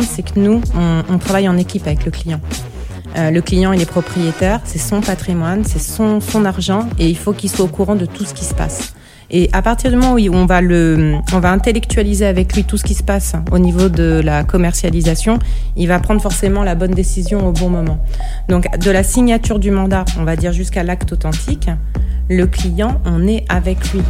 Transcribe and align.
c'est 0.00 0.22
que 0.22 0.38
nous, 0.38 0.60
on, 0.74 1.02
on 1.08 1.18
travaille 1.18 1.48
en 1.48 1.56
équipe 1.56 1.86
avec 1.86 2.04
le 2.04 2.10
client. 2.10 2.40
Euh, 3.16 3.30
le 3.30 3.40
client, 3.40 3.72
il 3.72 3.80
est 3.80 3.90
propriétaire, 3.90 4.60
c'est 4.64 4.78
son 4.78 5.00
patrimoine, 5.00 5.64
c'est 5.64 5.80
son, 5.80 6.20
son 6.20 6.44
argent, 6.44 6.88
et 6.98 7.08
il 7.08 7.16
faut 7.16 7.32
qu'il 7.32 7.50
soit 7.50 7.64
au 7.64 7.68
courant 7.68 7.96
de 7.96 8.06
tout 8.06 8.24
ce 8.24 8.34
qui 8.34 8.44
se 8.44 8.54
passe. 8.54 8.94
Et 9.32 9.48
à 9.52 9.62
partir 9.62 9.90
du 9.90 9.96
moment 9.96 10.14
où 10.14 10.34
on 10.34 10.46
va 10.46 10.60
le, 10.60 11.14
on 11.32 11.38
va 11.38 11.52
intellectualiser 11.52 12.26
avec 12.26 12.52
lui 12.54 12.64
tout 12.64 12.76
ce 12.76 12.82
qui 12.82 12.94
se 12.94 13.04
passe 13.04 13.34
au 13.52 13.60
niveau 13.60 13.88
de 13.88 14.20
la 14.24 14.42
commercialisation, 14.42 15.38
il 15.76 15.86
va 15.86 16.00
prendre 16.00 16.20
forcément 16.20 16.64
la 16.64 16.74
bonne 16.74 16.94
décision 16.94 17.46
au 17.46 17.52
bon 17.52 17.68
moment. 17.68 18.04
Donc, 18.48 18.66
de 18.76 18.90
la 18.90 19.04
signature 19.04 19.60
du 19.60 19.70
mandat, 19.70 20.04
on 20.18 20.24
va 20.24 20.34
dire 20.34 20.52
jusqu'à 20.52 20.82
l'acte 20.82 21.12
authentique, 21.12 21.68
le 22.28 22.46
client, 22.46 23.00
on 23.04 23.26
est 23.28 23.44
avec 23.48 23.92
lui. 23.92 24.02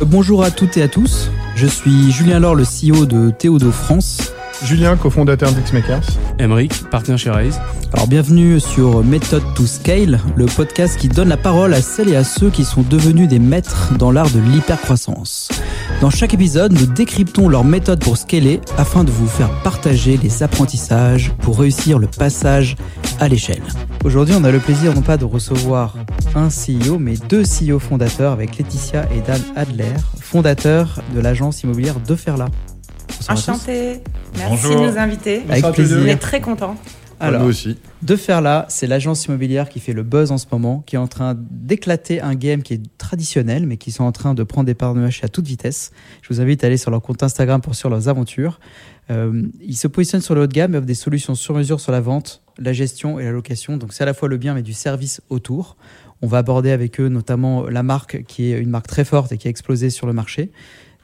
Bonjour 0.00 0.42
à 0.42 0.50
toutes 0.50 0.78
et 0.78 0.82
à 0.82 0.88
tous. 0.88 1.30
Je 1.60 1.66
suis 1.66 2.12
Julien 2.12 2.38
Laure, 2.38 2.54
le 2.54 2.62
CEO 2.62 3.04
de 3.04 3.30
Théodo 3.30 3.72
France. 3.72 4.32
Julien, 4.64 4.96
cofondateur 4.96 5.52
d'Xmakers. 5.52 6.02
Emeric, 6.40 6.84
partenaire 6.90 7.18
chez 7.18 7.30
Raise. 7.30 7.60
Alors 7.92 8.08
bienvenue 8.08 8.58
sur 8.58 9.04
Method 9.04 9.42
to 9.54 9.66
Scale, 9.66 10.20
le 10.36 10.46
podcast 10.46 10.98
qui 10.98 11.08
donne 11.08 11.28
la 11.28 11.36
parole 11.36 11.72
à 11.74 11.80
celles 11.80 12.08
et 12.08 12.16
à 12.16 12.24
ceux 12.24 12.50
qui 12.50 12.64
sont 12.64 12.82
devenus 12.82 13.28
des 13.28 13.38
maîtres 13.38 13.92
dans 13.96 14.10
l'art 14.10 14.30
de 14.30 14.40
l'hypercroissance. 14.40 15.48
Dans 16.00 16.10
chaque 16.10 16.34
épisode, 16.34 16.72
nous 16.72 16.86
décryptons 16.86 17.48
leur 17.48 17.62
méthode 17.62 18.00
pour 18.00 18.16
scaler 18.16 18.60
afin 18.76 19.04
de 19.04 19.12
vous 19.12 19.28
faire 19.28 19.50
partager 19.62 20.16
les 20.16 20.42
apprentissages 20.42 21.32
pour 21.40 21.60
réussir 21.60 22.00
le 22.00 22.08
passage 22.08 22.76
à 23.20 23.28
l'échelle. 23.28 23.62
Aujourd'hui, 24.04 24.34
on 24.36 24.44
a 24.44 24.50
le 24.50 24.58
plaisir 24.58 24.92
non 24.92 25.02
pas 25.02 25.16
de 25.16 25.24
recevoir 25.24 25.94
un 26.34 26.48
CEO, 26.48 26.98
mais 26.98 27.14
deux 27.28 27.42
CEO 27.42 27.78
fondateurs 27.78 28.32
avec 28.32 28.58
Laetitia 28.58 29.08
et 29.12 29.20
Dan 29.20 29.40
Adler, 29.54 29.94
fondateurs 30.20 31.00
de 31.14 31.20
l'agence 31.20 31.62
immobilière 31.62 32.00
De 32.00 32.16
Ferla. 32.16 32.46
Enchanté. 33.28 34.02
Merci 34.36 34.66
Bonjour. 34.66 34.82
de 34.82 34.90
nous 34.90 34.98
inviter. 34.98 35.42
Avec 35.48 35.72
plaisir. 35.72 35.98
On 36.02 36.06
est 36.06 36.16
très 36.16 36.40
contents. 36.40 36.76
Alors, 37.20 37.42
nous 37.42 37.48
aussi. 37.48 37.76
De 38.02 38.14
faire 38.14 38.40
là, 38.40 38.64
c'est 38.68 38.86
l'agence 38.86 39.26
immobilière 39.26 39.68
qui 39.68 39.80
fait 39.80 39.92
le 39.92 40.04
buzz 40.04 40.30
en 40.30 40.38
ce 40.38 40.46
moment, 40.52 40.84
qui 40.86 40.94
est 40.94 41.00
en 41.00 41.08
train 41.08 41.36
d'éclater 41.50 42.20
un 42.20 42.34
game 42.34 42.62
qui 42.62 42.74
est 42.74 42.82
traditionnel, 42.96 43.66
mais 43.66 43.76
qui 43.76 43.90
sont 43.90 44.04
en 44.04 44.12
train 44.12 44.34
de 44.34 44.42
prendre 44.44 44.66
des 44.66 44.74
parts 44.74 44.94
de 44.94 45.00
marché 45.00 45.24
à 45.24 45.28
toute 45.28 45.46
vitesse. 45.46 45.90
Je 46.22 46.32
vous 46.32 46.40
invite 46.40 46.62
à 46.62 46.68
aller 46.68 46.76
sur 46.76 46.90
leur 46.90 47.02
compte 47.02 47.22
Instagram 47.22 47.60
pour 47.60 47.74
suivre 47.74 47.90
leurs 47.90 48.08
aventures. 48.08 48.60
Euh, 49.10 49.42
ils 49.60 49.76
se 49.76 49.88
positionnent 49.88 50.22
sur 50.22 50.34
le 50.34 50.42
haut 50.42 50.46
de 50.46 50.52
gamme 50.52 50.74
et 50.74 50.78
offrent 50.78 50.86
des 50.86 50.94
solutions 50.94 51.34
sur 51.34 51.54
mesure 51.54 51.80
sur 51.80 51.90
la 51.90 52.00
vente, 52.00 52.42
la 52.56 52.72
gestion 52.72 53.18
et 53.18 53.24
la 53.24 53.32
location. 53.32 53.76
Donc 53.76 53.92
c'est 53.92 54.04
à 54.04 54.06
la 54.06 54.14
fois 54.14 54.28
le 54.28 54.36
bien, 54.36 54.54
mais 54.54 54.62
du 54.62 54.74
service 54.74 55.20
autour. 55.28 55.76
On 56.22 56.26
va 56.26 56.38
aborder 56.38 56.70
avec 56.70 57.00
eux 57.00 57.08
notamment 57.08 57.68
la 57.68 57.82
marque 57.82 58.24
qui 58.24 58.52
est 58.52 58.58
une 58.58 58.70
marque 58.70 58.86
très 58.86 59.04
forte 59.04 59.32
et 59.32 59.38
qui 59.38 59.48
a 59.48 59.50
explosé 59.50 59.90
sur 59.90 60.06
le 60.06 60.12
marché. 60.12 60.52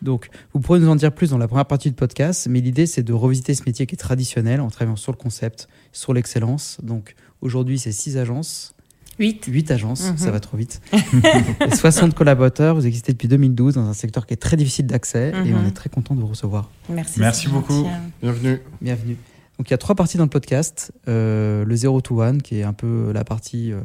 Donc, 0.04 0.28
vous 0.52 0.60
pourrez 0.60 0.78
nous 0.80 0.88
en 0.88 0.96
dire 0.96 1.12
plus 1.12 1.30
dans 1.30 1.38
la 1.38 1.48
première 1.48 1.64
partie 1.66 1.88
du 1.88 1.96
podcast, 1.96 2.46
mais 2.48 2.60
l'idée, 2.60 2.86
c'est 2.86 3.02
de 3.02 3.12
revisiter 3.12 3.54
ce 3.54 3.62
métier 3.66 3.86
qui 3.86 3.94
est 3.94 3.98
traditionnel 3.98 4.60
en 4.60 4.68
travaillant 4.68 4.96
sur 4.96 5.10
le 5.12 5.16
concept, 5.16 5.66
sur 5.92 6.12
l'excellence. 6.14 6.78
Donc, 6.82 7.14
aujourd'hui, 7.40 7.78
c'est 7.78 7.90
6 7.92 8.18
agences, 8.18 8.74
8. 9.18 9.46
8 9.48 9.70
agences, 9.70 10.10
Mhm. 10.10 10.18
ça 10.18 10.30
va 10.30 10.40
trop 10.40 10.56
vite, 10.56 10.80
et 10.92 11.74
60 11.74 12.14
collaborateurs. 12.14 12.74
Vous 12.74 12.86
existez 12.86 13.12
depuis 13.12 13.28
2012 13.28 13.74
dans 13.74 13.86
un 13.88 13.92
secteur 13.94 14.26
qui 14.26 14.34
est 14.34 14.38
très 14.38 14.56
difficile 14.56 14.86
d'accès 14.86 15.30
et 15.30 15.50
Mhm. 15.50 15.58
on 15.64 15.66
est 15.66 15.70
très 15.70 15.88
content 15.88 16.14
de 16.14 16.20
vous 16.20 16.26
recevoir. 16.26 16.70
Merci. 16.88 17.20
Merci 17.20 17.48
beaucoup. 17.48 17.72
gentil. 17.72 17.90
Bienvenue. 18.22 18.58
Bienvenue. 18.82 19.16
Donc, 19.56 19.68
il 19.68 19.70
y 19.70 19.74
a 19.74 19.78
trois 19.78 19.94
parties 19.94 20.16
dans 20.18 20.24
le 20.24 20.30
podcast. 20.30 20.90
Euh, 21.06 21.64
le 21.64 21.76
0 21.76 22.00
to 22.00 22.20
1, 22.20 22.38
qui 22.40 22.58
est 22.58 22.64
un 22.64 22.72
peu 22.72 23.12
la 23.14 23.22
partie 23.22 23.70
euh, 23.72 23.80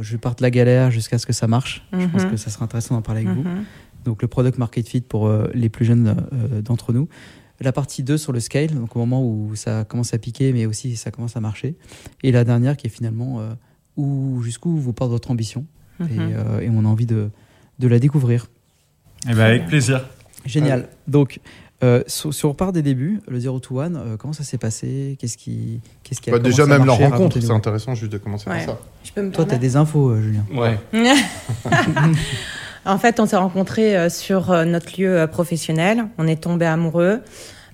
je 0.00 0.16
parte 0.16 0.38
de 0.38 0.42
la 0.42 0.50
galère 0.50 0.90
jusqu'à 0.90 1.18
ce 1.18 1.26
que 1.26 1.34
ça 1.34 1.46
marche. 1.46 1.86
Je 1.92 2.06
pense 2.06 2.22
Mhm. 2.24 2.30
que 2.30 2.36
ça 2.38 2.48
sera 2.50 2.64
intéressant 2.64 2.94
d'en 2.94 3.02
parler 3.02 3.26
avec 3.26 3.36
vous. 3.36 3.44
Donc 4.04 4.22
le 4.22 4.28
product 4.28 4.58
market 4.58 4.88
fit 4.88 5.00
pour 5.00 5.26
euh, 5.26 5.48
les 5.54 5.68
plus 5.68 5.84
jeunes 5.84 6.16
euh, 6.32 6.60
d'entre 6.62 6.92
nous. 6.92 7.08
La 7.60 7.70
partie 7.72 8.02
2 8.02 8.18
sur 8.18 8.32
le 8.32 8.40
scale, 8.40 8.68
donc 8.74 8.96
au 8.96 8.98
moment 8.98 9.22
où 9.24 9.54
ça 9.54 9.84
commence 9.84 10.14
à 10.14 10.18
piquer, 10.18 10.52
mais 10.52 10.66
aussi 10.66 10.96
ça 10.96 11.10
commence 11.12 11.36
à 11.36 11.40
marcher. 11.40 11.76
Et 12.24 12.32
la 12.32 12.42
dernière 12.44 12.76
qui 12.76 12.88
est 12.88 12.90
finalement 12.90 13.38
euh, 13.40 13.52
où, 13.96 14.40
jusqu'où 14.42 14.76
vous 14.76 14.92
porte 14.92 15.10
votre 15.10 15.30
ambition. 15.30 15.64
Et, 16.00 16.04
Mhm. 16.04 16.32
euh, 16.34 16.60
et 16.60 16.70
on 16.70 16.80
a 16.84 16.88
envie 16.88 17.06
de, 17.06 17.30
de 17.78 17.88
la 17.88 18.00
découvrir. 18.00 18.48
Eh 19.30 19.34
ben, 19.34 19.40
avec 19.42 19.66
plaisir. 19.66 20.08
Génial. 20.44 20.88
Donc, 21.06 21.38
euh, 21.84 22.02
si 22.08 22.44
on 22.44 22.48
repart 22.48 22.72
des 22.74 22.82
débuts, 22.82 23.20
le 23.28 23.38
0 23.38 23.60
to 23.60 23.78
1, 23.78 23.94
euh, 23.94 24.16
comment 24.16 24.32
ça 24.32 24.42
s'est 24.42 24.58
passé? 24.58 25.16
Qu'est-ce 25.20 25.36
qui, 25.36 25.80
qu'est-ce 26.02 26.20
qui 26.20 26.30
a 26.30 26.32
Bah, 26.32 26.38
commencé 26.38 26.50
déjà, 26.50 26.64
à 26.64 26.66
même 26.78 26.84
leur 26.86 26.98
marcher 26.98 27.12
rencontre, 27.14 27.38
c'est 27.40 27.50
intéressant 27.52 27.94
juste 27.94 28.10
de 28.10 28.18
commencer 28.18 28.50
Ouais. 28.50 28.66
par 28.66 28.74
ça. 28.76 28.80
Je 29.04 29.12
peux 29.12 29.22
me 29.22 29.30
Toi, 29.30 29.44
tu 29.44 29.54
as 29.54 29.58
des 29.58 29.76
infos, 29.76 30.10
euh, 30.10 30.20
Julien. 30.20 30.44
Ouais. 30.52 30.76
En 32.84 32.98
fait, 32.98 33.20
on 33.20 33.26
s'est 33.26 33.36
rencontrés 33.36 33.96
euh, 33.96 34.08
sur 34.08 34.50
euh, 34.50 34.64
notre 34.64 35.00
lieu 35.00 35.16
euh, 35.16 35.26
professionnel. 35.26 36.06
On 36.18 36.26
est 36.26 36.42
tombés 36.42 36.66
amoureux. 36.66 37.20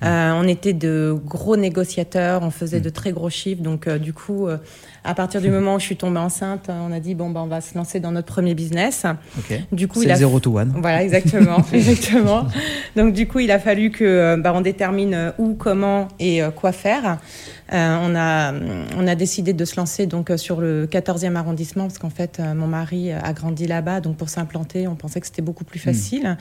Euh, 0.04 0.32
on 0.34 0.46
était 0.46 0.74
de 0.74 1.18
gros 1.24 1.56
négociateurs, 1.56 2.42
on 2.42 2.50
faisait 2.50 2.80
de 2.80 2.90
très 2.90 3.12
gros 3.12 3.30
chiffres. 3.30 3.62
Donc, 3.62 3.86
euh, 3.86 3.98
du 3.98 4.12
coup, 4.12 4.46
euh, 4.46 4.58
à 5.04 5.14
partir 5.14 5.40
du 5.40 5.50
moment 5.50 5.74
où 5.76 5.78
je 5.78 5.84
suis 5.84 5.96
tombée 5.96 6.18
enceinte, 6.18 6.68
euh, 6.68 6.86
on 6.88 6.92
a 6.92 7.00
dit 7.00 7.14
bon, 7.14 7.30
bah, 7.30 7.40
on 7.42 7.46
va 7.46 7.60
se 7.60 7.74
lancer 7.76 8.00
dans 8.00 8.12
notre 8.12 8.26
premier 8.32 8.54
business. 8.54 9.04
Ok. 9.38 9.58
Du 9.72 9.88
coup, 9.88 10.02
C'est 10.02 10.14
0 10.14 10.40
to 10.40 10.58
1. 10.58 10.66
Voilà, 10.76 11.02
exactement, 11.02 11.58
exactement. 11.72 12.46
Donc 12.96 13.12
du 13.14 13.26
coup, 13.26 13.38
il 13.40 13.50
a 13.50 13.58
fallu 13.58 13.90
que 13.90 14.04
euh, 14.04 14.36
bah, 14.36 14.52
on 14.54 14.60
détermine 14.60 15.14
euh, 15.14 15.30
où, 15.38 15.54
comment 15.54 16.08
et 16.18 16.40
quoi 16.56 16.72
faire. 16.72 17.18
Euh, 17.70 17.98
on 18.02 18.14
a 18.16 18.54
on 18.96 19.06
a 19.06 19.14
décidé 19.14 19.52
de 19.52 19.64
se 19.66 19.76
lancer 19.76 20.06
donc 20.06 20.32
sur 20.36 20.58
le 20.58 20.86
14e 20.86 21.34
arrondissement 21.34 21.82
parce 21.86 21.98
qu'en 21.98 22.08
fait 22.08 22.40
mon 22.56 22.66
mari 22.66 23.12
a 23.12 23.34
grandi 23.34 23.66
là-bas 23.66 24.00
donc 24.00 24.16
pour 24.16 24.30
s'implanter, 24.30 24.88
on 24.88 24.94
pensait 24.94 25.20
que 25.20 25.26
c'était 25.26 25.42
beaucoup 25.42 25.64
plus 25.64 25.78
facile. 25.78 26.38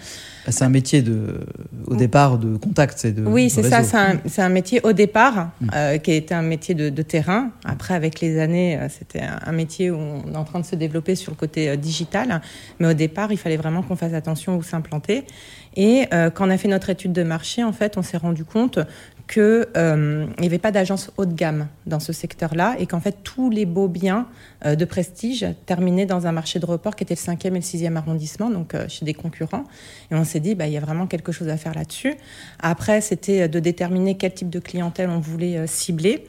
C'est 0.47 0.63
un 0.63 0.69
métier 0.69 1.01
de, 1.01 1.41
au 1.85 1.95
départ 1.97 2.37
de 2.37 2.55
contact. 2.55 2.97
C'est 2.99 3.11
de, 3.11 3.25
Oui, 3.25 3.49
c'est 3.49 3.63
ça. 3.63 3.83
C'est 3.83 4.41
un, 4.41 4.45
un 4.45 4.49
métier 4.49 4.79
au 4.83 4.93
départ 4.93 5.49
Mm. 5.61 5.69
euh, 5.73 5.97
qui 5.97 6.11
était 6.11 6.33
un 6.35 6.41
métier 6.41 6.75
de, 6.75 6.89
de 6.89 7.01
terrain. 7.01 7.49
Après, 7.65 7.93
avec 7.93 8.21
les 8.21 8.39
euh, 8.47 8.87
c'était 8.89 9.21
un, 9.21 9.51
métier 9.51 9.91
où 9.91 9.97
on 9.97 10.33
est 10.33 10.37
en 10.37 10.43
train 10.43 10.59
de 10.59 10.65
se 10.65 10.75
développer 10.75 11.15
sur 11.15 11.31
le 11.31 11.37
côté 11.37 11.69
euh, 11.69 11.75
digital. 11.75 12.41
Mais 12.79 12.87
au 12.87 12.93
départ, 12.93 13.31
il 13.31 13.37
fallait 13.37 13.57
vraiment 13.57 13.81
qu'on 13.81 13.95
fasse 13.95 14.13
attention 14.13 14.55
où 14.55 14.63
s'implanter. 14.63 15.25
Et 15.75 16.07
euh, 16.13 16.29
quand 16.29 16.47
on 16.47 16.49
a 16.49 16.57
fait 16.57 16.67
notre 16.67 16.89
étude 16.89 17.13
de 17.13 17.23
marché, 17.23 17.63
en 17.63 17.71
fait, 17.71 17.97
on 17.97 18.01
s'est 18.01 18.17
rendu 18.17 18.43
compte 18.43 18.79
que 19.27 19.67
euh, 19.75 20.25
il 20.37 20.41
n'y 20.41 20.47
avait 20.47 20.57
pas 20.57 20.71
d'agence 20.71 21.11
haut 21.17 21.25
de 21.25 21.33
gamme 21.33 21.67
dans 21.85 21.99
ce 21.99 22.13
secteur-là 22.13 22.75
et 22.79 22.85
qu'en 22.85 23.01
fait 23.01 23.17
tous 23.23 23.49
les 23.49 23.65
beaux 23.65 23.89
biens 23.89 24.25
de 24.65 24.85
prestige 24.85 25.45
terminaient 25.65 26.05
dans 26.05 26.27
un 26.27 26.31
marché 26.31 26.59
de 26.59 26.65
report 26.65 26.95
qui 26.95 27.03
était 27.03 27.13
le 27.13 27.19
5e 27.19 27.47
et 27.47 27.49
le 27.49 27.59
6e 27.59 27.95
arrondissement, 27.97 28.49
donc 28.49 28.73
chez 28.87 29.03
des 29.03 29.13
concurrents. 29.13 29.65
Et 30.11 30.15
on 30.15 30.23
s'est 30.23 30.39
dit, 30.39 30.55
bah, 30.55 30.65
il 30.67 30.73
y 30.73 30.77
a 30.77 30.79
vraiment 30.79 31.07
quelque 31.07 31.33
chose 31.33 31.49
à 31.49 31.57
faire 31.57 31.75
là-dessus. 31.75 32.15
Après, 32.59 33.01
c'était 33.01 33.49
de 33.49 33.59
déterminer 33.59 34.15
quel 34.15 34.33
type 34.33 34.49
de 34.49 34.59
clientèle 34.59 35.09
on 35.09 35.19
voulait 35.19 35.67
cibler. 35.67 36.25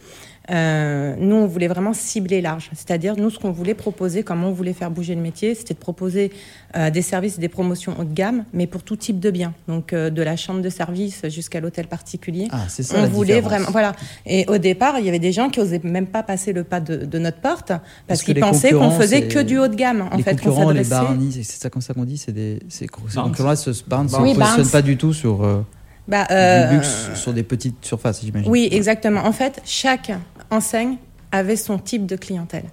Euh, 0.51 1.15
nous, 1.19 1.37
on 1.37 1.47
voulait 1.47 1.69
vraiment 1.69 1.93
cibler 1.93 2.41
large. 2.41 2.71
C'est-à-dire, 2.75 3.17
nous, 3.17 3.29
ce 3.31 3.39
qu'on 3.39 3.51
voulait 3.51 3.75
proposer, 3.75 4.23
comment 4.23 4.49
on 4.49 4.53
voulait 4.53 4.73
faire 4.73 4.91
bouger 4.91 5.15
le 5.15 5.21
métier, 5.21 5.55
c'était 5.55 5.75
de 5.75 5.79
proposer 5.79 6.33
euh, 6.77 6.89
des 6.91 7.03
services 7.03 7.37
et 7.37 7.41
des 7.41 7.49
promotions 7.49 7.95
haut 7.99 8.05
de 8.05 8.15
gamme, 8.15 8.45
mais 8.55 8.67
pour 8.67 8.83
tout 8.83 8.97
type 8.97 9.21
de 9.21 9.31
biens. 9.31 9.53
Donc, 9.69 9.93
euh, 9.93 10.09
de 10.11 10.23
la 10.23 10.37
chambre 10.37 10.63
de 10.63 10.69
service 10.71 11.23
jusqu'à 11.29 11.61
l'hôtel 11.61 11.87
particulier. 11.87 12.49
Ah, 12.51 12.65
c'est 12.69 12.83
ça. 12.83 12.95
on 12.99 13.03
la 13.03 13.09
voulait 13.09 13.35
différence. 13.35 13.51
vraiment, 13.53 13.71
voilà. 13.73 13.93
Et 14.25 14.47
au 14.49 14.59
départ, 14.59 14.99
il 14.99 15.05
y 15.05 15.09
avait 15.09 15.19
des 15.19 15.33
gens 15.33 15.51
qui 15.51 15.61
osaient 15.61 15.81
même 15.85 16.07
pas 16.07 16.23
passer 16.23 16.53
le 16.55 16.65
pas 16.65 16.81
de, 16.81 16.97
de 16.97 17.19
notre 17.19 17.41
porte 17.41 17.73
parce, 18.07 18.23
qu'ils 18.23 18.39
pensaient 18.41 18.71
qu'on 18.71 18.79
concurrents, 18.81 19.01
faisait 19.01 19.21
c'est- 19.21 19.29
que 19.29 19.39
du 19.41 19.59
haut 19.59 19.69
de 19.69 19.75
gamme. 19.75 20.09
En 20.11 20.17
les 20.17 20.23
fait, 20.23 20.31
concurrents, 20.33 20.71
les 20.71 20.85
barnis, 20.85 21.33
c'est 21.33 21.43
c'est 21.43 21.61
ça 21.63 21.69
comme 21.71 21.83
ça 21.83 21.93
qu'on 21.95 22.05
dit, 22.05 22.17
c'est 22.17 22.33
des, 22.33 22.61
ces 22.69 22.87
ces 22.87 23.15
Barnes. 23.15 23.29
concurrents-là 23.31 23.57
se, 23.57 23.71
Oui, 23.71 24.35
positionnent 24.35 24.71
pas 24.71 24.83
du 24.83 24.97
tout 24.97 25.13
sur 25.13 25.45
euh, 25.45 25.63
Bah, 26.07 26.27
euh, 26.31 26.69
du 26.71 26.75
luxe, 26.77 27.11
sur 27.15 27.33
des 27.35 27.43
petites 27.43 27.85
surfaces, 27.85 28.23
j'imagine. 28.25 28.51
Oui, 28.51 28.69
exactement. 28.73 29.27
En 29.27 29.33
fait, 29.33 29.61
chaque 29.67 30.11
enseigne 30.51 30.97
avait 31.33 31.57
son 31.57 31.79
type 31.79 32.07
de 32.07 32.17
clientèle. 32.17 32.65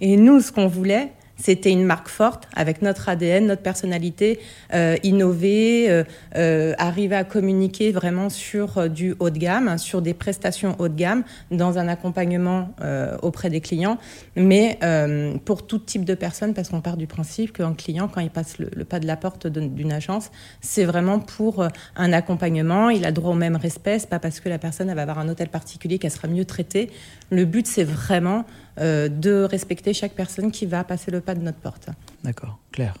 Et 0.00 0.16
nous, 0.16 0.40
ce 0.40 0.52
qu'on 0.52 0.66
voulait, 0.66 1.12
c'était 1.36 1.70
une 1.70 1.84
marque 1.84 2.08
forte 2.08 2.48
avec 2.54 2.82
notre 2.82 3.08
ADN, 3.08 3.46
notre 3.46 3.62
personnalité, 3.62 4.38
euh, 4.72 4.96
innover, 5.02 5.90
euh, 5.90 6.04
euh, 6.36 6.74
arriver 6.78 7.16
à 7.16 7.24
communiquer 7.24 7.92
vraiment 7.92 8.30
sur 8.30 8.78
euh, 8.78 8.88
du 8.88 9.14
haut 9.18 9.30
de 9.30 9.38
gamme, 9.38 9.76
sur 9.78 10.02
des 10.02 10.14
prestations 10.14 10.76
haut 10.78 10.88
de 10.88 10.96
gamme, 10.96 11.24
dans 11.50 11.78
un 11.78 11.88
accompagnement 11.88 12.68
euh, 12.80 13.16
auprès 13.22 13.50
des 13.50 13.60
clients, 13.60 13.98
mais 14.36 14.78
euh, 14.82 15.36
pour 15.44 15.66
tout 15.66 15.78
type 15.78 16.04
de 16.04 16.14
personnes, 16.14 16.54
parce 16.54 16.68
qu'on 16.68 16.80
part 16.80 16.96
du 16.96 17.06
principe 17.06 17.52
qu'un 17.52 17.74
client, 17.74 18.08
quand 18.08 18.20
il 18.20 18.30
passe 18.30 18.58
le, 18.58 18.84
pas 18.84 19.00
de 19.00 19.06
la 19.06 19.16
porte 19.16 19.46
d'une 19.46 19.92
agence, 19.92 20.30
c'est 20.60 20.84
vraiment 20.84 21.18
pour 21.18 21.66
un 21.96 22.12
accompagnement, 22.12 22.90
il 22.90 23.04
a 23.04 23.12
droit 23.12 23.32
au 23.32 23.36
même 23.36 23.56
respect, 23.56 23.98
c'est 23.98 24.08
pas 24.08 24.18
parce 24.18 24.40
que 24.40 24.48
la 24.48 24.58
personne 24.58 24.88
elle 24.88 24.96
va 24.96 25.02
avoir 25.02 25.18
un 25.18 25.28
hôtel 25.28 25.48
particulier 25.48 25.98
qu'elle 25.98 26.10
sera 26.10 26.28
mieux 26.28 26.44
traitée. 26.44 26.90
Le 27.30 27.44
but, 27.44 27.66
c'est 27.66 27.84
vraiment 27.84 28.44
euh, 28.80 29.08
de 29.08 29.42
respecter 29.44 29.92
chaque 29.94 30.12
personne 30.12 30.50
qui 30.50 30.66
va 30.66 30.82
passer 30.84 31.10
le 31.10 31.20
pas 31.20 31.34
de 31.34 31.40
notre 31.40 31.58
porte. 31.58 31.88
D'accord, 32.24 32.58
clair. 32.72 32.94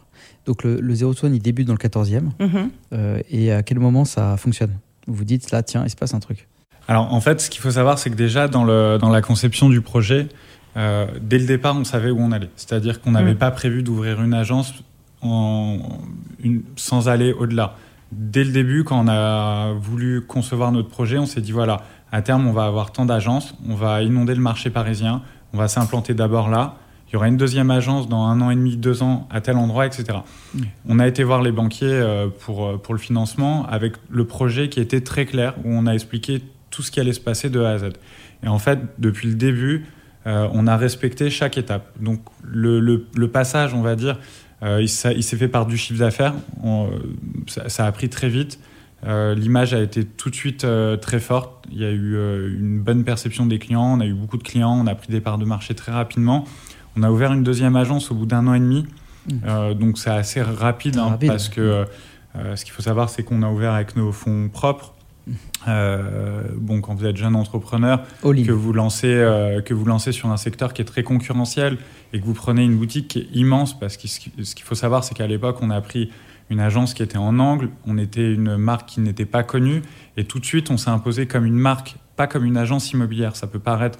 Donc 0.46 0.62
le, 0.62 0.80
le 0.80 0.94
Zero 0.94 1.14
to 1.14 1.26
One, 1.26 1.34
il 1.34 1.40
débute 1.42 1.66
dans 1.66 1.72
le 1.74 1.78
14e. 1.78 2.22
Mhm. 2.38 2.70
euh, 2.92 3.20
et 3.30 3.52
à 3.52 3.62
quel 3.62 3.78
moment 3.78 4.04
ça 4.04 4.36
fonctionne? 4.36 4.72
Vous 5.06 5.14
vous 5.14 5.24
dites, 5.24 5.50
là, 5.50 5.62
tiens, 5.62 5.82
il 5.84 5.90
se 5.90 5.96
passe 5.96 6.14
un 6.14 6.20
truc. 6.20 6.48
Alors 6.88 7.12
en 7.12 7.20
fait, 7.20 7.40
ce 7.40 7.50
qu'il 7.50 7.60
faut 7.60 7.70
savoir, 7.72 7.98
c'est 7.98 8.10
que 8.10 8.14
déjà 8.14 8.46
dans, 8.48 8.64
le, 8.64 8.98
dans 9.00 9.08
la 9.10 9.22
conception 9.22 9.68
du 9.68 9.80
projet, 9.80 10.28
euh, 10.76 11.06
dès 11.20 11.38
le 11.38 11.46
départ, 11.46 11.74
on 11.76 11.84
savait 11.84 12.10
où 12.10 12.18
on 12.20 12.30
allait. 12.32 12.50
C'est-à-dire 12.56 13.00
qu'on 13.00 13.12
n'avait 13.12 13.34
Mm. 13.34 13.38
pas 13.38 13.50
prévu 13.50 13.82
d'ouvrir 13.82 14.22
une 14.22 14.34
agence 14.34 14.74
en, 15.22 15.78
une- 16.42 16.62
sans 16.76 17.08
aller 17.08 17.32
au-delà. 17.32 17.76
dès 18.12 18.44
le 18.44 18.52
début, 18.52 18.84
quand 18.84 19.02
on 19.04 19.08
a 19.08 19.72
voulu 19.72 20.20
concevoir 20.20 20.70
notre 20.72 20.88
projet, 20.88 21.18
on 21.18 21.26
s'est 21.26 21.40
dit 21.40 21.52
voilà, 21.52 21.82
à 22.12 22.22
terme, 22.22 22.46
on 22.46 22.52
va 22.52 22.66
avoir 22.66 22.92
tant 22.92 23.06
d'agences, 23.06 23.54
on 23.68 23.74
va 23.74 24.02
inonder 24.02 24.34
le 24.34 24.40
marché 24.40 24.70
parisien, 24.70 25.22
on 25.54 25.56
va 25.56 25.68
s'implanter 25.68 26.14
d'abord 26.14 26.50
là. 26.50 26.76
Il 27.08 27.12
y 27.14 27.16
aura 27.16 27.28
une 27.28 27.36
deuxième 27.36 27.70
agence 27.70 28.08
dans 28.08 28.24
un 28.24 28.40
an 28.40 28.50
et 28.50 28.56
demi, 28.56 28.76
deux 28.76 29.04
ans 29.04 29.28
à 29.30 29.40
tel 29.40 29.56
endroit, 29.56 29.86
etc. 29.86 30.18
On 30.88 30.98
a 30.98 31.06
été 31.06 31.22
voir 31.22 31.42
les 31.42 31.52
banquiers 31.52 31.86
euh, 31.86 32.26
pour, 32.40 32.66
euh, 32.66 32.76
pour 32.76 32.92
le 32.92 32.98
financement 32.98 33.64
avec 33.66 33.94
le 34.10 34.24
projet 34.24 34.68
qui 34.68 34.80
était 34.80 35.00
très 35.00 35.24
clair, 35.24 35.54
où 35.64 35.68
on 35.72 35.86
a 35.86 35.92
expliqué 35.92 36.42
tout 36.70 36.82
ce 36.82 36.90
qui 36.90 36.98
allait 36.98 37.12
se 37.12 37.20
passer 37.20 37.50
de 37.50 37.60
A 37.60 37.70
à 37.70 37.78
Z. 37.78 37.84
Et 38.42 38.48
en 38.48 38.58
fait, 38.58 38.80
depuis 38.98 39.28
le 39.28 39.34
début, 39.34 39.86
euh, 40.26 40.48
on 40.52 40.66
a 40.66 40.76
respecté 40.76 41.30
chaque 41.30 41.56
étape. 41.56 41.86
Donc 42.00 42.20
le, 42.42 42.80
le, 42.80 43.28
passage, 43.28 43.74
on 43.74 43.82
va 43.82 43.94
dire, 43.94 44.18
il, 44.62 44.88
s'est 44.88 45.36
fait 45.36 45.46
par 45.46 45.66
du 45.66 45.76
chiffre 45.76 46.00
d'affaires. 46.00 46.34
Ça, 47.46 47.68
ça, 47.68 47.86
a 47.86 47.92
pris 47.92 48.08
très 48.08 48.28
vite. 48.28 48.58
L'image 49.06 49.74
a 49.74 49.80
été 49.80 50.04
tout 50.04 50.30
de 50.30 50.34
suite 50.34 50.66
très 51.02 51.20
forte. 51.20 51.66
Il 51.70 51.78
y 51.78 51.84
a 51.84 51.90
eu 51.90 52.16
une 52.58 52.80
bonne 52.80 53.04
perception 53.04 53.44
des 53.44 53.58
clients. 53.58 53.98
On 53.98 54.00
a 54.00 54.06
eu 54.06 54.14
beaucoup 54.14 54.38
de 54.38 54.42
clients. 54.42 54.72
On 54.72 54.86
a 54.86 54.94
pris 54.94 55.12
des 55.12 55.20
parts 55.20 55.38
de 55.38 55.44
marché 55.44 55.74
très 55.74 55.92
rapidement. 55.92 56.44
On 56.96 57.02
a 57.02 57.10
ouvert 57.10 57.32
une 57.32 57.42
deuxième 57.42 57.76
agence 57.76 58.10
au 58.10 58.14
bout 58.14 58.26
d'un 58.26 58.46
an 58.46 58.54
et 58.54 58.60
demi. 58.60 58.86
Mmh. 59.28 59.32
Euh, 59.46 59.74
donc 59.74 59.98
c'est 59.98 60.10
assez 60.10 60.42
rapide, 60.42 60.98
hein, 60.98 61.18
parce 61.26 61.48
que 61.48 61.86
euh, 62.36 62.56
ce 62.56 62.64
qu'il 62.64 62.74
faut 62.74 62.82
savoir, 62.82 63.08
c'est 63.08 63.22
qu'on 63.22 63.42
a 63.42 63.50
ouvert 63.50 63.72
avec 63.72 63.96
nos 63.96 64.12
fonds 64.12 64.48
propres. 64.52 64.92
Euh, 65.66 66.42
bon, 66.56 66.82
quand 66.82 66.94
vous 66.94 67.06
êtes 67.06 67.16
jeune 67.16 67.34
entrepreneur, 67.34 68.02
que 68.22 68.52
vous, 68.52 68.72
lancez, 68.72 69.08
que 69.64 69.72
vous 69.72 69.86
lancez 69.86 70.12
sur 70.12 70.30
un 70.30 70.36
secteur 70.36 70.74
qui 70.74 70.82
est 70.82 70.84
très 70.84 71.02
concurrentiel 71.02 71.78
et 72.12 72.20
que 72.20 72.26
vous 72.26 72.34
prenez 72.34 72.62
une 72.62 72.76
boutique 72.76 73.08
qui 73.08 73.20
est 73.20 73.28
immense, 73.32 73.78
parce 73.78 73.96
que 73.96 74.06
ce 74.06 74.54
qu'il 74.54 74.64
faut 74.64 74.74
savoir, 74.74 75.02
c'est 75.02 75.14
qu'à 75.14 75.26
l'époque, 75.26 75.58
on 75.62 75.70
a 75.70 75.80
pris 75.80 76.10
une 76.50 76.60
agence 76.60 76.94
qui 76.94 77.02
était 77.02 77.16
en 77.16 77.38
angle, 77.38 77.70
on 77.86 77.98
était 77.98 78.32
une 78.32 78.56
marque 78.56 78.88
qui 78.88 79.00
n'était 79.00 79.24
pas 79.24 79.42
connue, 79.42 79.82
et 80.16 80.24
tout 80.24 80.38
de 80.38 80.44
suite, 80.44 80.70
on 80.70 80.76
s'est 80.76 80.90
imposé 80.90 81.26
comme 81.26 81.46
une 81.46 81.54
marque, 81.54 81.96
pas 82.16 82.26
comme 82.26 82.44
une 82.44 82.56
agence 82.56 82.92
immobilière. 82.92 83.36
Ça 83.36 83.46
peut 83.46 83.58
paraître 83.58 83.98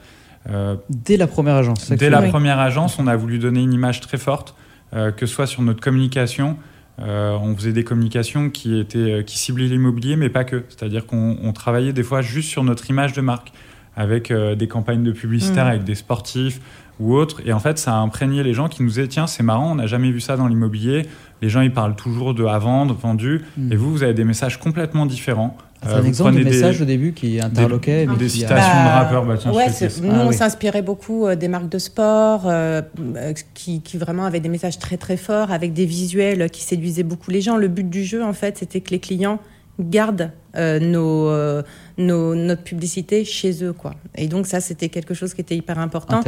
euh, 0.51 0.77
dès 0.91 1.17
la 1.17 1.27
première 1.27 1.55
agence. 1.55 1.91
Dès 1.91 2.11
la 2.11 2.23
première 2.23 2.59
agence, 2.59 2.99
on 2.99 3.07
a 3.07 3.17
voulu 3.17 3.39
donner 3.39 3.61
une 3.63 3.73
image 3.73 4.01
très 4.01 4.19
forte, 4.19 4.55
euh, 4.95 5.11
que 5.11 5.27
ce 5.27 5.35
soit 5.35 5.47
sur 5.47 5.63
notre 5.63 5.81
communication. 5.81 6.57
Euh, 7.01 7.37
on 7.41 7.57
faisait 7.57 7.73
des 7.73 7.83
communications 7.83 8.51
qui, 8.51 8.79
étaient, 8.79 9.25
qui 9.27 9.39
ciblaient 9.39 9.67
l'immobilier, 9.67 10.17
mais 10.17 10.29
pas 10.29 10.45
que. 10.45 10.65
C'est-à-dire 10.69 11.07
qu'on 11.07 11.53
travaillait 11.53 11.93
des 11.93 12.03
fois 12.03 12.23
juste 12.23 12.51
sur 12.51 12.63
notre 12.63 12.89
image 12.91 13.15
de 13.15 13.21
marque, 13.21 13.53
avec 13.97 14.33
des 14.33 14.69
campagnes 14.69 15.05
de 15.05 15.13
publicitaires, 15.13 15.67
mmh. 15.67 15.69
avec 15.69 15.85
des 15.85 15.95
sportifs 15.95 16.61
ou 17.01 17.15
autres. 17.15 17.41
Et 17.45 17.53
en 17.53 17.61
fait, 17.61 17.79
ça 17.79 17.95
a 17.95 17.97
imprégné 17.97 18.43
les 18.43 18.55
gens 18.55 18.69
qui 18.69 18.83
nous 18.83 18.89
disaient 18.89 19.09
Tiens, 19.09 19.27
c'est 19.27 19.43
marrant, 19.43 19.73
on 19.73 19.75
n'a 19.77 19.87
jamais 19.87 20.11
vu 20.11 20.21
ça 20.21 20.37
dans 20.37 20.47
l'immobilier. 20.47 21.07
Les 21.43 21.49
gens, 21.49 21.61
ils 21.61 21.73
parlent 21.73 21.97
toujours 21.97 22.35
de 22.35 22.45
à 22.45 22.59
vendre, 22.59 22.95
vendu. 22.95 23.43
Mmh. 23.57 23.73
Et 23.73 23.77
vous, 23.77 23.91
vous 23.91 24.03
avez 24.03 24.15
des 24.15 24.25
messages 24.25 24.59
complètement 24.59 25.07
différents. 25.07 25.57
C'est 25.87 25.93
un 25.93 25.99
euh, 25.99 26.05
exemple 26.05 26.39
de 26.39 26.45
message 26.45 26.81
au 26.81 26.85
début 26.85 27.13
qui 27.13 27.41
interloquait. 27.41 28.07
Des, 28.07 28.17
des 28.17 28.29
citations 28.29 28.57
de 28.57 28.85
bah, 28.85 29.03
rappeurs. 29.03 29.25
Bah, 29.25 29.35
ouais, 29.53 29.67
nous, 30.03 30.11
ah 30.11 30.25
on 30.27 30.33
s'inspirait 30.33 30.83
beaucoup 30.83 31.27
euh, 31.27 31.37
des 31.37 31.49
marques 31.49 31.69
de 31.69 31.79
sport 31.79 32.45
euh, 32.47 32.83
qui, 33.55 33.83
qui, 33.83 33.99
vraiment 33.99 34.25
avaient 34.25 34.41
des 34.41 34.49
messages 34.49 34.79
très 34.79 34.97
très 34.97 35.17
forts 35.17 35.51
avec 35.51 35.73
des 35.73 35.85
visuels 35.85 36.49
qui 36.51 36.63
séduisaient 36.63 37.03
beaucoup 37.03 37.31
les 37.31 37.41
gens. 37.41 37.57
Le 37.57 37.69
but 37.69 37.89
du 37.89 38.05
jeu, 38.05 38.25
en 38.25 38.33
fait, 38.33 38.59
c'était 38.59 38.81
que 38.81 38.91
les 38.91 39.01
clients 39.01 39.41
gardent 39.79 40.31
nos, 40.57 41.63
nos, 41.99 42.35
notre 42.35 42.63
publicité 42.63 43.25
chez 43.25 43.65
eux. 43.65 43.73
Quoi. 43.73 43.95
Et 44.15 44.29
donc 44.29 44.47
ça, 44.47 44.61
c'était 44.61 44.89
quelque 44.89 45.15
chose 45.15 45.35
qui 45.35 45.41
était 45.41 45.57
hyper 45.57 45.79
important. 45.79 46.21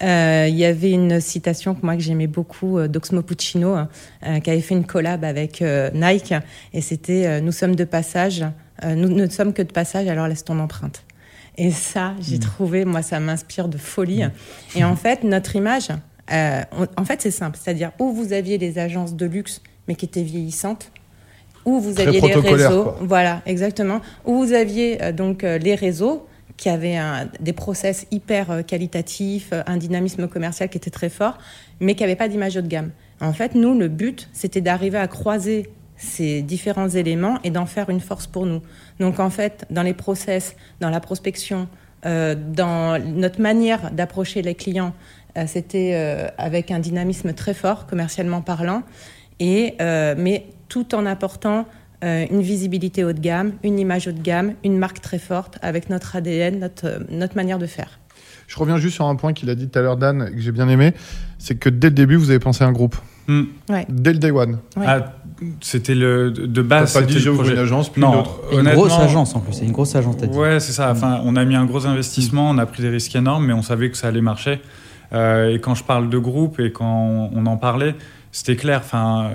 Il 0.00 0.56
y 0.56 0.64
avait 0.64 0.90
une 0.90 1.20
citation 1.20 1.74
que 1.74 1.84
moi 1.84 1.96
que 1.96 2.02
j'aimais 2.02 2.26
beaucoup 2.26 2.80
d'Oxmo 2.88 3.22
Puccino, 3.22 3.76
qui 4.22 4.50
avait 4.50 4.60
fait 4.60 4.74
une 4.74 4.86
collab 4.86 5.24
avec 5.24 5.62
Nike, 5.94 6.34
et 6.72 6.80
c'était 6.80 7.40
Nous 7.40 7.52
sommes 7.52 7.76
de 7.76 7.84
passage, 7.84 8.44
euh, 8.84 8.94
nous 8.94 9.08
ne 9.08 9.28
sommes 9.28 9.52
que 9.52 9.62
de 9.62 9.72
passage, 9.72 10.08
alors 10.08 10.28
laisse 10.28 10.44
ton 10.44 10.58
empreinte. 10.58 11.04
Et 11.56 11.70
ça, 11.70 12.14
j'ai 12.20 12.36
mm. 12.36 12.40
trouvé, 12.40 12.84
moi, 12.84 13.02
ça 13.02 13.20
m'inspire 13.20 13.68
de 13.68 13.78
folie. 13.78 14.24
Mm. 14.24 14.30
Et 14.76 14.84
en 14.84 14.96
fait, 14.96 15.24
notre 15.24 15.56
image, 15.56 15.88
euh, 16.32 16.62
en 16.96 17.04
fait, 17.04 17.20
c'est 17.22 17.30
simple. 17.30 17.58
C'est-à-dire, 17.60 17.92
où 17.98 18.12
vous 18.12 18.32
aviez 18.32 18.58
les 18.58 18.78
agences 18.78 19.14
de 19.14 19.26
luxe, 19.26 19.60
mais 19.88 19.94
qui 19.94 20.06
étaient 20.06 20.22
vieillissantes, 20.22 20.90
où 21.64 21.80
vous 21.80 22.00
aviez 22.00 22.20
les 22.20 22.34
réseaux. 22.34 22.94
Voilà, 23.00 23.42
exactement. 23.46 24.00
Où 24.24 24.44
vous 24.44 24.52
aviez 24.52 25.02
euh, 25.02 25.12
donc 25.12 25.42
les 25.42 25.74
réseaux 25.74 26.26
qui 26.56 26.68
avaient 26.68 26.98
des 27.40 27.54
process 27.54 28.06
hyper 28.10 28.66
qualitatifs, 28.66 29.54
un 29.66 29.78
dynamisme 29.78 30.28
commercial 30.28 30.68
qui 30.68 30.76
était 30.76 30.90
très 30.90 31.08
fort, 31.08 31.38
mais 31.80 31.94
qui 31.94 32.02
n'avaient 32.02 32.16
pas 32.16 32.28
d'image 32.28 32.54
haut 32.58 32.60
de 32.60 32.66
gamme. 32.66 32.90
En 33.22 33.32
fait, 33.32 33.54
nous, 33.54 33.78
le 33.78 33.88
but, 33.88 34.28
c'était 34.34 34.60
d'arriver 34.60 34.98
à 34.98 35.08
croiser 35.08 35.70
ces 35.96 36.42
différents 36.42 36.88
éléments 36.88 37.38
et 37.44 37.50
d'en 37.50 37.66
faire 37.66 37.90
une 37.90 38.00
force 38.00 38.26
pour 38.26 38.46
nous. 38.46 38.62
Donc 38.98 39.20
en 39.20 39.30
fait, 39.30 39.66
dans 39.70 39.82
les 39.82 39.94
process, 39.94 40.56
dans 40.80 40.90
la 40.90 41.00
prospection, 41.00 41.68
euh, 42.06 42.34
dans 42.34 42.98
notre 42.98 43.40
manière 43.40 43.90
d'approcher 43.90 44.40
les 44.40 44.54
clients, 44.54 44.94
euh, 45.36 45.44
c'était 45.46 45.92
euh, 45.94 46.28
avec 46.38 46.70
un 46.70 46.78
dynamisme 46.78 47.34
très 47.34 47.52
fort, 47.52 47.86
commercialement 47.86 48.40
parlant, 48.40 48.82
et, 49.38 49.74
mais 49.78 50.46
tout 50.70 50.94
en 50.94 51.04
apportant 51.04 51.66
une 52.02 52.40
visibilité 52.40 53.04
haut 53.04 53.12
de 53.12 53.20
gamme, 53.20 53.52
une 53.62 53.78
image 53.78 54.08
haut 54.08 54.12
de 54.12 54.22
gamme, 54.22 54.54
une 54.64 54.78
marque 54.78 55.02
très 55.02 55.18
forte 55.18 55.58
avec 55.60 55.90
notre 55.90 56.16
ADN, 56.16 56.58
notre, 56.58 57.04
notre 57.10 57.36
manière 57.36 57.58
de 57.58 57.66
faire. 57.66 58.00
Je 58.50 58.58
reviens 58.58 58.78
juste 58.78 58.94
sur 58.94 59.04
un 59.04 59.14
point 59.14 59.32
qu'il 59.32 59.48
a 59.48 59.54
dit 59.54 59.68
tout 59.68 59.78
à 59.78 59.82
l'heure, 59.82 59.96
Dan, 59.96 60.30
que 60.34 60.40
j'ai 60.40 60.50
bien 60.50 60.68
aimé, 60.68 60.92
c'est 61.38 61.54
que 61.54 61.68
dès 61.68 61.88
le 61.88 61.94
début, 61.94 62.16
vous 62.16 62.30
avez 62.30 62.40
pensé 62.40 62.64
à 62.64 62.66
un 62.66 62.72
groupe. 62.72 62.96
Hmm. 63.28 63.44
Dès 63.88 64.12
le 64.12 64.18
day 64.18 64.32
one. 64.32 64.58
Ah, 64.76 65.12
c'était 65.60 65.94
le 65.94 66.32
de 66.32 66.62
base. 66.62 66.92
Pas 66.92 67.02
dit 67.02 67.24
une 67.24 67.58
agence 67.58 67.90
puis 67.90 68.02
une 68.02 68.08
autre. 68.08 68.40
Une 68.52 68.68
grosse 68.72 68.98
agence 68.98 69.36
en 69.36 69.40
plus, 69.40 69.52
c'est 69.52 69.64
une 69.64 69.70
grosse 69.70 69.94
agence. 69.94 70.16
Dit. 70.16 70.26
Ouais, 70.36 70.58
c'est 70.58 70.72
ça. 70.72 70.90
Enfin, 70.90 71.20
on 71.24 71.36
a 71.36 71.44
mis 71.44 71.54
un 71.54 71.64
gros 71.64 71.86
investissement, 71.86 72.50
on 72.50 72.58
a 72.58 72.66
pris 72.66 72.82
des 72.82 72.88
risques 72.88 73.14
énormes, 73.14 73.46
mais 73.46 73.52
on 73.52 73.62
savait 73.62 73.88
que 73.88 73.96
ça 73.96 74.08
allait 74.08 74.20
marcher. 74.20 74.60
Euh, 75.12 75.54
et 75.54 75.60
quand 75.60 75.76
je 75.76 75.84
parle 75.84 76.10
de 76.10 76.18
groupe 76.18 76.58
et 76.58 76.72
quand 76.72 77.30
on 77.32 77.46
en 77.46 77.56
parlait, 77.56 77.94
c'était 78.32 78.56
clair. 78.56 78.80
Enfin, 78.84 79.32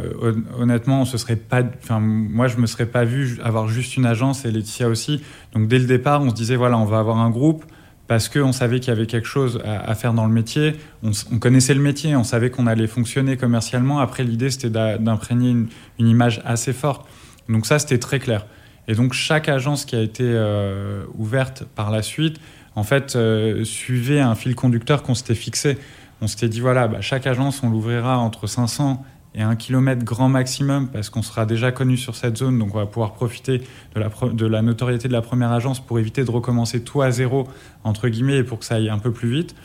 honnêtement, 0.57 1.01
on 1.01 1.05
se 1.05 1.17
serait 1.17 1.35
pas. 1.35 1.61
Enfin, 1.83 1.99
moi, 1.99 2.47
je 2.47 2.57
me 2.57 2.65
serais 2.65 2.85
pas 2.85 3.03
vu 3.03 3.39
avoir 3.43 3.67
juste 3.67 3.97
une 3.97 4.05
agence 4.05 4.45
et 4.45 4.51
Laetitia 4.51 4.87
aussi. 4.87 5.21
Donc, 5.53 5.67
dès 5.67 5.79
le 5.79 5.85
départ, 5.85 6.21
on 6.21 6.29
se 6.29 6.35
disait 6.35 6.55
voilà, 6.55 6.77
on 6.77 6.85
va 6.85 6.99
avoir 6.99 7.17
un 7.17 7.29
groupe 7.29 7.65
parce 8.07 8.29
qu'on 8.29 8.51
savait 8.51 8.79
qu'il 8.79 8.89
y 8.89 8.95
avait 8.95 9.07
quelque 9.07 9.27
chose 9.27 9.59
à, 9.65 9.95
faire 9.95 10.13
dans 10.13 10.27
le 10.27 10.31
métier. 10.31 10.75
On, 11.03 11.39
connaissait 11.39 11.73
le 11.73 11.81
métier, 11.81 12.15
on 12.15 12.23
savait 12.23 12.51
qu'on 12.51 12.67
allait 12.67 12.87
fonctionner 12.87 13.35
commercialement. 13.35 13.99
Après, 13.99 14.23
l'idée, 14.23 14.51
c'était 14.51 14.69
d'imprégner 14.69 15.49
une, 15.49 15.67
image 15.97 16.41
assez 16.45 16.71
forte. 16.71 17.07
Donc 17.49 17.65
ça, 17.65 17.79
c'était 17.79 17.97
très 17.97 18.19
clair. 18.19 18.45
Et 18.87 18.93
donc, 18.93 19.13
chaque 19.13 19.49
agence 19.49 19.85
qui 19.85 19.95
a 19.95 20.01
été 20.01 20.23
euh, 20.23 21.03
ouverte 21.15 21.63
par 21.75 21.89
la 21.89 22.03
suite, 22.03 22.39
en 22.75 22.83
fait, 22.83 23.15
euh, 23.15 23.63
suivait 23.63 24.19
un 24.19 24.35
fil 24.35 24.53
conducteur 24.53 25.01
qu'on 25.01 25.15
s'était 25.15 25.33
fixé. 25.33 25.77
On 26.21 26.27
s'était 26.27 26.49
dit, 26.49 26.59
voilà, 26.59 26.87
bah, 26.87 27.01
chaque 27.01 27.27
agence, 27.27 27.61
on 27.63 27.69
l'ouvrira 27.69 28.17
entre 28.17 28.47
500 28.47 29.03
et 29.35 29.41
un 29.41 29.55
kilomètre 29.55 30.03
grand 30.03 30.29
maximum 30.29 30.87
parce 30.87 31.09
qu'on 31.09 31.21
sera 31.21 31.45
déjà 31.45 31.71
connu 31.71 31.97
sur 31.97 32.15
cette 32.15 32.37
zone, 32.37 32.57
donc 32.57 32.73
on 32.73 32.77
va 32.77 32.85
pouvoir 32.85 33.13
profiter 33.13 33.61
de 33.93 33.99
la, 33.99 34.09
de 34.31 34.45
la 34.45 34.61
notoriété 34.61 35.09
de 35.09 35.13
la 35.13 35.21
première 35.21 35.51
agence 35.51 35.85
pour 35.85 35.99
éviter 35.99 36.23
de 36.23 36.31
recommencer 36.31 36.81
tout 36.81 37.01
à 37.01 37.11
zéro, 37.11 37.47
entre 37.83 38.07
guillemets, 38.07 38.37
et 38.37 38.43
pour 38.43 38.59
que 38.59 38.65
ça 38.65 38.75
aille 38.75 38.89
un 38.89 38.99
peu 38.99 39.11
plus 39.11 39.29
vite. 39.29 39.55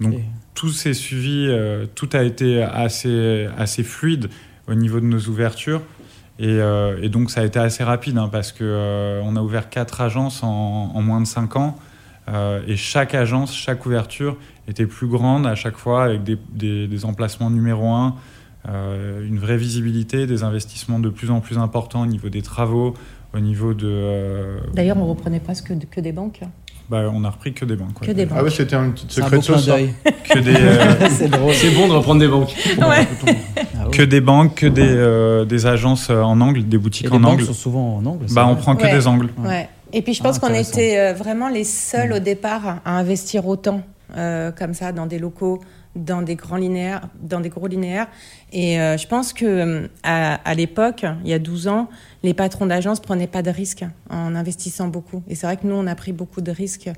Donc 0.00 0.14
tout 0.54 0.70
s'est 0.70 0.94
suivi, 0.94 1.46
euh, 1.48 1.86
tout 1.94 2.08
a 2.12 2.22
été 2.22 2.62
assez, 2.62 3.48
assez 3.56 3.82
fluide 3.82 4.30
au 4.66 4.74
niveau 4.74 4.98
de 4.98 5.06
nos 5.06 5.20
ouvertures. 5.20 5.82
Et, 6.38 6.46
euh, 6.48 7.08
donc 7.08 7.30
ça 7.30 7.42
a 7.42 7.44
été 7.44 7.58
assez 7.58 7.84
rapide 7.84 8.16
hein, 8.16 8.28
parce 8.32 8.50
qu'on 8.50 8.60
euh, 8.62 9.22
on 9.24 9.36
a 9.36 9.42
ouvert 9.42 9.68
quatre 9.68 10.00
agences 10.00 10.42
en, 10.42 11.00
moins 11.02 11.20
de 11.20 11.26
cinq 11.26 11.56
ans. 11.56 11.78
et 12.66 12.76
chaque 12.76 13.14
agence, 13.14 13.54
chaque 13.54 13.84
ouverture 13.86 14.36
était 14.70 14.86
plus 14.86 15.06
grande 15.06 15.46
à 15.46 15.54
chaque 15.54 15.76
fois 15.76 16.04
avec 16.04 16.22
des, 16.22 16.38
des, 16.52 16.86
des 16.86 17.04
emplacements 17.04 17.50
numéro 17.50 17.88
un, 17.88 18.16
euh, 18.68 19.26
une 19.26 19.38
vraie 19.38 19.56
visibilité, 19.56 20.26
des 20.26 20.42
investissements 20.42 20.98
de 20.98 21.08
plus 21.08 21.30
en 21.30 21.40
plus 21.40 21.56
importants 21.58 22.02
au 22.02 22.06
niveau 22.06 22.28
des 22.28 22.42
travaux, 22.42 22.94
au 23.34 23.40
niveau 23.40 23.72
de... 23.72 23.88
Euh, 23.88 24.58
D'ailleurs, 24.74 24.98
on 24.98 25.06
reprenait 25.06 25.40
presque 25.40 25.72
que 25.90 26.00
des 26.00 26.12
banques. 26.12 26.40
Bah, 26.90 27.04
on 27.12 27.24
a 27.24 27.30
repris 27.30 27.54
que 27.54 27.64
des 27.64 27.76
banques. 27.76 28.00
Que 28.00 28.10
des 28.10 28.26
banques. 28.26 28.38
Ah 28.38 28.44
ouais, 28.44 28.50
c'était 28.50 28.74
un 28.76 28.90
petit 28.90 29.06
secret 29.08 29.38
de 29.38 29.42
sauce. 29.42 29.70
Que 30.30 30.38
des. 30.38 30.54
Euh, 30.54 31.08
c'est 31.52 31.70
bon 31.74 31.88
de 31.88 31.92
reprendre 31.92 32.20
des 32.20 32.28
banques. 32.28 32.54
Ouais. 32.78 33.06
Ah 33.76 33.86
que 33.90 34.02
des 34.02 34.20
banques, 34.20 34.56
que 34.56 34.66
des, 34.66 35.46
des 35.46 35.66
agences 35.66 36.10
en 36.10 36.40
angle, 36.40 36.68
des 36.68 36.78
boutiques 36.78 37.06
Et 37.06 37.10
en 37.10 37.18
les 37.18 37.24
angle. 37.24 37.36
banques 37.38 37.46
sont 37.46 37.52
souvent 37.54 37.96
en 37.96 38.06
angle. 38.06 38.26
Bah, 38.32 38.46
on 38.48 38.56
prend 38.56 38.76
que 38.76 38.86
des 38.86 39.06
angles. 39.06 39.30
Ouais. 39.38 39.68
Et 39.92 40.02
puis 40.02 40.14
je 40.14 40.22
pense 40.22 40.38
ah, 40.40 40.46
qu'on 40.46 40.54
était 40.54 41.12
vraiment 41.14 41.48
les 41.48 41.64
seuls 41.64 42.10
mm. 42.10 42.16
au 42.16 42.18
départ 42.18 42.80
à 42.84 42.98
investir 42.98 43.46
autant 43.46 43.82
comme 44.14 44.74
ça 44.74 44.92
dans 44.92 45.06
des 45.06 45.18
locaux 45.18 45.60
dans 45.96 46.22
des 46.22 46.36
grands 46.36 46.56
linéaires, 46.56 47.08
dans 47.20 47.40
des 47.40 47.48
gros 47.48 47.66
linéaires. 47.66 48.06
Et 48.52 48.80
euh, 48.80 48.96
je 48.96 49.06
pense 49.06 49.32
que 49.32 49.44
euh, 49.44 49.86
à, 50.02 50.54
l'époque, 50.54 51.04
il 51.24 51.30
y 51.30 51.34
a 51.34 51.38
12 51.38 51.68
ans, 51.68 51.88
les 52.22 52.34
patrons 52.34 52.66
d'agence 52.66 53.00
prenaient 53.00 53.26
pas 53.26 53.42
de 53.42 53.50
risques 53.50 53.84
en 54.08 54.34
investissant 54.36 54.88
beaucoup. 54.88 55.22
Et 55.28 55.34
c'est 55.34 55.46
vrai 55.46 55.56
que 55.56 55.66
nous, 55.66 55.74
on 55.74 55.86
a 55.86 55.94
pris 55.94 56.12
beaucoup 56.12 56.40
de 56.40 56.50
risques 56.50 56.90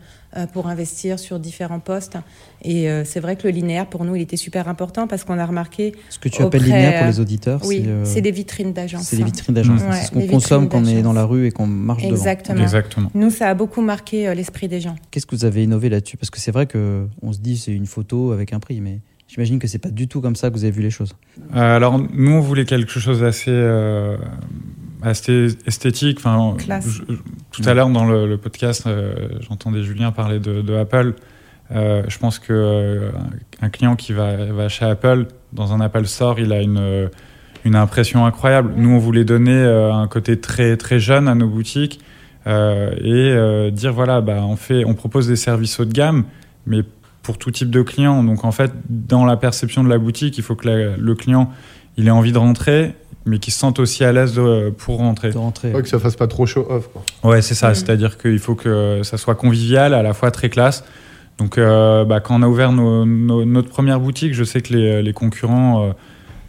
pour 0.52 0.66
investir 0.68 1.18
sur 1.18 1.38
différents 1.38 1.80
postes. 1.80 2.16
Et 2.62 2.88
c'est 3.04 3.20
vrai 3.20 3.36
que 3.36 3.44
le 3.44 3.50
linéaire, 3.50 3.86
pour 3.86 4.04
nous, 4.04 4.16
il 4.16 4.22
était 4.22 4.36
super 4.36 4.68
important 4.68 5.06
parce 5.06 5.24
qu'on 5.24 5.38
a 5.38 5.44
remarqué. 5.46 5.94
Ce 6.08 6.18
que 6.18 6.28
tu 6.28 6.42
appelles 6.42 6.62
linéaire 6.62 6.98
pour 6.98 7.06
les 7.08 7.20
auditeurs 7.20 7.60
Oui, 7.64 7.86
c'est 8.04 8.20
des 8.20 8.30
vitrines 8.30 8.72
d'agence. 8.72 9.04
C'est 9.04 9.16
des 9.16 9.24
vitrines 9.24 9.54
d'agence. 9.54 9.80
c'est 9.92 10.06
ce 10.06 10.10
qu'on 10.10 10.26
consomme 10.26 10.68
quand 10.68 10.82
on 10.82 10.86
est 10.86 11.02
dans 11.02 11.12
la 11.12 11.24
rue 11.24 11.46
et 11.46 11.50
qu'on 11.50 11.66
marche 11.66 12.04
Exactement. 12.04 12.54
devant. 12.54 12.64
Exactement. 12.64 13.10
Nous, 13.14 13.30
ça 13.30 13.48
a 13.48 13.54
beaucoup 13.54 13.82
marqué 13.82 14.34
l'esprit 14.34 14.68
des 14.68 14.80
gens. 14.80 14.96
Qu'est-ce 15.10 15.26
que 15.26 15.36
vous 15.36 15.44
avez 15.44 15.64
innové 15.64 15.88
là-dessus? 15.88 16.16
Parce 16.16 16.30
que 16.30 16.40
c'est 16.40 16.52
vrai 16.52 16.66
qu'on 16.66 17.32
se 17.32 17.38
dit 17.38 17.56
c'est 17.56 17.72
une 17.72 17.86
photo 17.86 18.32
avec 18.32 18.52
un 18.52 18.60
prix, 18.60 18.80
mais 18.80 19.00
J'imagine 19.32 19.58
que 19.58 19.66
c'est 19.66 19.78
pas 19.78 19.88
du 19.88 20.08
tout 20.08 20.20
comme 20.20 20.36
ça 20.36 20.50
que 20.50 20.54
vous 20.54 20.64
avez 20.64 20.72
vu 20.72 20.82
les 20.82 20.90
choses. 20.90 21.16
Euh, 21.56 21.76
alors 21.76 21.98
nous, 21.98 22.32
on 22.32 22.40
voulait 22.40 22.66
quelque 22.66 23.00
chose 23.00 23.20
d'assez 23.20 23.50
euh, 23.50 24.18
assez 24.18 24.28
esthétique. 25.04 26.18
Enfin, 26.18 26.56
tout 27.50 27.62
à 27.64 27.74
l'heure 27.74 27.88
dans 27.88 28.04
le, 28.04 28.36
podcast, 28.36 28.86
euh, 28.86 29.28
j'entendais 29.40 29.82
Julien 29.82 30.12
parler 30.12 30.38
de, 30.38 30.74
Apple. 30.74 31.14
je 31.70 32.18
pense 32.18 32.38
que 32.38 33.10
un 33.60 33.68
client 33.68 33.96
qui 33.96 34.12
va, 34.12 34.36
va, 34.52 34.68
chez 34.68 34.84
Apple 34.84 35.26
dans 35.52 35.72
un 35.72 35.80
Apple 35.80 36.06
Store, 36.06 36.38
il 36.40 36.52
a 36.52 36.60
une 36.60 37.10
une 37.64 37.76
impression 37.76 38.26
incroyable. 38.26 38.72
Nous, 38.76 38.90
on 38.90 38.98
voulait 38.98 39.24
donner 39.24 39.62
un 39.62 40.08
côté 40.08 40.40
très 40.40 40.76
très 40.76 40.98
jeune 40.98 41.28
à 41.28 41.34
nos 41.34 41.48
boutiques 41.48 42.00
et 42.46 43.70
dire 43.72 43.92
voilà, 43.92 44.20
bah, 44.20 44.42
on 44.42 44.56
fait, 44.56 44.84
on 44.84 44.94
propose 44.94 45.28
des 45.28 45.36
services 45.36 45.78
haut 45.78 45.84
de 45.84 45.92
gamme, 45.92 46.24
mais 46.66 46.82
pour 47.22 47.38
tout 47.38 47.50
type 47.50 47.70
de 47.70 47.82
client. 47.82 48.22
Donc 48.24 48.44
en 48.44 48.52
fait, 48.52 48.72
dans 48.88 49.24
la 49.24 49.36
perception 49.36 49.84
de 49.84 49.88
la 49.88 49.98
boutique, 49.98 50.38
il 50.38 50.44
faut 50.44 50.56
que 50.56 50.96
le 50.98 51.14
client 51.14 51.50
il 51.96 52.08
ait 52.08 52.12
envie 52.12 52.32
de 52.32 52.38
rentrer, 52.38 52.94
mais 53.24 53.38
qu'il 53.38 53.52
se 53.52 53.58
sente 53.58 53.78
aussi 53.78 54.04
à 54.04 54.12
l'aise 54.12 54.40
pour 54.78 54.98
rentrer. 54.98 55.30
De 55.30 55.38
rentrer. 55.38 55.72
que 55.72 55.88
ça 55.88 55.98
fasse 55.98 56.16
pas 56.16 56.26
trop 56.26 56.46
show 56.46 56.66
off. 56.68 56.88
Ouais, 57.22 57.42
c'est 57.42 57.54
ça. 57.54 57.70
Mm. 57.70 57.74
C'est-à-dire 57.74 58.18
qu'il 58.18 58.38
faut 58.38 58.54
que 58.54 59.00
ça 59.02 59.16
soit 59.16 59.34
convivial, 59.34 59.94
à 59.94 60.02
la 60.02 60.14
fois 60.14 60.30
très 60.30 60.48
classe. 60.48 60.84
Donc 61.38 61.58
euh, 61.58 62.04
bah, 62.04 62.20
quand 62.20 62.38
on 62.38 62.42
a 62.42 62.46
ouvert 62.48 62.72
notre 62.72 63.68
première 63.68 64.00
boutique, 64.00 64.34
je 64.34 64.44
sais 64.44 64.60
que 64.60 64.72
les, 64.72 65.02
les 65.02 65.12
concurrents. 65.12 65.88
Euh, 65.88 65.92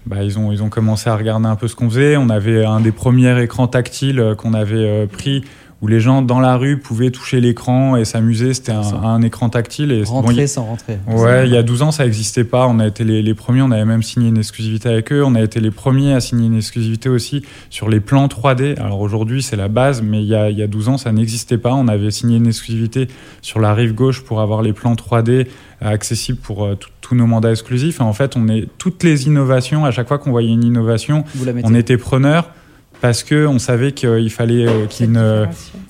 bah, 0.05 0.17
ils, 0.21 0.37
ont, 0.37 0.51
ils 0.51 0.61
ont 0.61 0.67
commencé 0.67 1.09
à 1.09 1.15
regarder 1.15 1.47
un 1.47 1.55
peu 1.55 1.69
ce 1.69 1.75
qu'on 1.75 1.89
faisait. 1.89 2.17
On 2.17 2.29
avait 2.29 2.65
un 2.65 2.81
des 2.81 2.91
premiers 2.91 3.41
écrans 3.41 3.67
tactiles 3.67 4.19
euh, 4.19 4.35
qu'on 4.35 4.53
avait 4.53 5.07
pris 5.07 5.45
où 5.83 5.87
les 5.87 5.99
gens 5.99 6.21
dans 6.21 6.39
la 6.39 6.55
rue 6.55 6.77
pouvaient 6.77 7.11
toucher 7.11 7.41
l'écran 7.41 7.97
et 7.97 8.05
s'amuser. 8.05 8.53
C'était 8.53 8.71
un, 8.71 9.21
écran 9.21 9.49
tactile. 9.49 9.91
Et 9.91 10.03
rentrer 10.03 10.47
sans 10.47 10.63
rentrer. 10.63 10.97
Ouais, 11.09 11.45
il 11.45 11.53
y 11.53 11.57
a 11.57 11.61
12 11.61 11.81
ans, 11.81 11.91
ça 11.91 12.05
n'existait 12.05 12.45
pas. 12.45 12.67
On 12.67 12.79
a 12.79 12.87
été 12.87 13.03
les, 13.03 13.33
premiers, 13.33 13.61
on 13.61 13.69
avait 13.69 13.83
même 13.83 14.01
signé 14.01 14.29
une 14.29 14.37
exclusivité 14.37 14.87
avec 14.87 15.11
eux. 15.11 15.25
On 15.25 15.35
a 15.35 15.41
été 15.41 15.59
les 15.59 15.71
premiers 15.71 16.13
à 16.13 16.21
signer 16.21 16.47
une 16.47 16.55
exclusivité 16.55 17.09
aussi 17.09 17.43
sur 17.69 17.89
les 17.89 17.99
plans 17.99 18.27
3D. 18.27 18.79
Alors 18.79 19.01
aujourd'hui, 19.01 19.43
c'est 19.43 19.57
la 19.57 19.67
base, 19.67 20.01
mais 20.01 20.21
il 20.21 20.27
y, 20.27 20.35
a, 20.35 20.49
y 20.49 20.63
a 20.63 20.67
12 20.67 20.87
ans, 20.87 20.97
ça 20.97 21.11
n'existait 21.11 21.57
pas. 21.57 21.73
On 21.73 21.89
avait 21.89 22.11
signé 22.11 22.37
une 22.37 22.47
exclusivité 22.47 23.09
sur 23.41 23.59
la 23.59 23.73
rive 23.73 23.93
gauche 23.93 24.23
pour 24.23 24.39
avoir 24.39 24.61
les 24.61 24.71
plans 24.71 24.95
3D 24.95 25.47
accessibles 25.81 26.39
pour 26.39 26.63
euh, 26.63 26.77
tous 27.01 27.15
nos 27.15 27.27
mandats 27.27 27.51
exclusifs. 27.51 27.99
Et 27.99 28.03
en 28.03 28.13
fait, 28.13 28.37
on 28.37 28.47
est 28.47 28.69
toutes 28.77 29.03
les 29.03 29.27
innovations, 29.27 29.83
à 29.83 29.91
chaque 29.91 30.07
fois 30.07 30.17
qu'on 30.17 30.31
voyait 30.31 30.53
une 30.53 30.63
innovation, 30.63 31.25
on 31.65 31.75
était 31.75 31.97
preneur 31.97 32.49
parce 33.03 33.21
qu'on 33.21 33.59
savait 33.59 33.91
qu'il 33.91 34.29
fallait 34.29 34.65
euh, 34.65 34.85
qu'il 34.85 35.05
y 35.05 35.09
ait 35.09 35.11
une, 35.11 35.49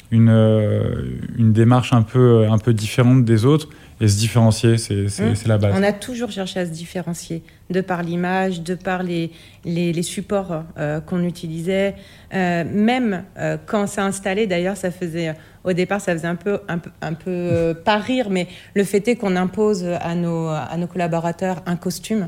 une, 0.10 0.30
euh, 0.30 1.04
une, 1.38 1.54
démarche 1.54 1.94
un 1.94 2.02
peu, 2.02 2.48
un 2.50 2.58
peu 2.58 2.74
différente 2.74 3.24
des 3.24 3.46
autres. 3.46 3.70
Et 4.02 4.08
se 4.08 4.18
différencier, 4.18 4.80
c'est 4.80 5.04
mmh. 5.04 5.34
la 5.46 5.60
base. 5.60 5.76
On 5.78 5.84
a 5.84 5.94
toujours 5.94 6.32
cherché 6.32 6.60
à 6.60 6.66
se 6.66 6.72
différencier, 6.72 7.44
de 7.70 7.82
par 7.82 8.02
l'image, 8.02 8.64
de 8.64 8.74
par 8.74 9.04
les, 9.04 9.30
les, 9.64 10.02
supports 10.02 10.64
euh, 10.80 11.02
qu'on 11.02 11.24
utilisait. 11.24 11.94
même 12.32 13.24
quand 13.68 13.86
c'est 13.86 14.02
installé, 14.02 14.48
d'ailleurs, 14.48 14.76
ça 14.76 14.90
faisait, 14.90 15.36
au 15.64 15.74
départ, 15.74 16.02
ça 16.02 16.14
faisait 16.14 16.28
un 16.28 16.36
peu, 16.36 16.62
un 16.68 16.80
peu, 16.80 16.90
un 17.02 17.14
peu 17.14 17.76
pas 17.86 17.98
rire, 17.98 18.32
mais 18.32 18.48
le 18.74 18.84
fait 18.84 19.08
est 19.08 19.18
qu'on 19.18 19.36
impose 19.36 19.86
à 19.86 20.16
nos, 20.16 20.48
à 20.48 20.76
nos 20.78 20.88
collaborateurs 20.88 21.62
un 21.68 21.76
costume. 21.76 22.28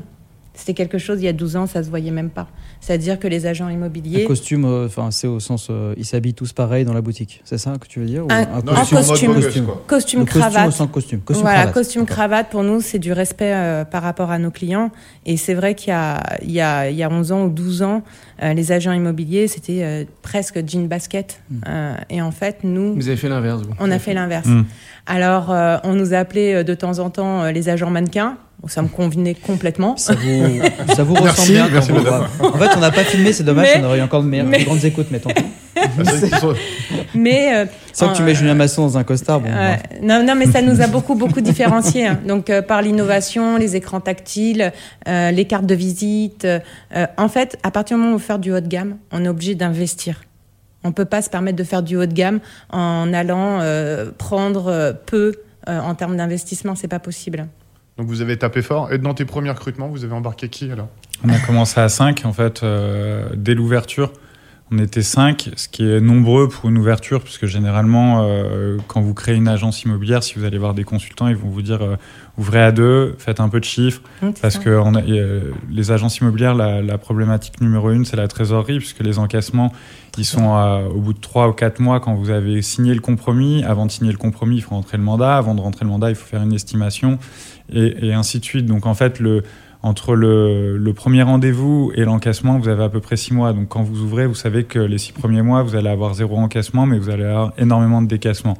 C'était 0.56 0.72
quelque 0.72 0.96
chose, 0.96 1.20
il 1.20 1.26
y 1.26 1.28
a 1.28 1.34
12 1.34 1.56
ans, 1.56 1.66
ça 1.66 1.84
se 1.84 1.90
voyait 1.90 2.10
même 2.10 2.30
pas. 2.30 2.48
C'est-à-dire 2.80 3.18
que 3.18 3.28
les 3.28 3.44
agents 3.44 3.68
immobiliers. 3.68 4.24
Un 4.24 4.26
costume, 4.26 4.64
euh, 4.64 4.86
enfin, 4.86 5.10
c'est 5.10 5.26
au 5.26 5.38
sens, 5.38 5.68
euh, 5.70 5.94
ils 5.98 6.06
s'habillent 6.06 6.32
tous 6.32 6.54
pareil 6.54 6.86
dans 6.86 6.94
la 6.94 7.02
boutique. 7.02 7.42
C'est 7.44 7.58
ça 7.58 7.74
que 7.78 7.86
tu 7.86 8.00
veux 8.00 8.06
dire 8.06 8.24
un, 8.30 8.62
costume, 8.62 8.98
costume, 8.98 9.34
costume, 9.34 9.66
costume, 9.86 10.24
cravate. 10.24 10.72
sans 10.72 10.86
costume. 10.86 11.20
costume 11.20 11.42
voilà, 11.42 11.58
cravate. 11.58 11.74
costume 11.74 12.06
cravate 12.06 12.48
pour 12.48 12.62
nous, 12.62 12.80
c'est 12.80 12.98
du 12.98 13.12
respect 13.12 13.52
euh, 13.52 13.84
par 13.84 14.02
rapport 14.02 14.30
à 14.30 14.38
nos 14.38 14.50
clients. 14.50 14.90
Et 15.26 15.36
c'est 15.36 15.52
vrai 15.52 15.74
qu'il 15.74 15.90
y 15.90 15.92
a, 15.92 16.22
il 16.42 16.52
y, 16.52 16.62
a, 16.62 16.88
il 16.88 16.96
y 16.96 17.02
a 17.02 17.10
11 17.10 17.32
ans 17.32 17.44
ou 17.44 17.50
12 17.50 17.82
ans, 17.82 18.02
les 18.42 18.72
agents 18.72 18.92
immobiliers, 18.92 19.48
c'était 19.48 20.06
presque 20.22 20.66
jean 20.66 20.88
basket. 20.88 21.42
Hmm. 21.50 21.60
et 22.08 22.22
en 22.22 22.30
fait, 22.30 22.64
nous. 22.64 22.94
Vous 22.94 23.08
avez 23.08 23.16
fait 23.16 23.28
l'inverse, 23.28 23.62
vous. 23.62 23.74
On 23.78 23.90
a 23.90 23.98
fait 23.98 24.14
l'inverse. 24.14 24.46
Hmm. 24.46 24.64
Alors, 25.06 25.50
on 25.84 25.92
nous 25.92 26.14
a 26.14 26.18
appelé 26.18 26.64
de 26.64 26.74
temps 26.74 26.98
en 26.98 27.10
temps 27.10 27.50
les 27.50 27.68
agents 27.68 27.90
mannequins 27.90 28.38
ça 28.68 28.82
me 28.82 28.88
convenait 28.88 29.34
complètement. 29.34 29.96
Ça 29.96 30.14
vous, 30.14 30.60
ça 30.94 31.02
vous 31.04 31.14
ressemble 31.14 31.48
bien. 31.48 31.68
Merci, 31.68 31.92
en 31.92 32.58
fait, 32.58 32.70
on 32.76 32.80
n'a 32.80 32.90
pas 32.90 33.04
filmé, 33.04 33.32
c'est 33.32 33.44
dommage, 33.44 33.68
on 33.76 33.84
aurait 33.84 33.98
eu 33.98 34.02
encore 34.02 34.22
de 34.22 34.28
meilleures, 34.28 34.46
mais... 34.46 34.64
grandes 34.64 34.84
écoutes, 34.84 35.08
mais 35.10 35.20
tant 35.20 35.30
pis. 35.30 35.44
mais 37.14 37.54
euh, 37.54 37.66
Sans 37.92 38.08
que 38.08 38.16
tu 38.16 38.22
mets 38.22 38.34
Julien 38.34 38.54
Masson 38.54 38.82
dans 38.82 38.98
un 38.98 39.04
costard. 39.04 39.40
Bon, 39.40 39.50
non, 40.02 40.24
non, 40.24 40.34
mais 40.34 40.46
ça 40.46 40.62
nous 40.62 40.80
a 40.80 40.86
beaucoup, 40.86 41.14
beaucoup 41.14 41.40
différenciés. 41.40 42.06
Hein. 42.06 42.18
Donc, 42.26 42.50
euh, 42.50 42.62
par 42.62 42.82
l'innovation, 42.82 43.56
les 43.56 43.76
écrans 43.76 44.00
tactiles, 44.00 44.72
euh, 45.08 45.30
les 45.30 45.44
cartes 45.44 45.66
de 45.66 45.74
visite. 45.74 46.46
en 47.16 47.28
fait, 47.28 47.58
à 47.62 47.70
partir 47.70 47.96
du 47.96 48.02
moment 48.02 48.12
où 48.12 48.14
on 48.16 48.18
veut 48.18 48.24
faire 48.24 48.38
du 48.38 48.52
haut 48.52 48.60
de 48.60 48.68
gamme, 48.68 48.96
on 49.12 49.24
est 49.24 49.28
obligé 49.28 49.54
d'investir. 49.54 50.22
On 50.84 50.88
ne 50.88 50.94
peut 50.94 51.04
pas 51.04 51.20
se 51.20 51.30
permettre 51.30 51.56
de 51.56 51.64
faire 51.64 51.82
du 51.82 51.96
haut 51.96 52.06
de 52.06 52.12
gamme 52.12 52.40
en 52.70 53.12
allant 53.12 53.60
prendre 54.18 54.96
peu 55.06 55.34
en 55.66 55.94
termes 55.94 56.16
d'investissement. 56.16 56.74
C'est 56.74 56.88
pas 56.88 57.00
possible. 57.00 57.46
Donc 57.98 58.08
vous 58.08 58.20
avez 58.20 58.36
tapé 58.36 58.62
fort. 58.62 58.92
Et 58.92 58.98
dans 58.98 59.14
tes 59.14 59.24
premiers 59.24 59.50
recrutements, 59.50 59.88
vous 59.88 60.04
avez 60.04 60.12
embarqué 60.12 60.48
qui 60.48 60.70
alors? 60.70 60.88
On 61.24 61.30
a 61.30 61.38
commencé 61.38 61.80
à 61.80 61.88
5 61.88 62.24
en 62.26 62.32
fait, 62.32 62.62
euh, 62.62 63.28
dès 63.34 63.54
l'ouverture. 63.54 64.12
On 64.72 64.78
était 64.78 65.02
5, 65.02 65.50
ce 65.54 65.68
qui 65.68 65.88
est 65.88 66.00
nombreux 66.00 66.48
pour 66.48 66.68
une 66.68 66.76
ouverture, 66.76 67.22
puisque 67.22 67.46
généralement, 67.46 68.24
euh, 68.24 68.78
quand 68.88 69.00
vous 69.00 69.14
créez 69.14 69.36
une 69.36 69.46
agence 69.46 69.84
immobilière, 69.84 70.24
si 70.24 70.34
vous 70.34 70.44
allez 70.44 70.58
voir 70.58 70.74
des 70.74 70.82
consultants, 70.82 71.28
ils 71.28 71.36
vont 71.36 71.48
vous 71.48 71.62
dire 71.62 71.82
euh, 71.82 71.94
ouvrez 72.36 72.60
à 72.60 72.72
deux, 72.72 73.14
faites 73.18 73.38
un 73.38 73.48
peu 73.48 73.60
de 73.60 73.64
chiffres, 73.64 74.02
parce 74.42 74.58
que 74.58 74.70
on 74.70 74.96
a, 74.96 75.02
les 75.70 75.92
agences 75.92 76.18
immobilières, 76.18 76.56
la, 76.56 76.98
problématique 76.98 77.60
numéro 77.60 77.92
une, 77.92 78.04
c'est 78.04 78.16
la 78.16 78.26
trésorerie, 78.26 78.78
puisque 78.78 79.04
les 79.04 79.20
encaissements, 79.20 79.72
ils 80.18 80.24
sont 80.24 80.48
au 80.92 81.00
bout 81.00 81.12
de 81.12 81.20
3 81.20 81.48
ou 81.48 81.52
4 81.52 81.78
mois 81.78 82.00
quand 82.00 82.16
vous 82.16 82.30
avez 82.30 82.60
signé 82.60 82.92
le 82.92 83.00
compromis. 83.00 83.62
Avant 83.62 83.86
de 83.86 83.92
signer 83.92 84.10
le 84.10 84.18
compromis, 84.18 84.56
il 84.56 84.62
faut 84.62 84.74
rentrer 84.74 84.96
le 84.96 85.04
mandat. 85.04 85.36
Avant 85.36 85.54
de 85.54 85.60
rentrer 85.60 85.84
le 85.84 85.90
mandat, 85.92 86.10
il 86.10 86.16
faut 86.16 86.26
faire 86.26 86.42
une 86.42 86.52
estimation, 86.52 87.20
et, 87.72 88.12
ainsi 88.12 88.40
de 88.40 88.44
suite. 88.44 88.66
Donc 88.66 88.86
en 88.86 88.94
fait, 88.94 89.20
entre 89.82 90.14
le, 90.14 90.92
premier 90.94 91.22
rendez-vous 91.22 91.92
et 91.94 92.04
l'encaissement, 92.04 92.58
vous 92.58 92.68
avez 92.68 92.84
à 92.84 92.88
peu 92.88 93.00
près 93.00 93.16
six 93.16 93.34
mois. 93.34 93.52
Donc 93.52 93.68
quand 93.68 93.82
vous 93.82 94.00
ouvrez, 94.00 94.26
vous 94.26 94.34
savez 94.34 94.64
que 94.64 94.78
les 94.78 94.98
six 94.98 95.12
premiers 95.12 95.42
mois, 95.42 95.62
vous 95.62 95.76
allez 95.76 95.88
avoir 95.88 96.14
zéro 96.14 96.36
encaissement, 96.36 96.86
mais 96.86 96.98
vous 96.98 97.10
allez 97.10 97.24
avoir 97.24 97.52
énormément 97.58 98.02
de 98.02 98.08
décaissement. 98.08 98.56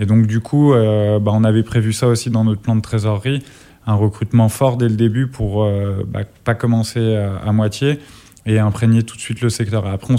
Et 0.00 0.06
donc 0.06 0.26
du 0.26 0.40
coup, 0.40 0.72
euh, 0.72 1.18
bah, 1.18 1.32
on 1.34 1.44
avait 1.44 1.62
prévu 1.62 1.92
ça 1.92 2.08
aussi 2.08 2.30
dans 2.30 2.44
notre 2.44 2.60
plan 2.60 2.76
de 2.76 2.80
trésorerie, 2.80 3.42
un 3.86 3.94
recrutement 3.94 4.48
fort 4.48 4.76
dès 4.76 4.88
le 4.88 4.96
début 4.96 5.26
pour 5.26 5.64
euh, 5.64 6.04
bah, 6.08 6.20
pas 6.44 6.54
commencer 6.54 7.16
à, 7.16 7.52
moitié 7.52 8.00
et 8.46 8.58
imprégner 8.58 9.02
tout 9.02 9.16
de 9.16 9.20
suite 9.20 9.40
le 9.40 9.50
secteur. 9.50 9.86
Après, 9.86 10.14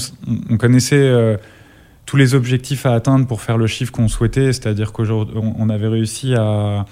on, 0.50 0.58
connaissait 0.58 0.96
euh, 0.96 1.38
tous 2.06 2.18
les 2.18 2.34
objectifs 2.34 2.86
à 2.86 2.94
atteindre 2.94 3.28
pour 3.28 3.42
faire 3.42 3.58
le 3.58 3.68
chiffre 3.68 3.92
qu'on 3.92 4.08
souhaitait, 4.08 4.54
c'est-à-dire 4.54 4.94
qu'aujourd'hui, 4.94 5.36
on 5.38 5.70
avait 5.70 5.88
réussi 5.88 6.34
à 6.36 6.86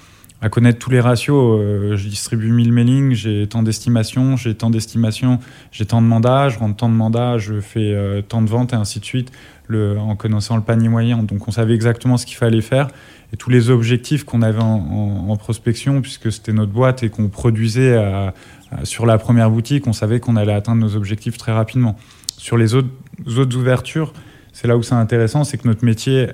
à 0.44 0.50
connaître 0.50 0.78
tous 0.78 0.90
les 0.90 1.00
ratios. 1.00 1.58
Euh, 1.58 1.96
je 1.96 2.06
distribue 2.06 2.52
1000 2.52 2.70
mailings, 2.70 3.12
j'ai 3.14 3.46
tant 3.46 3.62
d'estimation, 3.62 4.36
j'ai 4.36 4.54
tant 4.54 4.68
d'estimation, 4.68 5.38
j'ai 5.72 5.86
tant 5.86 6.02
de 6.02 6.06
mandats, 6.06 6.50
je 6.50 6.58
rentre 6.58 6.76
tant 6.76 6.90
de 6.90 6.94
mandats, 6.94 7.38
je 7.38 7.60
fais 7.60 7.94
euh, 7.94 8.20
tant 8.20 8.42
de 8.42 8.50
ventes 8.50 8.74
et 8.74 8.76
ainsi 8.76 9.00
de 9.00 9.06
suite, 9.06 9.32
en 9.72 10.14
connaissant 10.16 10.56
le 10.56 10.62
panier 10.62 10.90
moyen. 10.90 11.22
Donc 11.22 11.48
on 11.48 11.50
savait 11.50 11.74
exactement 11.74 12.18
ce 12.18 12.26
qu'il 12.26 12.36
fallait 12.36 12.60
faire 12.60 12.88
et 13.32 13.38
tous 13.38 13.48
les 13.48 13.70
objectifs 13.70 14.24
qu'on 14.24 14.42
avait 14.42 14.60
en, 14.60 15.34
prospection, 15.38 16.02
puisque 16.02 16.30
c'était 16.30 16.52
notre 16.52 16.72
boîte 16.72 17.02
et 17.02 17.08
qu'on 17.08 17.28
produisait 17.28 17.98
sur 18.84 19.06
la 19.06 19.18
première 19.18 19.50
boutique, 19.50 19.86
on 19.88 19.92
savait 19.92 20.20
qu'on 20.20 20.36
allait 20.36 20.52
atteindre 20.52 20.80
nos 20.82 20.94
objectifs 20.94 21.38
très 21.38 21.52
rapidement. 21.52 21.96
Sur 22.36 22.56
les 22.56 22.74
autres 22.74 23.56
ouvertures, 23.56 24.12
c'est 24.54 24.68
là 24.68 24.76
où 24.76 24.84
c'est 24.84 24.94
intéressant, 24.94 25.42
c'est 25.42 25.58
que 25.58 25.66
notre 25.66 25.84
métier, 25.84 26.28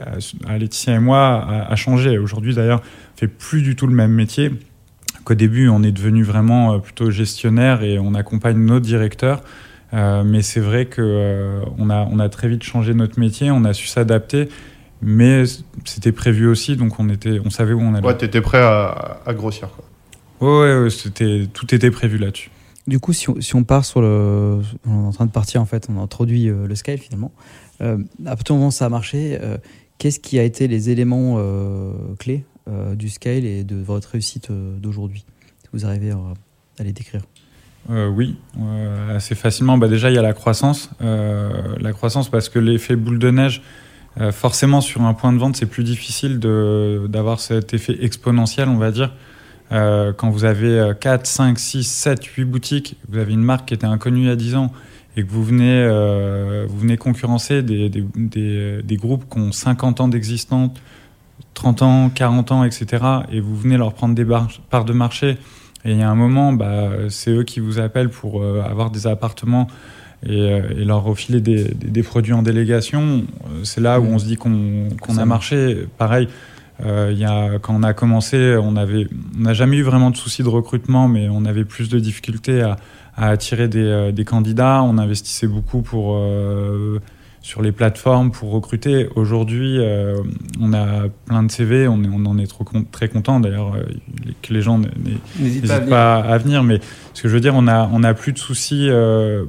à 0.47 0.59
Laetitia 0.59 0.95
et 0.95 0.99
moi, 0.99 1.43
a, 1.69 1.75
changé. 1.75 2.19
Aujourd'hui, 2.19 2.55
d'ailleurs, 2.55 2.83
fait 3.17 3.29
plus 3.29 3.63
du 3.63 3.77
tout 3.77 3.87
le 3.87 3.95
même 3.95 4.13
métier. 4.13 4.53
Qu'au 5.25 5.33
début, 5.33 5.69
on 5.69 5.83
est 5.83 5.91
devenu 5.91 6.23
vraiment 6.23 6.75
euh, 6.75 6.79
plutôt 6.79 7.11
gestionnaire 7.11 7.83
et 7.83 7.99
on 7.99 8.15
accompagne 8.15 8.59
nos 8.59 8.79
directeurs. 8.79 9.43
Euh, 9.95 10.23
mais 10.23 10.43
c'est 10.43 10.61
vrai 10.61 10.85
qu'on 10.85 11.01
euh, 11.03 11.63
a, 11.89 12.07
on 12.11 12.19
a 12.19 12.29
très 12.29 12.49
vite 12.49 12.63
changé 12.63 12.93
notre 12.93 13.19
métier, 13.19 13.51
on 13.51 13.65
a 13.65 13.73
su 13.73 13.87
s'adapter, 13.87 14.51
mais 15.01 15.45
c'était 15.87 16.13
prévu 16.13 16.47
aussi, 16.47 16.77
donc 16.77 17.01
on, 17.01 17.09
était, 17.09 17.41
on 17.43 17.49
savait 17.49 17.73
où 17.73 17.81
on 17.81 17.95
allait. 17.95 18.07
Ouais, 18.07 18.19
tu 18.19 18.27
étais 18.27 18.43
prêt 18.43 18.61
à, 18.61 19.23
grossir. 19.29 19.69
Quoi. 20.41 20.61
Ouais, 20.61 20.89
tout 21.55 21.75
était 21.75 21.91
prévu 21.91 22.19
là-dessus. 22.19 22.51
Du 22.91 22.99
coup, 22.99 23.13
si 23.13 23.55
on, 23.55 23.63
part 23.63 23.85
sur 23.85 24.01
le. 24.01 24.59
On 24.85 25.05
est 25.05 25.07
en 25.07 25.13
train 25.13 25.27
de 25.27 25.31
partir, 25.31 25.63
en 25.63 25.65
fait, 25.65 25.87
on 25.89 26.03
introduit 26.03 26.47
le 26.47 26.75
Skype 26.75 27.01
finalement. 27.01 27.31
Euh, 27.81 27.99
à 28.27 28.37
partir 28.37 28.55
du 28.55 28.59
moment 28.59 28.69
où 28.69 28.73
ça 28.73 28.87
a 28.87 28.89
marché, 28.89 29.39
euh, 29.41 29.57
qu'est-ce 29.99 30.21
qui 30.21 30.41
a 30.41 30.43
été 30.43 30.69
les 30.69 30.91
éléments 30.91 31.37
euh, 31.39 31.93
clés 32.19 32.45
du 32.95 33.09
scale 33.09 33.45
et 33.45 33.65
de 33.65 33.75
votre 33.75 34.11
réussite 34.11 34.53
d'aujourd'hui 34.53 35.25
Si 35.61 35.69
vous 35.73 35.87
arrivez 35.87 36.13
à, 36.13 36.85
les 36.85 36.93
décrire? 36.93 37.23
oui, 37.89 38.37
assez 39.09 39.35
facilement. 39.35 39.77
Bah, 39.77 39.89
déjà, 39.89 40.09
il 40.09 40.15
y 40.15 40.19
a 40.19 40.23
la 40.23 40.35
croissance. 40.35 40.91
la 41.01 41.93
croissance 41.93 42.29
parce 42.29 42.49
que 42.49 42.61
l'effet 42.61 42.95
boule 42.95 43.19
de 43.19 43.31
neige, 43.31 43.63
forcément, 44.31 44.81
sur 44.81 45.03
un 45.03 45.15
point 45.15 45.33
de 45.33 45.39
vente, 45.39 45.57
c'est 45.57 45.67
plus 45.67 45.83
difficile 45.83 46.39
d'avoir 46.39 47.41
cet 47.41 47.75
effet 47.75 47.97
exponentiel, 48.05 48.69
on 48.69 48.77
va 48.77 48.93
dire. 48.93 49.13
Quand 49.71 50.31
vous 50.31 50.45
avez 50.45 50.93
4, 51.01 51.27
5, 51.27 51.59
6, 51.59 51.85
7, 51.85 52.25
8 52.25 52.45
boutiques, 52.45 52.97
vous 53.09 53.19
avez 53.19 53.33
une 53.33 53.43
marque 53.43 53.69
qui 53.69 53.75
était 53.75 53.87
inconnue 53.87 54.23
il 54.23 54.27
y 54.27 54.31
a 54.31 54.37
10 54.37 54.57
ans, 54.57 54.73
et 55.17 55.25
que 55.25 55.31
vous 55.31 55.45
venez, 55.45 55.83
euh, 55.83 56.67
vous 56.69 56.79
venez 56.79 56.97
concurrencer 56.97 57.63
des, 57.63 57.89
des, 57.89 58.83
des, 58.83 58.97
groupes 58.97 59.25
qui 59.31 59.39
ont 59.39 59.53
50 59.53 60.01
ans 60.01 60.09
d'existence, 60.09 60.71
30 61.55 61.83
ans, 61.83 62.11
40 62.11 62.53
ans, 62.53 62.65
etc., 62.65 63.05
et 63.33 63.41
vous 63.41 63.57
venez 63.57 63.77
leur 63.77 63.93
prendre 63.93 64.15
des 64.15 64.27
parts 64.71 64.85
de 64.85 64.93
marché, 64.93 65.39
et 65.85 65.93
il 65.93 65.99
y 65.99 66.03
a 66.03 66.11
un 66.11 66.15
moment, 66.15 66.53
bah, 66.53 66.91
c'est 67.09 67.31
eux 67.31 67.43
qui 67.43 67.61
vous 67.61 67.81
appellent 67.81 68.11
pour 68.11 68.43
euh, 68.43 68.63
avoir 68.63 68.91
des 68.91 69.07
appartements 69.07 69.67
et, 70.25 70.53
euh, 70.53 70.61
et 70.79 70.85
leur 70.85 71.03
refiler 71.03 71.41
des, 71.41 72.03
produits 72.03 72.35
en 72.35 72.43
délégation, 72.43 73.25
c'est 73.65 73.81
là 73.81 74.01
où 74.01 74.05
on 74.05 74.19
se 74.19 74.27
dit 74.27 74.37
qu'on 74.37 74.89
a 75.17 75.25
marché. 75.25 75.87
Pareil, 75.99 76.29
euh, 76.85 77.13
y 77.17 77.25
a, 77.25 77.59
quand 77.59 77.75
on 77.75 77.83
a 77.83 77.93
commencé, 77.93 78.57
on 78.57 78.73
n'a 78.73 78.87
on 79.39 79.53
jamais 79.53 79.77
eu 79.79 79.83
vraiment 79.83 80.11
de 80.11 80.17
soucis 80.17 80.43
de 80.43 80.49
recrutement, 80.49 81.09
mais 81.09 81.29
on 81.29 81.45
avait 81.45 81.65
plus 81.65 81.89
de 81.89 81.99
difficultés 81.99 82.63
à, 82.63 82.77
à 83.17 83.29
attirer 83.29 83.69
des, 83.69 83.85
euh, 83.85 84.13
des, 84.13 84.25
candidats. 84.25 84.83
On 84.83 84.99
investissait 84.99 85.47
beaucoup 85.47 85.83
pour, 85.83 86.17
euh, 86.17 87.01
sur 87.43 87.63
les 87.63 87.71
plateformes 87.71 88.31
pour 88.31 88.51
recruter. 88.51 89.09
Aujourd'hui, 89.15 89.79
euh, 89.79 90.17
on 90.61 90.73
a 90.73 91.09
plein 91.27 91.43
de 91.43 91.51
CV, 91.51 91.87
on, 91.87 92.03
est, 92.03 92.09
on 92.09 92.25
en 92.27 92.39
est 92.39 92.47
trop, 92.47 92.65
très 92.91 93.09
content 93.09 93.41
d'ailleurs 93.41 93.77
que 94.43 94.55
les 94.55 94.63
gens 94.63 94.81
n'hésitent 95.39 95.89
pas, 95.89 96.17
à 96.17 96.39
venir. 96.39 96.63
Mais 96.63 96.81
ce 97.13 97.23
que 97.23 97.29
je 97.29 97.35
veux 97.35 97.41
dire, 97.41 97.55
on 97.55 97.69
a, 97.69 97.89
on 97.93 98.03
a 98.05 98.15
plus 98.15 98.33
de 98.33 98.39
soucis 98.39 98.89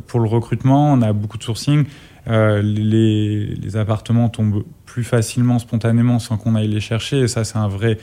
pour 0.07 0.19
le 0.19 0.27
recrutement, 0.27 0.91
on 0.91 1.01
a 1.01 1.13
beaucoup 1.13 1.37
de 1.37 1.43
sourcing. 1.43 1.85
les, 2.27 3.55
les 3.55 3.77
appartements 3.77 4.29
tombent 4.29 4.63
plus 4.91 5.03
facilement, 5.05 5.57
spontanément, 5.57 6.19
sans 6.19 6.35
qu'on 6.35 6.53
aille 6.53 6.67
les 6.67 6.81
chercher. 6.81 7.19
Et 7.19 7.27
ça, 7.29 7.45
c'est 7.45 7.57
un 7.57 7.69
vrai 7.69 7.97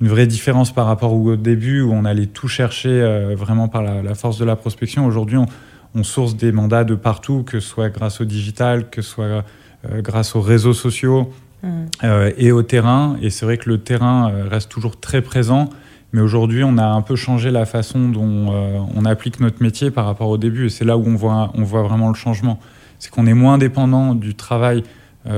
une 0.00 0.08
vraie 0.08 0.26
différence 0.26 0.72
par 0.72 0.86
rapport 0.86 1.12
au 1.12 1.36
début 1.36 1.82
où 1.82 1.92
on 1.92 2.06
allait 2.06 2.26
tout 2.26 2.48
chercher 2.48 2.88
euh, 2.88 3.36
vraiment 3.36 3.68
par 3.68 3.82
la, 3.82 4.14
force 4.14 4.38
de 4.38 4.44
la 4.44 4.56
prospection. 4.56 5.06
Aujourd'hui, 5.06 5.36
on, 5.36 6.02
source 6.02 6.34
des 6.34 6.50
mandats 6.50 6.84
de 6.84 6.94
partout, 6.94 7.44
que 7.44 7.60
ce 7.60 7.68
soit 7.68 7.90
grâce 7.90 8.22
au 8.22 8.24
digital, 8.24 8.88
que 8.88 9.02
ce 9.02 9.10
soit 9.10 9.24
euh, 9.24 10.00
grâce 10.00 10.34
aux 10.34 10.40
réseaux 10.40 10.72
sociaux 10.72 11.30
mmh. 11.62 11.68
euh, 12.02 12.32
et 12.38 12.50
au 12.50 12.62
terrain. 12.62 13.16
Et 13.20 13.28
c'est 13.28 13.44
vrai 13.44 13.58
que 13.58 13.68
le 13.68 13.78
terrain 13.78 14.32
reste 14.48 14.70
toujours 14.70 14.98
très 14.98 15.20
présent. 15.20 15.68
Mais 16.14 16.22
aujourd'hui, 16.22 16.64
on 16.64 16.78
a 16.78 16.86
un 16.86 17.02
peu 17.02 17.14
changé 17.14 17.50
la 17.50 17.66
façon 17.66 18.08
dont 18.08 18.52
on 18.96 19.04
applique 19.04 19.38
notre 19.38 19.62
métier 19.62 19.90
par 19.90 20.06
rapport 20.06 20.30
au 20.30 20.38
début. 20.38 20.66
Et 20.66 20.70
c'est 20.70 20.84
là 20.84 20.96
où 20.96 21.04
on 21.06 21.14
voit, 21.14 21.52
on 21.54 21.62
voit 21.62 21.82
vraiment 21.82 22.08
le 22.08 22.14
changement. 22.14 22.58
C'est 22.98 23.10
qu'on 23.10 23.26
est 23.26 23.34
moins 23.34 23.56
dépendant 23.58 24.14
du 24.14 24.34
travail 24.34 24.82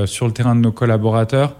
sur 0.06 0.26
le 0.26 0.32
terrain 0.32 0.54
de 0.56 0.60
nos 0.60 0.72
collaborateurs 0.72 1.56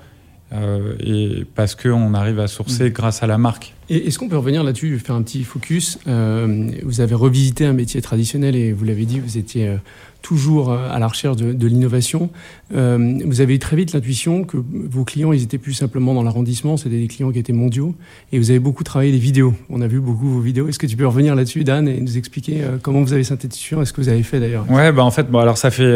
euh, 0.54 0.94
et 1.00 1.44
parce 1.54 1.74
qu'on 1.74 2.14
arrive 2.14 2.38
à 2.38 2.46
sourcer 2.46 2.90
mm. 2.90 2.92
grâce 2.92 3.22
à 3.22 3.26
la 3.26 3.38
marque. 3.38 3.74
Et 3.88 4.06
est-ce 4.06 4.18
qu'on 4.18 4.28
peut 4.28 4.36
revenir 4.36 4.62
là-dessus, 4.62 4.98
faire 4.98 5.16
un 5.16 5.22
petit 5.22 5.42
focus 5.42 5.98
euh, 6.06 6.70
Vous 6.84 7.00
avez 7.00 7.14
revisité 7.14 7.66
un 7.66 7.72
métier 7.72 8.00
traditionnel 8.02 8.54
et 8.54 8.72
vous 8.72 8.84
l'avez 8.84 9.04
dit, 9.04 9.20
vous 9.20 9.36
étiez 9.36 9.68
euh, 9.68 9.76
toujours 10.24 10.72
euh, 10.72 10.88
à 10.90 10.98
la 10.98 11.06
recherche 11.06 11.36
de, 11.36 11.66
l'innovation. 11.68 12.30
Euh, 12.74 13.18
vous 13.26 13.42
avez 13.42 13.54
eu 13.54 13.58
très 13.58 13.76
vite 13.76 13.92
l'intuition 13.92 14.44
que 14.44 14.56
vos 14.56 15.04
clients, 15.04 15.32
ils 15.32 15.42
étaient 15.42 15.58
plus 15.58 15.74
simplement 15.74 16.14
dans 16.14 16.22
l'arrondissement, 16.22 16.76
c'était 16.76 16.98
des 16.98 17.06
clients 17.06 17.30
qui 17.30 17.38
étaient 17.38 17.52
mondiaux, 17.52 17.94
et 18.32 18.38
vous 18.38 18.50
avez 18.50 18.58
beaucoup 18.58 18.82
travaillé 18.84 19.12
les 19.12 19.18
vidéos. 19.18 19.54
On 19.68 19.82
a 19.82 19.86
vu 19.86 20.00
beaucoup 20.00 20.28
vos 20.28 20.40
vidéos. 20.40 20.66
Est-ce 20.66 20.78
que 20.78 20.86
tu 20.86 20.96
peux 20.96 21.06
revenir 21.06 21.34
là-dessus, 21.34 21.62
Dan, 21.62 21.86
et 21.86 22.00
nous 22.00 22.16
expliquer 22.16 22.62
euh, 22.62 22.78
comment 22.82 23.02
vous 23.02 23.12
avez 23.12 23.22
synthétisé 23.22 23.76
et 23.80 23.84
ce 23.84 23.92
que 23.92 24.00
vous 24.00 24.08
avez 24.08 24.22
fait 24.22 24.40
d'ailleurs? 24.40 24.64
Ouais, 24.70 24.92
bah 24.92 25.04
en 25.04 25.10
fait, 25.10 25.30
bon, 25.30 25.38
alors 25.38 25.58
ça 25.58 25.70
fait, 25.70 25.94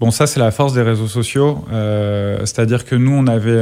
bon, 0.00 0.10
ça 0.10 0.26
c'est 0.26 0.40
la 0.40 0.50
force 0.50 0.74
des 0.74 0.82
réseaux 0.82 1.06
sociaux, 1.06 1.64
c'est-à-dire 1.70 2.84
que 2.84 2.96
nous, 2.96 3.12
on 3.12 3.28
avait 3.28 3.60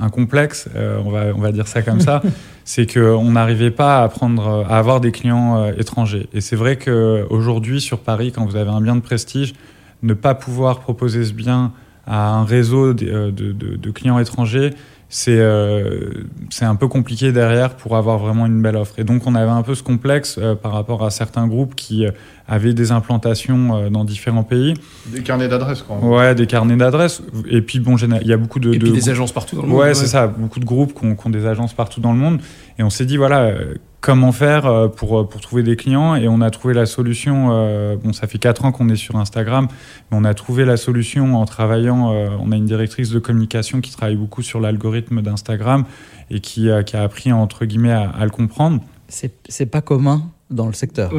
un 0.00 0.08
complexe, 0.10 0.68
on 1.04 1.10
va, 1.10 1.26
on 1.34 1.40
va 1.40 1.50
dire 1.50 1.66
ça 1.66 1.82
comme 1.82 2.00
ça. 2.00 2.22
c'est 2.68 2.84
qu'on 2.92 3.30
n'arrivait 3.30 3.70
pas 3.70 4.02
à, 4.02 4.08
prendre, 4.10 4.66
à 4.68 4.76
avoir 4.76 5.00
des 5.00 5.10
clients 5.10 5.72
étrangers. 5.78 6.28
Et 6.34 6.42
c'est 6.42 6.54
vrai 6.54 6.76
qu'aujourd'hui, 6.76 7.80
sur 7.80 7.98
Paris, 7.98 8.30
quand 8.30 8.44
vous 8.44 8.56
avez 8.56 8.68
un 8.68 8.82
bien 8.82 8.94
de 8.94 9.00
prestige, 9.00 9.54
ne 10.02 10.12
pas 10.12 10.34
pouvoir 10.34 10.80
proposer 10.80 11.24
ce 11.24 11.32
bien 11.32 11.72
à 12.06 12.28
un 12.28 12.44
réseau 12.44 12.88
euh, 12.88 13.30
de 13.30 13.90
clients 13.90 14.18
étrangers, 14.18 14.74
c'est 15.08 15.38
euh, 15.38 16.24
c'est 16.50 16.64
un 16.64 16.74
peu 16.74 16.86
compliqué 16.86 17.32
derrière 17.32 17.76
pour 17.76 17.96
avoir 17.96 18.18
vraiment 18.18 18.46
une 18.46 18.60
belle 18.60 18.76
offre. 18.76 18.98
Et 18.98 19.04
donc 19.04 19.26
on 19.26 19.34
avait 19.34 19.50
un 19.50 19.62
peu 19.62 19.74
ce 19.74 19.82
complexe 19.82 20.38
euh, 20.38 20.54
par 20.54 20.72
rapport 20.72 21.04
à 21.04 21.10
certains 21.10 21.46
groupes 21.46 21.74
qui 21.74 22.06
avaient 22.46 22.74
des 22.74 22.92
implantations 22.92 23.90
dans 23.90 24.04
différents 24.04 24.42
pays. 24.42 24.74
Des 25.06 25.22
carnets 25.22 25.48
d'adresses, 25.48 25.82
quoi. 25.82 25.98
Ouais, 25.98 26.34
des 26.34 26.46
carnets 26.46 26.76
d'adresses. 26.76 27.22
Et 27.50 27.60
puis 27.60 27.78
bon, 27.78 27.96
il 27.96 28.26
y 28.26 28.32
a 28.32 28.36
beaucoup 28.38 28.58
de... 28.58 28.72
Et 28.72 28.78
puis 28.78 28.90
des 28.90 29.10
agences 29.10 29.32
partout 29.32 29.56
dans 29.56 29.62
le 29.62 29.68
monde. 29.68 29.78
Ouais, 29.78 29.94
c'est 29.94 30.06
ça. 30.06 30.26
Beaucoup 30.26 30.58
de 30.58 30.64
groupes 30.64 30.98
qui 30.98 31.04
ont, 31.04 31.14
qui 31.14 31.26
ont, 31.26 31.30
des 31.30 31.44
agences 31.44 31.74
partout 31.74 32.00
dans 32.00 32.12
le 32.12 32.18
monde. 32.18 32.40
Et 32.78 32.82
on 32.82 32.88
s'est 32.88 33.04
dit, 33.04 33.18
voilà, 33.18 33.52
comment 34.00 34.32
faire 34.32 34.66
euh, 34.66 34.88
pour, 34.88 35.18
euh, 35.18 35.24
pour 35.24 35.40
trouver 35.40 35.62
des 35.62 35.76
clients 35.76 36.14
et 36.14 36.28
on 36.28 36.40
a 36.40 36.50
trouvé 36.50 36.74
la 36.74 36.86
solution, 36.86 37.48
euh, 37.50 37.96
bon 37.96 38.12
ça 38.12 38.26
fait 38.26 38.38
quatre 38.38 38.64
ans 38.64 38.72
qu'on 38.72 38.88
est 38.88 38.96
sur 38.96 39.16
Instagram, 39.16 39.68
mais 40.10 40.18
on 40.18 40.24
a 40.24 40.34
trouvé 40.34 40.64
la 40.64 40.76
solution 40.76 41.36
en 41.36 41.44
travaillant, 41.44 42.10
on 42.40 42.52
a 42.52 42.56
une 42.56 42.66
directrice 42.66 43.10
de 43.10 43.18
communication 43.18 43.80
qui 43.80 43.92
travaille 43.92 44.16
beaucoup 44.16 44.42
sur 44.42 44.60
l'algorithme 44.60 45.22
d'Instagram 45.22 45.84
et 46.30 46.40
qui, 46.40 46.68
qui, 46.86 46.96
a 46.96 47.02
appris 47.02 47.32
entre 47.32 47.64
guillemets 47.64 47.92
à, 47.92 48.10
à 48.10 48.24
le 48.24 48.30
comprendre. 48.30 48.80
C'est 49.08 49.66
pas 49.66 49.80
commun 49.80 50.30
dans 50.50 50.66
le 50.66 50.72
secteur. 50.72 51.12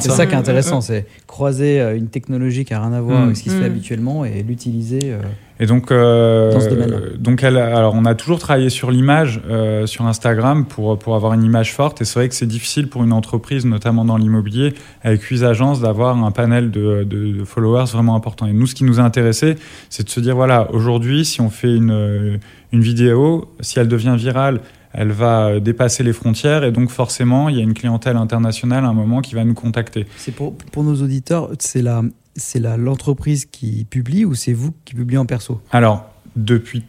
c'est 0.00 0.10
ça 0.10 0.26
qui 0.26 0.32
est 0.32 0.38
intéressant, 0.38 0.80
c'est 0.80 1.06
croiser 1.26 1.80
une 1.96 2.08
technologie 2.08 2.64
qui 2.64 2.74
a 2.74 2.80
rien 2.80 2.92
à 2.92 3.00
voir 3.00 3.22
avec 3.22 3.36
ce 3.36 3.42
qui 3.42 3.50
se 3.50 3.56
fait 3.56 3.62
mm. 3.62 3.72
habituellement 3.72 4.24
et 4.24 4.42
l'utiliser. 4.42 5.14
Et 5.62 5.66
donc, 5.66 5.92
euh, 5.92 7.16
donc 7.18 7.44
elle, 7.44 7.56
alors 7.56 7.94
on 7.94 8.04
a 8.04 8.16
toujours 8.16 8.40
travaillé 8.40 8.68
sur 8.68 8.90
l'image 8.90 9.40
euh, 9.48 9.86
sur 9.86 10.04
Instagram 10.06 10.64
pour, 10.64 10.98
pour 10.98 11.14
avoir 11.14 11.34
une 11.34 11.44
image 11.44 11.72
forte. 11.72 12.02
Et 12.02 12.04
c'est 12.04 12.18
vrai 12.18 12.28
que 12.28 12.34
c'est 12.34 12.46
difficile 12.46 12.88
pour 12.88 13.04
une 13.04 13.12
entreprise, 13.12 13.64
notamment 13.64 14.04
dans 14.04 14.16
l'immobilier, 14.16 14.74
avec 15.02 15.22
8 15.22 15.44
agences, 15.44 15.80
d'avoir 15.80 16.16
un 16.16 16.30
panel 16.32 16.72
de, 16.72 17.04
de, 17.04 17.44
followers 17.44 17.84
vraiment 17.92 18.16
important. 18.16 18.46
Et 18.46 18.52
nous, 18.52 18.66
ce 18.66 18.74
qui 18.74 18.82
nous 18.82 18.98
a 18.98 19.04
intéressé, 19.04 19.54
c'est 19.88 20.02
de 20.02 20.10
se 20.10 20.18
dire 20.18 20.34
voilà, 20.34 20.68
aujourd'hui, 20.72 21.24
si 21.24 21.40
on 21.40 21.48
fait 21.48 21.76
une, 21.76 22.40
une 22.72 22.80
vidéo, 22.80 23.54
si 23.60 23.78
elle 23.78 23.88
devient 23.88 24.16
virale, 24.18 24.62
elle 24.92 25.12
va 25.12 25.60
dépasser 25.60 26.02
les 26.02 26.12
frontières 26.12 26.64
et 26.64 26.72
donc 26.72 26.90
forcément, 26.90 27.48
il 27.48 27.56
y 27.56 27.60
a 27.60 27.62
une 27.62 27.74
clientèle 27.74 28.16
internationale 28.16 28.84
à 28.84 28.88
un 28.88 28.92
moment 28.92 29.20
qui 29.20 29.34
va 29.34 29.44
nous 29.44 29.54
contacter. 29.54 30.06
C'est 30.16 30.34
pour, 30.34 30.54
pour 30.54 30.84
nos 30.84 31.02
auditeurs, 31.02 31.50
c'est 31.58 31.82
la, 31.82 32.02
c'est 32.36 32.60
l'entreprise 32.60 33.46
qui 33.46 33.84
publie 33.84 34.24
ou 34.24 34.34
c'est 34.34 34.52
vous 34.52 34.72
qui 34.84 34.94
publiez 34.94 35.18
en 35.18 35.26
perso? 35.26 35.60
Alors, 35.70 36.10
depuis 36.36 36.84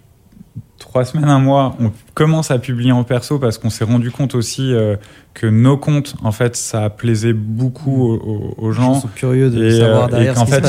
trois 0.77 1.05
semaines, 1.05 1.29
un 1.29 1.39
mois, 1.39 1.75
on 1.79 1.91
commence 2.13 2.51
à 2.51 2.59
publier 2.59 2.91
en 2.91 3.03
perso 3.03 3.39
parce 3.39 3.57
qu'on 3.57 3.69
s'est 3.69 3.83
rendu 3.83 4.11
compte 4.11 4.35
aussi 4.35 4.73
euh, 4.73 4.95
que 5.33 5.47
nos 5.47 5.77
comptes, 5.77 6.15
en 6.23 6.31
fait, 6.31 6.55
ça 6.55 6.91
plaisait 6.91 7.33
beaucoup 7.33 8.13
aux, 8.13 8.53
aux 8.57 8.71
gens. 8.71 8.95
Ils 8.95 9.01
sont 9.01 9.07
curieux 9.07 9.49
de 9.49 9.69
savoir 9.71 10.05
euh, 10.05 10.07
derrière 10.09 10.37
ce 10.37 10.45
fait, 10.45 10.63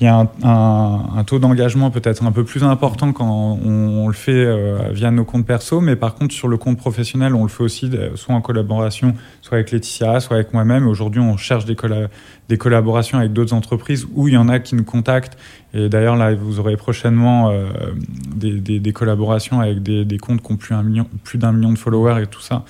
Il 0.00 0.04
y 0.04 0.06
a, 0.06 0.28
un, 0.42 1.24
taux 1.24 1.38
d'engagement 1.38 1.90
peut-être 1.90 2.22
un 2.22 2.32
peu 2.32 2.44
plus 2.44 2.64
important 2.64 3.12
quand 3.12 3.58
on, 3.64 4.08
le 4.08 4.12
fait 4.12 4.32
euh, 4.32 4.90
via 4.92 5.10
nos 5.10 5.24
comptes 5.24 5.46
perso, 5.46 5.80
mais 5.80 5.96
par 5.96 6.14
contre, 6.14 6.34
sur 6.34 6.48
le 6.48 6.58
compte 6.58 6.76
professionnel, 6.76 7.34
on 7.34 7.44
le 7.44 7.48
fait 7.48 7.62
aussi 7.62 7.90
soit 8.16 8.34
en 8.34 8.42
collaboration, 8.42 9.14
soit 9.40 9.56
avec 9.56 9.70
Laetitia, 9.70 10.20
soit 10.20 10.36
avec 10.36 10.52
moi-même. 10.52 10.86
Aujourd'hui, 10.86 11.20
on 11.22 11.38
cherche 11.38 11.64
des, 11.64 11.76
des 12.48 12.58
collaborations 12.58 13.18
avec 13.18 13.32
d'autres 13.32 13.54
entreprises 13.54 14.06
où 14.14 14.28
il 14.28 14.34
y 14.34 14.36
en 14.36 14.50
a 14.50 14.58
qui 14.58 14.74
nous 14.74 14.84
contactent. 14.84 15.38
Et 15.72 15.88
d'ailleurs, 15.88 16.16
là, 16.16 16.34
vous 16.34 16.60
aurez 16.60 16.76
prochainement 16.76 17.52
des, 18.36 18.60
des, 18.78 18.92
collaborations 18.92 19.60
avec 19.60 19.82
des, 19.82 20.04
des 20.04 20.18
comptes 20.18 20.40
qui 20.40 20.52
ont 20.52 20.56
plus 20.56 20.73
d'un 20.74 20.82
million, 20.82 21.06
plus 21.22 21.38
million 21.38 21.72
de 21.72 21.78
followers 21.78 22.22
et 22.22 22.26
tout 22.26 22.40
ça. 22.40 22.64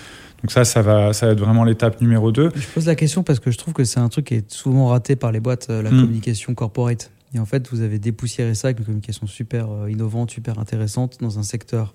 Donc 0.44 0.50
ça, 0.50 0.66
ça 0.66 0.82
va, 0.82 1.14
ça 1.14 1.26
va 1.26 1.32
être 1.32 1.40
vraiment 1.40 1.64
l'étape 1.64 2.02
numéro 2.02 2.30
2. 2.30 2.50
Je 2.54 2.66
pose 2.66 2.86
la 2.86 2.94
question 2.94 3.22
parce 3.22 3.40
que 3.40 3.50
je 3.50 3.56
trouve 3.56 3.72
que 3.72 3.84
c'est 3.84 4.00
un 4.00 4.10
truc 4.10 4.26
qui 4.26 4.34
est 4.34 4.52
souvent 4.52 4.88
raté 4.88 5.16
par 5.16 5.32
les 5.32 5.40
boîtes, 5.40 5.68
euh, 5.70 5.82
la 5.82 5.90
hmm. 5.90 6.00
communication 6.00 6.54
corporate. 6.54 7.10
Et 7.34 7.38
en 7.38 7.46
fait, 7.46 7.66
vous 7.70 7.80
avez 7.80 7.98
dépoussiéré 7.98 8.54
ça 8.54 8.68
avec 8.68 8.80
une 8.80 8.84
communication 8.84 9.26
super 9.26 9.70
euh, 9.70 9.90
innovante, 9.90 10.30
super 10.30 10.58
intéressante 10.58 11.16
dans 11.22 11.38
un 11.38 11.42
secteur 11.42 11.94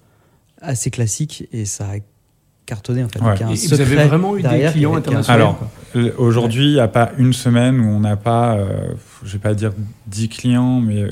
assez 0.61 0.89
classique 0.89 1.47
et 1.51 1.65
ça 1.65 1.91
a 1.91 1.97
cartonné 2.65 3.03
en 3.03 3.09
fait. 3.09 3.19
vous 3.19 3.81
avez 3.81 4.07
vraiment 4.07 4.35
eu 4.35 4.41
des 4.41 4.69
clients 4.71 4.95
internationaux 4.95 5.55
Alors, 5.93 6.17
aujourd'hui, 6.17 6.65
il 6.65 6.73
n'y 6.73 6.79
a 6.79 6.87
pas 6.87 7.11
une 7.19 7.33
semaine 7.33 7.79
où 7.79 7.87
on 7.87 7.99
n'a 7.99 8.17
pas, 8.17 8.55
euh, 8.55 8.93
je 9.23 9.33
vais 9.33 9.39
pas 9.39 9.53
dire 9.53 9.73
10 10.07 10.29
clients, 10.29 10.81
mais 10.81 11.05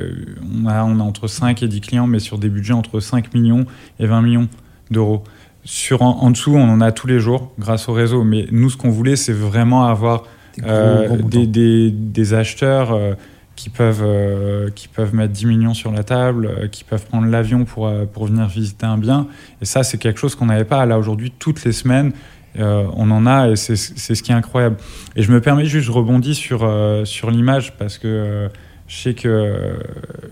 on, 0.55 0.65
a, 0.65 0.83
on 0.83 0.99
a 0.99 1.03
entre 1.03 1.27
5 1.27 1.61
et 1.61 1.67
10 1.67 1.81
clients, 1.81 2.07
mais 2.07 2.19
sur 2.19 2.39
des 2.39 2.49
budgets 2.49 2.73
entre 2.73 2.99
5 2.99 3.33
millions 3.35 3.67
et 3.99 4.07
20 4.07 4.21
millions 4.23 4.49
d'euros. 4.91 5.23
Sur 5.63 6.01
en, 6.01 6.31
dessous, 6.31 6.55
on 6.55 6.69
en 6.69 6.79
a 6.79 6.93
tous 6.93 7.07
les 7.07 7.19
jours 7.19 7.51
grâce 7.59 7.89
au 7.89 7.93
réseau. 7.93 8.23
Mais 8.23 8.45
nous, 8.51 8.69
ce 8.69 8.77
qu'on 8.77 8.89
voulait, 8.89 9.17
c'est 9.17 9.33
vraiment 9.33 9.85
avoir 9.85 10.23
des, 10.57 10.63
euh, 10.65 11.17
des, 11.23 11.91
des, 11.91 12.33
acheteurs 12.33 12.93
euh, 12.93 13.13
qui 13.57 13.69
peuvent, 13.69 14.03
euh, 14.03 14.69
qui 14.73 14.87
peuvent 14.87 15.13
mettre 15.13 15.33
10 15.33 15.45
millions 15.45 15.73
sur 15.73 15.91
la 15.91 16.03
table, 16.03 16.69
qui 16.71 16.85
peuvent 16.85 17.05
prendre 17.05 17.27
l'avion 17.27 17.65
pour, 17.65 17.91
pour 18.13 18.27
venir 18.27 18.47
visiter 18.47 18.85
un 18.85 18.97
bien. 18.97 19.27
Et 19.61 19.65
ça, 19.65 19.83
c'est 19.83 19.97
quelque 19.97 20.19
chose 20.19 20.35
qu'on 20.35 20.45
n'avait 20.45 20.63
pas. 20.63 20.85
Là, 20.85 20.97
aujourd'hui, 20.97 21.33
toutes 21.37 21.63
les 21.65 21.73
semaines, 21.73 22.13
on 22.57 23.11
en 23.11 23.27
a 23.27 23.49
et 23.49 23.55
c'est 23.55 23.75
ce 23.75 24.23
qui 24.23 24.31
est 24.31 24.35
incroyable. 24.35 24.77
Et 25.15 25.21
je 25.21 25.31
me 25.31 25.41
permets 25.41 25.65
juste, 25.65 25.85
je 25.85 25.91
rebondis 25.91 26.33
sur, 26.33 26.67
sur 27.03 27.29
l'image 27.29 27.77
parce 27.77 27.97
que 27.97 28.49
je 28.87 28.95
sais 28.95 29.13
que 29.13 29.77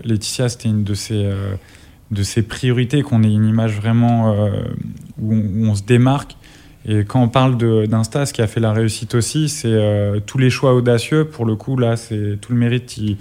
Laetitia, 0.02 0.48
c'était 0.48 0.70
une 0.70 0.82
de 0.82 0.94
ses, 0.94 1.30
de 2.10 2.22
ses 2.22 2.42
priorités, 2.42 3.02
qu'on 3.02 3.22
ait 3.22 3.32
une 3.32 3.46
image 3.46 3.76
vraiment 3.76 4.34
où 5.20 5.34
on, 5.34 5.74
se 5.74 5.82
démarque. 5.82 6.36
Et 6.88 7.04
quand 7.04 7.20
on 7.20 7.28
parle 7.28 7.56
d'Insta, 7.88 8.26
ce 8.26 8.32
qui 8.32 8.42
a 8.42 8.46
fait 8.46 8.60
la 8.60 8.72
réussite 8.72 9.14
aussi, 9.14 9.48
c'est 9.48 9.68
euh, 9.68 10.20
tous 10.24 10.38
les 10.38 10.50
choix 10.50 10.74
audacieux. 10.74 11.24
Pour 11.24 11.44
le 11.44 11.56
coup, 11.56 11.76
là, 11.76 11.96
c'est 11.96 12.38
tout 12.40 12.52
le 12.52 12.58
mérite. 12.58 12.96
et 12.98 13.16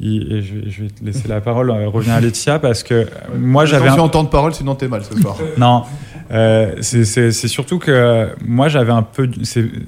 je, 0.00 0.82
vais 0.82 0.88
te 0.88 1.04
laisser 1.04 1.28
la 1.28 1.40
parole, 1.40 1.70
euh, 1.70 1.88
reviens 1.88 2.14
à 2.14 2.20
Laetitia, 2.20 2.58
parce 2.58 2.82
que 2.82 3.06
moi 3.38 3.66
j'avais. 3.66 3.84
Attention 3.84 4.02
un... 4.02 4.06
en 4.06 4.10
temps 4.10 4.24
de 4.24 4.28
parole, 4.28 4.52
sinon 4.52 4.74
t'es 4.74 4.88
mal 4.88 5.04
ce 5.04 5.16
soir. 5.20 5.36
non, 5.58 5.84
euh, 6.30 6.76
c'est 6.80 7.32
surtout 7.48 7.78
que 7.78 8.28
moi 8.44 8.68
j'avais 8.68 8.92
un 8.92 9.02
peu. 9.02 9.28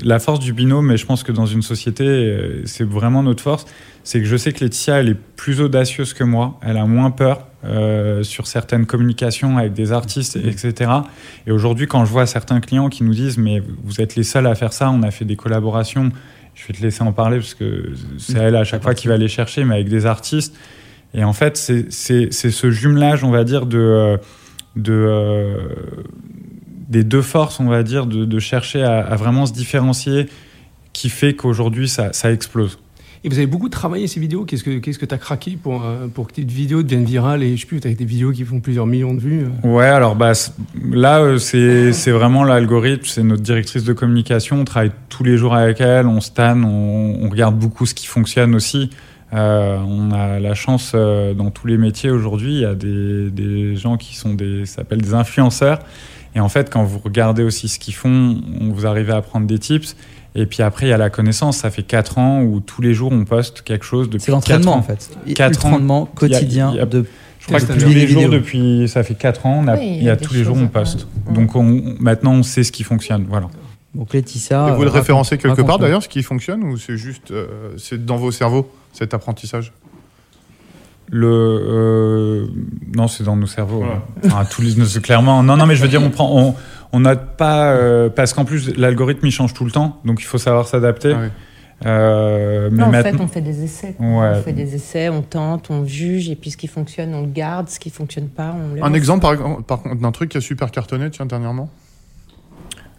La 0.02 0.18
force 0.18 0.40
du 0.40 0.52
binôme, 0.52 0.86
mais 0.86 0.96
je 0.96 1.06
pense 1.06 1.22
que 1.22 1.32
dans 1.32 1.46
une 1.46 1.62
société, 1.62 2.62
c'est 2.64 2.84
vraiment 2.84 3.22
notre 3.22 3.42
force. 3.42 3.66
C'est 4.04 4.20
que 4.20 4.26
je 4.26 4.36
sais 4.36 4.52
que 4.52 4.60
Laetitia, 4.60 5.00
elle 5.00 5.08
est 5.08 5.18
plus 5.36 5.60
audacieuse 5.60 6.14
que 6.14 6.24
moi, 6.24 6.60
elle 6.62 6.76
a 6.76 6.84
moins 6.84 7.10
peur. 7.10 7.46
Euh, 7.66 8.22
sur 8.22 8.46
certaines 8.46 8.86
communications 8.86 9.58
avec 9.58 9.72
des 9.72 9.90
artistes, 9.90 10.36
etc. 10.36 10.90
Et 11.48 11.50
aujourd'hui, 11.50 11.88
quand 11.88 12.04
je 12.04 12.12
vois 12.12 12.26
certains 12.26 12.60
clients 12.60 12.88
qui 12.88 13.02
nous 13.02 13.14
disent 13.14 13.38
mais 13.38 13.60
vous 13.82 14.00
êtes 14.00 14.14
les 14.14 14.22
seuls 14.22 14.46
à 14.46 14.54
faire 14.54 14.72
ça, 14.72 14.88
on 14.90 15.02
a 15.02 15.10
fait 15.10 15.24
des 15.24 15.34
collaborations, 15.34 16.12
je 16.54 16.64
vais 16.68 16.74
te 16.74 16.82
laisser 16.82 17.02
en 17.02 17.12
parler 17.12 17.38
parce 17.38 17.54
que 17.54 17.92
c'est 18.18 18.38
elle 18.38 18.54
à 18.54 18.62
chaque 18.62 18.84
fois 18.84 18.94
qui 18.94 19.08
va 19.08 19.16
les 19.16 19.26
chercher, 19.26 19.64
mais 19.64 19.76
avec 19.76 19.88
des 19.88 20.06
artistes. 20.06 20.54
Et 21.12 21.24
en 21.24 21.32
fait, 21.32 21.56
c'est 21.56 22.30
ce 22.30 22.70
jumelage, 22.70 23.24
on 23.24 23.30
va 23.30 23.42
dire, 23.42 23.66
de, 23.66 23.78
euh, 23.78 24.16
de 24.76 24.92
euh, 24.92 25.56
des 26.88 27.02
deux 27.02 27.22
forces, 27.22 27.58
on 27.58 27.66
va 27.66 27.82
dire, 27.82 28.06
de, 28.06 28.38
chercher 28.38 28.82
à, 28.82 29.16
vraiment 29.16 29.46
se 29.46 29.52
différencier 29.52 30.26
qui 30.92 31.08
fait 31.08 31.34
qu'aujourd'hui 31.34 31.88
ça, 31.88 32.12
ça 32.12 32.32
explose. 32.32 32.78
Et 33.24 33.28
vous 33.28 33.38
avez 33.38 33.48
beaucoup 33.48 33.68
travaillé 33.68 34.06
ces 34.06 34.20
vidéos. 34.20 34.44
Qu'est-ce 34.44 34.62
que 34.62 34.78
qu'est-ce 34.78 35.00
que 35.00 35.06
tu 35.06 35.14
as 35.14 35.18
craqué 35.18 35.58
pour, 35.60 35.84
euh, 35.84 36.06
pour 36.06 36.28
que 36.28 36.34
tes 36.34 36.42
vidéos 36.42 36.84
deviennent 36.84 37.04
virales 37.04 37.42
et 37.42 37.56
je 37.56 37.62
sais 37.62 37.66
plus, 37.66 37.80
tu 37.80 37.88
as 37.88 37.92
des 37.92 38.04
vidéos 38.04 38.30
qui 38.30 38.44
font 38.44 38.60
plusieurs 38.60 38.86
millions 38.86 39.14
de 39.14 39.20
vues 39.20 39.46
euh 39.46 39.68
Ouais, 39.68 39.86
alors 39.86 40.14
bah, 40.14 40.32
là, 40.92 41.20
euh, 41.20 41.38
c'est 41.38 42.10
vraiment 42.12 42.44
l'algorithme, 42.44 43.04
c'est 43.04 43.24
notre 43.24 43.42
directrice 43.42 43.82
de 43.82 43.92
communication. 43.92 44.60
On 44.60 44.64
travaille 44.64 44.92
tous 45.08 45.24
les 45.24 45.36
jours 45.36 45.54
avec 45.54 45.80
elle, 45.80 46.06
on 46.06 46.20
stan, 46.20 46.62
on, 46.62 47.24
on 47.24 47.28
regarde 47.28 47.58
beaucoup 47.58 47.84
ce 47.84 47.94
qui 47.94 48.06
fonctionne 48.06 48.54
aussi. 48.54 48.90
On 49.36 50.12
a 50.12 50.40
la 50.40 50.54
chance 50.54 50.94
dans 50.94 51.50
tous 51.50 51.66
les 51.66 51.76
métiers 51.76 52.10
aujourd'hui, 52.10 52.54
il 52.54 52.60
y 52.60 52.64
a 52.64 52.74
des, 52.74 53.30
des 53.30 53.76
gens 53.76 53.96
qui 53.96 54.16
sont 54.16 54.34
des, 54.34 54.66
s'appellent 54.66 55.02
des 55.02 55.14
influenceurs. 55.14 55.78
Et 56.34 56.40
en 56.40 56.50
fait, 56.50 56.70
quand 56.70 56.84
vous 56.84 56.98
regardez 56.98 57.42
aussi 57.42 57.66
ce 57.68 57.78
qu'ils 57.78 57.94
font, 57.94 58.40
vous 58.60 58.86
arrivez 58.86 59.12
à 59.12 59.22
prendre 59.22 59.46
des 59.46 59.58
tips. 59.58 59.96
Et 60.34 60.44
puis 60.44 60.62
après, 60.62 60.86
il 60.86 60.90
y 60.90 60.92
a 60.92 60.98
la 60.98 61.08
connaissance. 61.08 61.56
Ça 61.56 61.70
fait 61.70 61.82
4 61.82 62.18
ans 62.18 62.42
où 62.42 62.60
tous 62.60 62.82
les 62.82 62.92
jours, 62.92 63.10
on 63.10 63.24
poste 63.24 63.62
quelque 63.62 63.86
chose 63.86 64.10
depuis 64.10 64.26
C'est 64.26 64.32
l'entraînement, 64.32 64.76
en 64.76 64.82
fait. 64.82 65.16
4 65.34 65.54
l'entraînement 65.54 66.04
quotidien 66.04 66.72
de 66.86 67.06
je 67.38 67.46
crois 67.54 67.60
que 67.60 67.80
tous 67.80 67.88
les 67.88 68.08
jours, 68.08 68.28
depuis, 68.28 68.88
ça 68.88 69.04
fait 69.04 69.14
4 69.14 69.46
ans, 69.46 69.64
il 69.80 70.02
y 70.02 70.10
a, 70.10 70.16
tous 70.16 70.34
les 70.34 70.44
jours, 70.44 70.56
on 70.60 70.68
poste. 70.68 71.06
Donc 71.30 71.54
maintenant, 72.00 72.34
on 72.34 72.42
sait 72.42 72.64
ce 72.64 72.72
qui 72.72 72.82
fonctionne. 72.82 73.24
Voilà. 73.28 73.48
Donc 73.96 74.12
Laetitia. 74.12 74.68
Et 74.68 74.72
vous 74.76 74.82
le 74.82 74.90
référencez 74.90 75.38
quelque 75.38 75.62
part 75.62 75.78
d'ailleurs, 75.78 76.02
ce 76.02 76.08
qui 76.08 76.22
fonctionne, 76.22 76.62
ou 76.64 76.76
c'est 76.76 76.96
juste 76.96 77.30
euh, 77.30 77.74
c'est 77.78 78.04
dans 78.04 78.16
vos 78.16 78.30
cerveaux, 78.30 78.70
cet 78.92 79.14
apprentissage? 79.14 79.72
Le 81.08 81.28
euh, 81.28 82.46
non 82.94 83.08
c'est 83.08 83.24
dans 83.24 83.36
nos 83.36 83.46
cerveaux 83.46 83.84
enfin, 84.24 84.44
tous 84.44 84.60
les, 84.60 85.00
clairement 85.00 85.44
non 85.44 85.56
non 85.56 85.64
mais 85.64 85.76
je 85.76 85.82
veux 85.82 85.86
dire 85.86 86.02
on 86.02 86.10
prend 86.10 86.28
on, 86.36 86.56
on 86.92 86.98
note 86.98 87.36
pas 87.36 87.70
euh, 87.70 88.08
parce 88.08 88.32
qu'en 88.32 88.44
plus 88.44 88.76
l'algorithme 88.76 89.24
il 89.24 89.30
change 89.30 89.54
tout 89.54 89.64
le 89.64 89.70
temps, 89.70 90.00
donc 90.04 90.20
il 90.20 90.24
faut 90.24 90.38
savoir 90.38 90.66
s'adapter. 90.66 91.14
Ah 91.14 91.30
euh, 91.84 92.70
mais 92.72 92.82
en 92.82 92.90
fait, 92.90 93.20
on 93.20 93.28
fait 93.28 93.42
des 93.42 93.62
essais. 93.62 93.94
On 94.00 94.42
fait 94.42 94.52
des 94.52 94.74
essais, 94.74 95.08
on 95.08 95.22
tente, 95.22 95.70
on 95.70 95.84
juge, 95.84 96.30
et 96.30 96.36
puis 96.36 96.50
ce 96.50 96.56
qui 96.56 96.68
fonctionne, 96.68 97.14
on 97.14 97.20
le 97.20 97.30
garde, 97.30 97.68
ce 97.68 97.78
qui 97.78 97.90
fonctionne 97.90 98.28
pas, 98.28 98.54
on 98.58 98.74
le. 98.74 98.82
Un 98.82 98.94
exemple, 98.94 99.20
par, 99.66 99.82
contre, 99.82 99.96
d'un 99.96 100.12
truc 100.12 100.30
qui 100.30 100.38
a 100.38 100.40
super 100.40 100.70
cartonné, 100.70 101.10
tiens, 101.10 101.26
dernièrement? 101.26 101.68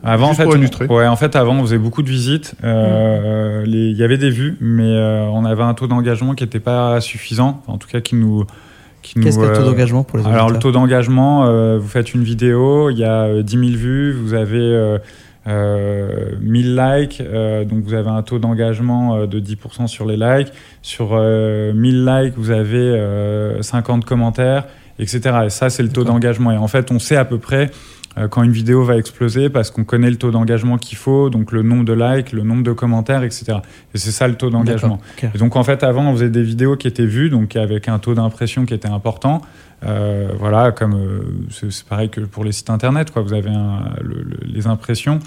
Avant, 0.08 0.30
en 0.30 0.34
fait, 0.34 0.46
on, 0.46 0.94
ouais, 0.96 1.06
en 1.06 1.16
fait, 1.18 1.36
avant, 1.36 1.56
on 1.56 1.62
faisait 1.64 1.78
beaucoup 1.78 2.02
de 2.02 2.10
visites. 2.10 2.56
Euh, 2.64 3.64
mm. 3.64 3.66
Il 3.68 3.98
y 3.98 4.04
avait 4.04 4.18
des 4.18 4.30
vues, 4.30 4.58
mais 4.62 4.98
on 5.34 5.44
avait 5.44 5.64
un 5.64 5.74
taux 5.74 5.88
d'engagement 5.88 6.34
qui 6.34 6.44
n'était 6.44 6.62
pas 6.62 7.02
suffisant, 7.02 7.62
en 7.68 7.78
tout 7.78 7.88
cas 7.88 8.00
qui 8.00 8.16
nous 8.16 8.46
Qu'est-ce 9.02 9.38
que 9.38 9.46
le 9.46 9.54
taux 9.54 9.62
euh, 9.62 9.66
d'engagement 9.66 10.04
pour 10.04 10.18
les 10.18 10.26
Alors, 10.26 10.50
le 10.50 10.60
taux 10.60 10.72
d'engagement, 10.72 11.46
euh, 11.46 11.78
vous 11.78 11.88
faites 11.88 12.14
une 12.14 12.24
vidéo, 12.24 12.90
il 12.90 12.98
y 12.98 13.06
a 13.06 13.42
10 13.42 13.52
000 13.52 13.72
vues, 13.72 14.12
vous 14.14 14.34
avez. 14.34 14.98
1000 15.46 16.76
likes, 16.76 17.24
donc 17.70 17.86
vous 17.86 17.94
avez 17.94 18.10
un 18.10 18.22
taux 18.22 18.38
d'engagement 18.38 19.26
de 19.26 19.40
10% 19.40 19.88
sur 19.88 20.06
les 20.06 20.18
likes. 20.18 20.52
Sur 20.82 21.18
1000 21.18 22.06
likes, 22.06 22.34
vous 22.36 22.52
avez 22.52 23.02
50 23.62 24.04
commentaires, 24.04 24.66
etc. 25.00 25.22
Et 25.46 25.50
ça, 25.50 25.70
c'est 25.70 25.84
le 25.84 25.90
taux 25.90 26.04
d'engagement. 26.04 26.52
Et 26.52 26.58
en 26.58 26.68
fait, 26.68 26.92
on 26.92 27.00
sait 27.00 27.16
à 27.16 27.24
peu 27.24 27.38
près 27.38 27.68
euh, 27.68 27.68
quand 28.30 28.44
une 28.44 28.52
vidéo 28.52 28.84
va 28.84 28.98
exploser 28.98 29.50
parce 29.50 29.70
qu'on 29.70 29.84
connaît 29.84 30.10
le 30.10 30.16
taux 30.16 30.32
d'engagement 30.32 30.78
qu'il 30.78 30.98
faut, 30.98 31.30
donc 31.30 31.52
le 31.52 31.62
nombre 31.62 31.86
de 31.86 31.94
likes, 31.94 32.32
le 32.32 32.44
nombre 32.44 32.64
de 32.64 32.72
commentaires, 32.72 33.24
etc. 33.24 33.60
Et 33.94 33.98
c'est 33.98 34.12
ça 34.12 34.28
le 34.28 34.36
taux 34.36 34.50
d'engagement. 34.50 35.00
Et 35.22 35.38
donc 35.38 35.56
en 35.56 35.64
fait, 35.64 35.84
avant, 35.84 36.10
on 36.10 36.14
faisait 36.14 36.30
des 36.30 36.44
vidéos 36.44 36.76
qui 36.78 36.88
étaient 36.88 37.06
vues, 37.06 37.30
donc 37.30 37.56
avec 37.56 37.88
un 37.88 38.00
taux 38.00 38.16
d'impression 38.16 38.66
qui 38.66 38.74
était 38.74 38.90
important. 38.90 39.42
Euh, 39.86 40.30
voilà, 40.40 40.72
comme 40.72 40.96
euh, 40.96 41.20
c'est 41.52 41.86
pareil 41.86 42.10
que 42.10 42.22
pour 42.22 42.44
les 42.44 42.52
sites 42.52 42.72
internet, 42.72 43.12
quoi. 43.12 43.22
Vous 43.22 43.34
avez 43.34 43.52
les 44.46 44.68
impressions. 44.68 45.20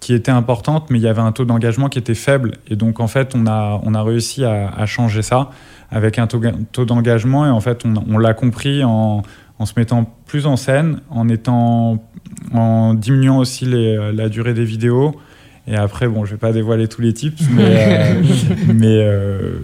qui 0.00 0.14
étaient 0.14 0.30
importantes, 0.30 0.88
mais 0.88 0.98
il 0.98 1.02
y 1.02 1.08
avait 1.08 1.20
un 1.20 1.32
taux 1.32 1.44
d'engagement 1.44 1.88
qui 1.88 1.98
était 1.98 2.14
faible. 2.14 2.52
Et 2.68 2.76
donc, 2.76 3.00
en 3.00 3.06
fait, 3.06 3.34
on 3.34 3.46
a, 3.46 3.78
on 3.84 3.94
a 3.94 4.02
réussi 4.02 4.44
à, 4.44 4.86
changer 4.86 5.20
ça 5.20 5.50
avec 5.90 6.18
un 6.18 6.26
taux, 6.26 6.40
taux 6.72 6.86
d'engagement. 6.86 7.44
Et 7.44 7.50
en 7.50 7.60
fait, 7.60 7.84
on, 7.84 7.94
on 8.08 8.16
l'a 8.16 8.32
compris 8.32 8.82
en, 8.82 9.22
en 9.60 9.66
se 9.66 9.74
mettant 9.76 10.04
plus 10.26 10.46
en 10.46 10.56
scène, 10.56 11.00
en 11.10 11.28
étant, 11.28 12.02
en 12.52 12.94
diminuant 12.94 13.38
aussi 13.38 13.66
les, 13.66 14.12
la 14.12 14.28
durée 14.28 14.54
des 14.54 14.64
vidéos. 14.64 15.14
Et 15.68 15.76
après, 15.76 16.08
bon, 16.08 16.24
je 16.24 16.32
vais 16.32 16.38
pas 16.38 16.52
dévoiler 16.52 16.88
tous 16.88 17.02
les 17.02 17.12
tips, 17.12 17.42
mais, 17.52 17.64
euh, 17.66 18.22
mais 18.74 18.86
euh, 18.86 19.58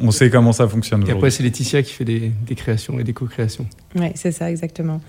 on, 0.00 0.10
sait 0.12 0.30
comment 0.30 0.52
ça 0.52 0.68
fonctionne. 0.68 1.04
Et 1.06 1.10
après, 1.10 1.30
c'est 1.30 1.42
Laetitia 1.42 1.82
qui 1.82 1.92
fait 1.92 2.04
des, 2.04 2.30
des 2.46 2.54
créations 2.54 2.98
et 3.00 3.04
des 3.04 3.12
co-créations. 3.12 3.66
Oui, 3.96 4.06
c'est 4.14 4.30
ça, 4.30 4.50
exactement. 4.50 5.00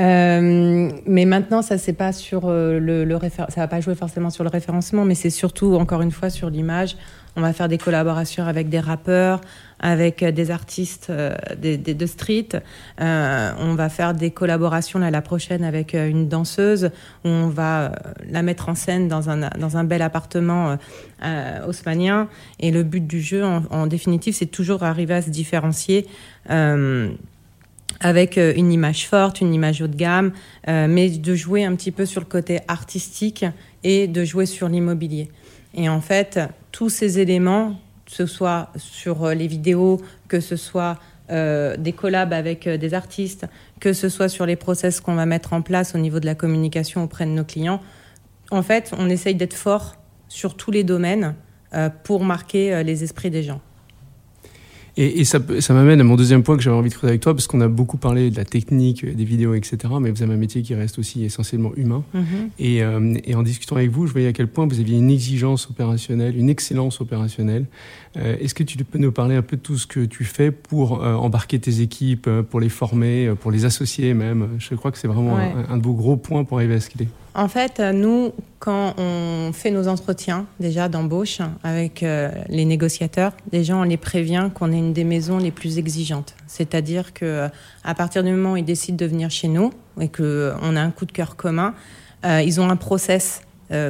Euh, 0.00 0.90
mais 1.06 1.26
maintenant, 1.26 1.60
ça 1.60 1.76
c'est 1.76 1.92
pas 1.92 2.12
sur 2.12 2.48
le, 2.48 3.04
le 3.04 3.18
ça 3.28 3.46
va 3.54 3.68
pas 3.68 3.80
jouer 3.80 3.94
forcément 3.94 4.30
sur 4.30 4.44
le 4.44 4.50
référencement, 4.50 5.04
mais 5.04 5.14
c'est 5.14 5.30
surtout 5.30 5.74
encore 5.74 6.00
une 6.00 6.10
fois 6.10 6.30
sur 6.30 6.48
l'image. 6.48 6.96
On 7.36 7.42
va 7.42 7.52
faire 7.52 7.68
des 7.68 7.78
collaborations 7.78 8.44
avec 8.44 8.68
des 8.68 8.80
rappeurs, 8.80 9.40
avec 9.78 10.24
des 10.24 10.50
artistes 10.50 11.08
euh, 11.10 11.34
de 11.62 12.06
street. 12.06 12.48
Euh, 13.00 13.52
on 13.58 13.74
va 13.74 13.88
faire 13.88 14.14
des 14.14 14.30
collaborations 14.30 14.98
la 14.98 15.22
prochaine 15.22 15.64
avec 15.64 15.94
euh, 15.94 16.08
une 16.08 16.28
danseuse. 16.28 16.90
Où 17.24 17.28
on 17.28 17.48
va 17.48 17.92
la 18.28 18.42
mettre 18.42 18.68
en 18.68 18.74
scène 18.74 19.08
dans 19.08 19.30
un, 19.30 19.48
dans 19.50 19.76
un 19.76 19.84
bel 19.84 20.02
appartement 20.02 20.76
haussmanien. 21.66 22.28
Et 22.58 22.70
le 22.70 22.82
but 22.82 23.06
du 23.06 23.20
jeu, 23.20 23.44
en, 23.44 23.86
définitive, 23.86 24.34
c'est 24.34 24.46
toujours 24.46 24.82
arriver 24.82 25.14
à 25.14 25.22
se 25.22 25.30
différencier 25.30 26.06
avec 28.00 28.36
une 28.38 28.72
image 28.72 29.06
forte, 29.08 29.40
une 29.40 29.52
image 29.52 29.82
haut 29.82 29.86
de 29.86 29.96
gamme, 29.96 30.32
mais 30.66 31.10
de 31.10 31.34
jouer 31.34 31.64
un 31.64 31.74
petit 31.74 31.90
peu 31.90 32.06
sur 32.06 32.20
le 32.20 32.26
côté 32.26 32.60
artistique 32.68 33.44
et 33.84 34.06
de 34.06 34.24
jouer 34.24 34.46
sur 34.46 34.68
l'immobilier. 34.68 35.30
Et 35.74 35.88
en 35.88 36.00
fait, 36.00 36.40
tous 36.72 36.88
ces 36.88 37.20
éléments, 37.20 37.80
que 38.06 38.12
ce 38.12 38.26
soit 38.26 38.70
sur 38.76 39.24
euh, 39.24 39.34
les 39.34 39.46
vidéos, 39.46 40.00
que 40.28 40.40
ce 40.40 40.56
soit 40.56 40.98
euh, 41.30 41.76
des 41.76 41.92
collabs 41.92 42.32
avec 42.32 42.66
euh, 42.66 42.76
des 42.76 42.94
artistes, 42.94 43.46
que 43.78 43.92
ce 43.92 44.08
soit 44.08 44.28
sur 44.28 44.46
les 44.46 44.56
process 44.56 45.00
qu'on 45.00 45.14
va 45.14 45.26
mettre 45.26 45.52
en 45.52 45.62
place 45.62 45.94
au 45.94 45.98
niveau 45.98 46.20
de 46.20 46.26
la 46.26 46.34
communication 46.34 47.04
auprès 47.04 47.24
de 47.24 47.30
nos 47.30 47.44
clients, 47.44 47.80
en 48.50 48.62
fait, 48.62 48.92
on 48.98 49.08
essaye 49.08 49.36
d'être 49.36 49.54
fort 49.54 49.96
sur 50.28 50.56
tous 50.56 50.72
les 50.72 50.82
domaines 50.82 51.36
pour 52.02 52.24
marquer 52.24 52.82
les 52.82 53.04
esprits 53.04 53.30
des 53.30 53.44
gens. 53.44 53.60
Et, 55.02 55.24
ça, 55.24 55.38
ça 55.60 55.72
m'amène 55.72 55.98
à 56.02 56.04
mon 56.04 56.14
deuxième 56.14 56.42
point 56.42 56.58
que 56.58 56.62
j'avais 56.62 56.76
envie 56.76 56.90
de 56.90 56.94
creuser 56.94 57.12
avec 57.12 57.22
toi, 57.22 57.32
parce 57.32 57.46
qu'on 57.46 57.62
a 57.62 57.68
beaucoup 57.68 57.96
parlé 57.96 58.28
de 58.30 58.36
la 58.36 58.44
technique, 58.44 59.06
des 59.06 59.24
vidéos, 59.24 59.54
etc. 59.54 59.78
Mais 59.98 60.10
vous 60.10 60.22
avez 60.22 60.34
un 60.34 60.36
métier 60.36 60.60
qui 60.60 60.74
reste 60.74 60.98
aussi 60.98 61.24
essentiellement 61.24 61.72
humain. 61.74 62.04
Mm-hmm. 62.14 62.20
et, 62.58 62.82
euh, 62.82 63.14
et, 63.24 63.34
en 63.34 63.42
discutant 63.42 63.76
avec 63.76 63.90
vous, 63.90 64.06
je 64.06 64.12
voyais 64.12 64.28
à 64.28 64.34
quel 64.34 64.46
point 64.46 64.66
vous 64.66 64.78
aviez 64.78 64.98
une 64.98 65.10
exigence 65.10 65.70
opérationnelle, 65.70 66.36
une 66.36 66.50
excellence 66.50 67.00
opérationnelle. 67.00 67.64
Euh, 68.18 68.36
est-ce 68.40 68.54
que 68.54 68.62
tu 68.62 68.76
peux 68.84 68.98
nous 68.98 69.10
parler 69.10 69.36
un 69.36 69.42
peu 69.42 69.56
de 69.56 69.62
tout 69.62 69.78
ce 69.78 69.86
que 69.86 70.04
tu 70.04 70.24
fais 70.24 70.50
pour 70.50 71.02
euh, 71.02 71.14
embarquer 71.14 71.58
tes 71.58 71.80
équipes, 71.80 72.28
pour 72.50 72.60
les 72.60 72.68
former, 72.68 73.32
pour 73.40 73.50
les 73.50 73.64
associer 73.64 74.12
même? 74.12 74.48
Je 74.58 74.74
crois 74.74 74.92
que 74.92 74.98
c'est 74.98 75.08
vraiment 75.08 75.38
un, 75.38 75.64
un, 75.70 75.78
de 75.78 75.82
vos 75.82 75.94
gros 75.94 76.18
points 76.18 76.44
pour 76.44 76.58
arriver 76.58 76.74
à 76.74 76.80
ce 76.80 76.90
qu'il 76.90 77.00
est. 77.00 77.08
En 77.34 77.48
fait, 77.48 77.78
nous, 77.78 78.32
quand 78.58 78.94
on 78.98 79.52
fait 79.52 79.70
nos 79.70 79.86
entretiens 79.86 80.46
déjà 80.58 80.88
d'embauche 80.88 81.38
avec 81.62 82.02
euh, 82.02 82.30
les 82.48 82.64
négociateurs, 82.64 83.32
déjà 83.50 83.76
on 83.76 83.84
les 83.84 83.96
prévient 83.96 84.50
qu'on 84.52 84.72
est 84.72 84.78
une 84.78 84.92
des 84.92 85.04
maisons 85.04 85.38
les 85.38 85.52
plus 85.52 85.78
exigeantes. 85.78 86.34
C'est-à-dire 86.48 87.14
que 87.14 87.24
euh, 87.24 87.48
à 87.84 87.94
partir 87.94 88.24
du 88.24 88.32
moment 88.32 88.52
où 88.52 88.56
ils 88.56 88.64
décident 88.64 88.96
de 88.96 89.06
venir 89.06 89.30
chez 89.30 89.46
nous 89.46 89.72
et 90.00 90.08
qu'on 90.08 90.24
euh, 90.24 90.76
a 90.76 90.80
un 90.80 90.90
coup 90.90 91.06
de 91.06 91.12
cœur 91.12 91.36
commun, 91.36 91.74
ils 92.22 92.60
ont 92.60 92.68
un 92.68 92.76
process, 92.76 93.40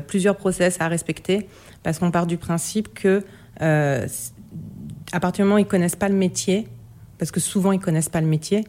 plusieurs 0.07 0.37
process 0.37 0.81
à 0.81 0.87
respecter, 0.87 1.49
parce 1.83 1.99
qu'on 1.99 2.13
part 2.13 2.29
du 2.29 2.37
principe 2.37 2.95
que 2.95 3.25
à 3.59 5.19
partir 5.21 5.43
du 5.45 5.49
moment 5.49 5.57
où 5.57 5.59
ils 5.59 5.67
connaissent 5.67 5.97
pas 5.97 6.09
le 6.09 6.15
métier, 6.15 6.69
parce 7.19 7.33
que 7.33 7.41
souvent 7.41 7.73
ils 7.73 7.81
connaissent 7.81 8.09
pas 8.09 8.21
le 8.21 8.29
métier, 8.29 8.65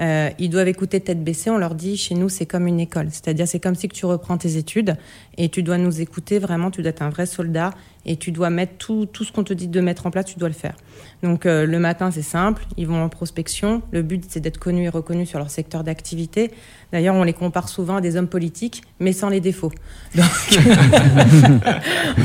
euh, 0.00 0.30
ils 0.38 0.50
doivent 0.50 0.68
écouter 0.68 1.00
tête 1.00 1.22
baissée. 1.22 1.50
On 1.50 1.58
leur 1.58 1.74
dit, 1.74 1.96
chez 1.96 2.14
nous, 2.14 2.28
c'est 2.28 2.46
comme 2.46 2.66
une 2.66 2.80
école. 2.80 3.08
C'est-à-dire, 3.10 3.46
c'est 3.46 3.60
comme 3.60 3.74
si 3.74 3.88
tu 3.88 4.06
reprends 4.06 4.38
tes 4.38 4.56
études 4.56 4.96
et 5.36 5.48
tu 5.48 5.62
dois 5.62 5.78
nous 5.78 6.00
écouter 6.00 6.38
vraiment. 6.38 6.70
Tu 6.70 6.82
dois 6.82 6.90
être 6.90 7.02
un 7.02 7.10
vrai 7.10 7.26
soldat 7.26 7.70
et 8.06 8.16
tu 8.16 8.32
dois 8.32 8.50
mettre 8.50 8.74
tout, 8.76 9.06
tout 9.06 9.24
ce 9.24 9.32
qu'on 9.32 9.44
te 9.44 9.54
dit 9.54 9.68
de 9.68 9.80
mettre 9.80 10.06
en 10.06 10.10
place, 10.10 10.26
tu 10.26 10.38
dois 10.38 10.48
le 10.48 10.54
faire. 10.54 10.76
Donc, 11.22 11.46
euh, 11.46 11.64
le 11.66 11.78
matin, 11.78 12.10
c'est 12.10 12.22
simple. 12.22 12.66
Ils 12.76 12.86
vont 12.86 13.02
en 13.02 13.08
prospection. 13.08 13.82
Le 13.92 14.02
but, 14.02 14.24
c'est 14.28 14.40
d'être 14.40 14.58
connus 14.58 14.84
et 14.84 14.88
reconnus 14.88 15.28
sur 15.28 15.38
leur 15.38 15.50
secteur 15.50 15.84
d'activité. 15.84 16.50
D'ailleurs, 16.94 17.16
on 17.16 17.24
les 17.24 17.32
compare 17.32 17.68
souvent 17.68 17.96
à 17.96 18.00
des 18.00 18.14
hommes 18.14 18.28
politiques, 18.28 18.84
mais 19.00 19.12
sans 19.12 19.28
les 19.28 19.40
défauts. 19.40 19.72
Donc, 20.14 20.24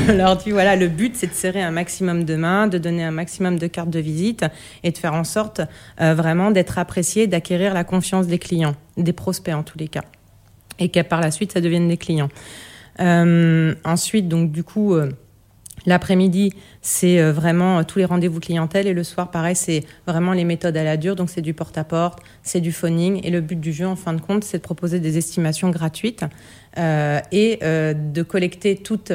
on 0.08 0.12
leur 0.12 0.36
dit, 0.36 0.52
voilà, 0.52 0.76
le 0.76 0.86
but, 0.86 1.16
c'est 1.16 1.26
de 1.26 1.32
serrer 1.32 1.60
un 1.60 1.72
maximum 1.72 2.22
de 2.22 2.36
mains, 2.36 2.68
de 2.68 2.78
donner 2.78 3.02
un 3.02 3.10
maximum 3.10 3.58
de 3.58 3.66
cartes 3.66 3.90
de 3.90 3.98
visite 3.98 4.44
et 4.84 4.92
de 4.92 4.96
faire 4.96 5.14
en 5.14 5.24
sorte 5.24 5.60
euh, 6.00 6.14
vraiment 6.14 6.52
d'être 6.52 6.78
apprécié, 6.78 7.26
d'acquérir 7.26 7.74
la 7.74 7.82
confiance 7.82 8.28
des 8.28 8.38
clients, 8.38 8.76
des 8.96 9.12
prospects 9.12 9.52
en 9.52 9.64
tous 9.64 9.76
les 9.76 9.88
cas. 9.88 10.04
Et 10.78 10.88
qu'à 10.88 11.02
par 11.02 11.20
la 11.20 11.32
suite, 11.32 11.50
ça 11.50 11.60
devienne 11.60 11.88
des 11.88 11.96
clients. 11.96 12.28
Euh, 13.00 13.74
ensuite, 13.84 14.28
donc, 14.28 14.52
du 14.52 14.62
coup, 14.62 14.94
euh, 14.94 15.10
L'après-midi, 15.86 16.52
c'est 16.82 17.20
euh, 17.20 17.32
vraiment 17.32 17.78
euh, 17.78 17.82
tous 17.82 17.98
les 17.98 18.04
rendez-vous 18.04 18.40
clientèle 18.40 18.86
et 18.86 18.92
le 18.92 19.04
soir, 19.04 19.30
pareil, 19.30 19.56
c'est 19.56 19.84
vraiment 20.06 20.32
les 20.32 20.44
méthodes 20.44 20.76
à 20.76 20.84
la 20.84 20.96
dure. 20.96 21.16
Donc, 21.16 21.30
c'est 21.30 21.40
du 21.40 21.54
porte-à-porte, 21.54 22.20
c'est 22.42 22.60
du 22.60 22.72
phoning. 22.72 23.20
Et 23.24 23.30
le 23.30 23.40
but 23.40 23.58
du 23.58 23.72
jeu, 23.72 23.86
en 23.86 23.96
fin 23.96 24.12
de 24.12 24.20
compte, 24.20 24.44
c'est 24.44 24.58
de 24.58 24.62
proposer 24.62 25.00
des 25.00 25.18
estimations 25.18 25.70
gratuites 25.70 26.24
euh, 26.78 27.20
et 27.32 27.58
de 27.62 28.22
collecter 28.22 28.76
toutes, 28.76 29.12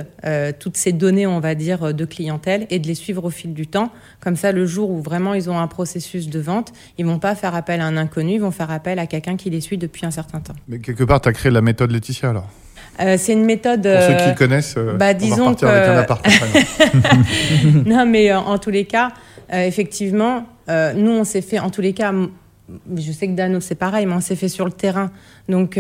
toutes 0.60 0.78
ces 0.78 0.92
données, 0.92 1.28
on 1.28 1.40
va 1.40 1.56
dire, 1.56 1.94
de 1.94 2.06
clientèle 2.06 2.68
et 2.70 2.80
de 2.80 2.88
les 2.88 2.96
suivre 2.96 3.26
au 3.26 3.30
fil 3.30 3.54
du 3.54 3.68
temps. 3.68 3.92
Comme 4.20 4.36
ça, 4.36 4.52
le 4.52 4.66
jour 4.66 4.90
où 4.90 5.02
vraiment 5.02 5.34
ils 5.34 5.50
ont 5.50 5.60
un 5.60 5.68
processus 5.68 6.30
de 6.30 6.40
vente, 6.40 6.74
ils 6.98 7.06
vont 7.06 7.20
pas 7.20 7.36
faire 7.36 7.56
appel 7.56 7.82
à 7.82 7.86
un 7.86 7.98
inconnu, 7.98 8.34
ils 8.34 8.42
vont 8.42 8.52
faire 8.52 8.72
appel 8.72 9.00
à 9.00 9.08
quelqu'un 9.08 9.36
qui 9.38 9.50
les 9.50 9.62
suit 9.62 9.78
depuis 9.78 10.06
un 10.06 10.12
certain 10.12 10.40
temps. 10.40 10.56
Mais 10.68 10.80
quelque 10.80 11.04
part, 11.04 11.22
tu 11.22 11.30
as 11.30 11.34
créé 11.34 11.52
la 11.52 11.62
méthode 11.62 11.92
Laetitia 11.92 12.30
alors 12.30 12.50
euh, 13.02 13.16
c'est 13.18 13.34
une 13.34 13.46
méthode. 13.46 13.82
Pour 13.82 14.02
ceux 14.02 14.16
qui 14.16 14.30
euh, 14.30 14.34
connaissent, 14.34 14.76
euh, 14.78 14.94
bah, 14.94 15.14
disons 15.14 15.48
on 15.48 15.66
avec 15.66 16.10
un 16.10 16.18
non, 17.86 18.06
mais 18.06 18.34
en 18.34 18.58
tous 18.58 18.70
les 18.70 18.86
cas, 18.86 19.12
effectivement, 19.52 20.46
nous, 20.70 21.12
on 21.12 21.24
s'est 21.24 21.42
fait, 21.42 21.60
en 21.60 21.70
tous 21.70 21.82
les 21.82 21.94
cas, 21.94 22.14
je 22.96 23.12
sais 23.12 23.28
que 23.28 23.34
Dano, 23.34 23.60
c'est 23.60 23.76
pareil, 23.76 24.06
mais 24.06 24.14
on 24.14 24.22
s'est 24.22 24.36
fait 24.36 24.48
sur 24.48 24.66
le 24.66 24.72
terrain. 24.72 25.12
Donc, 25.50 25.80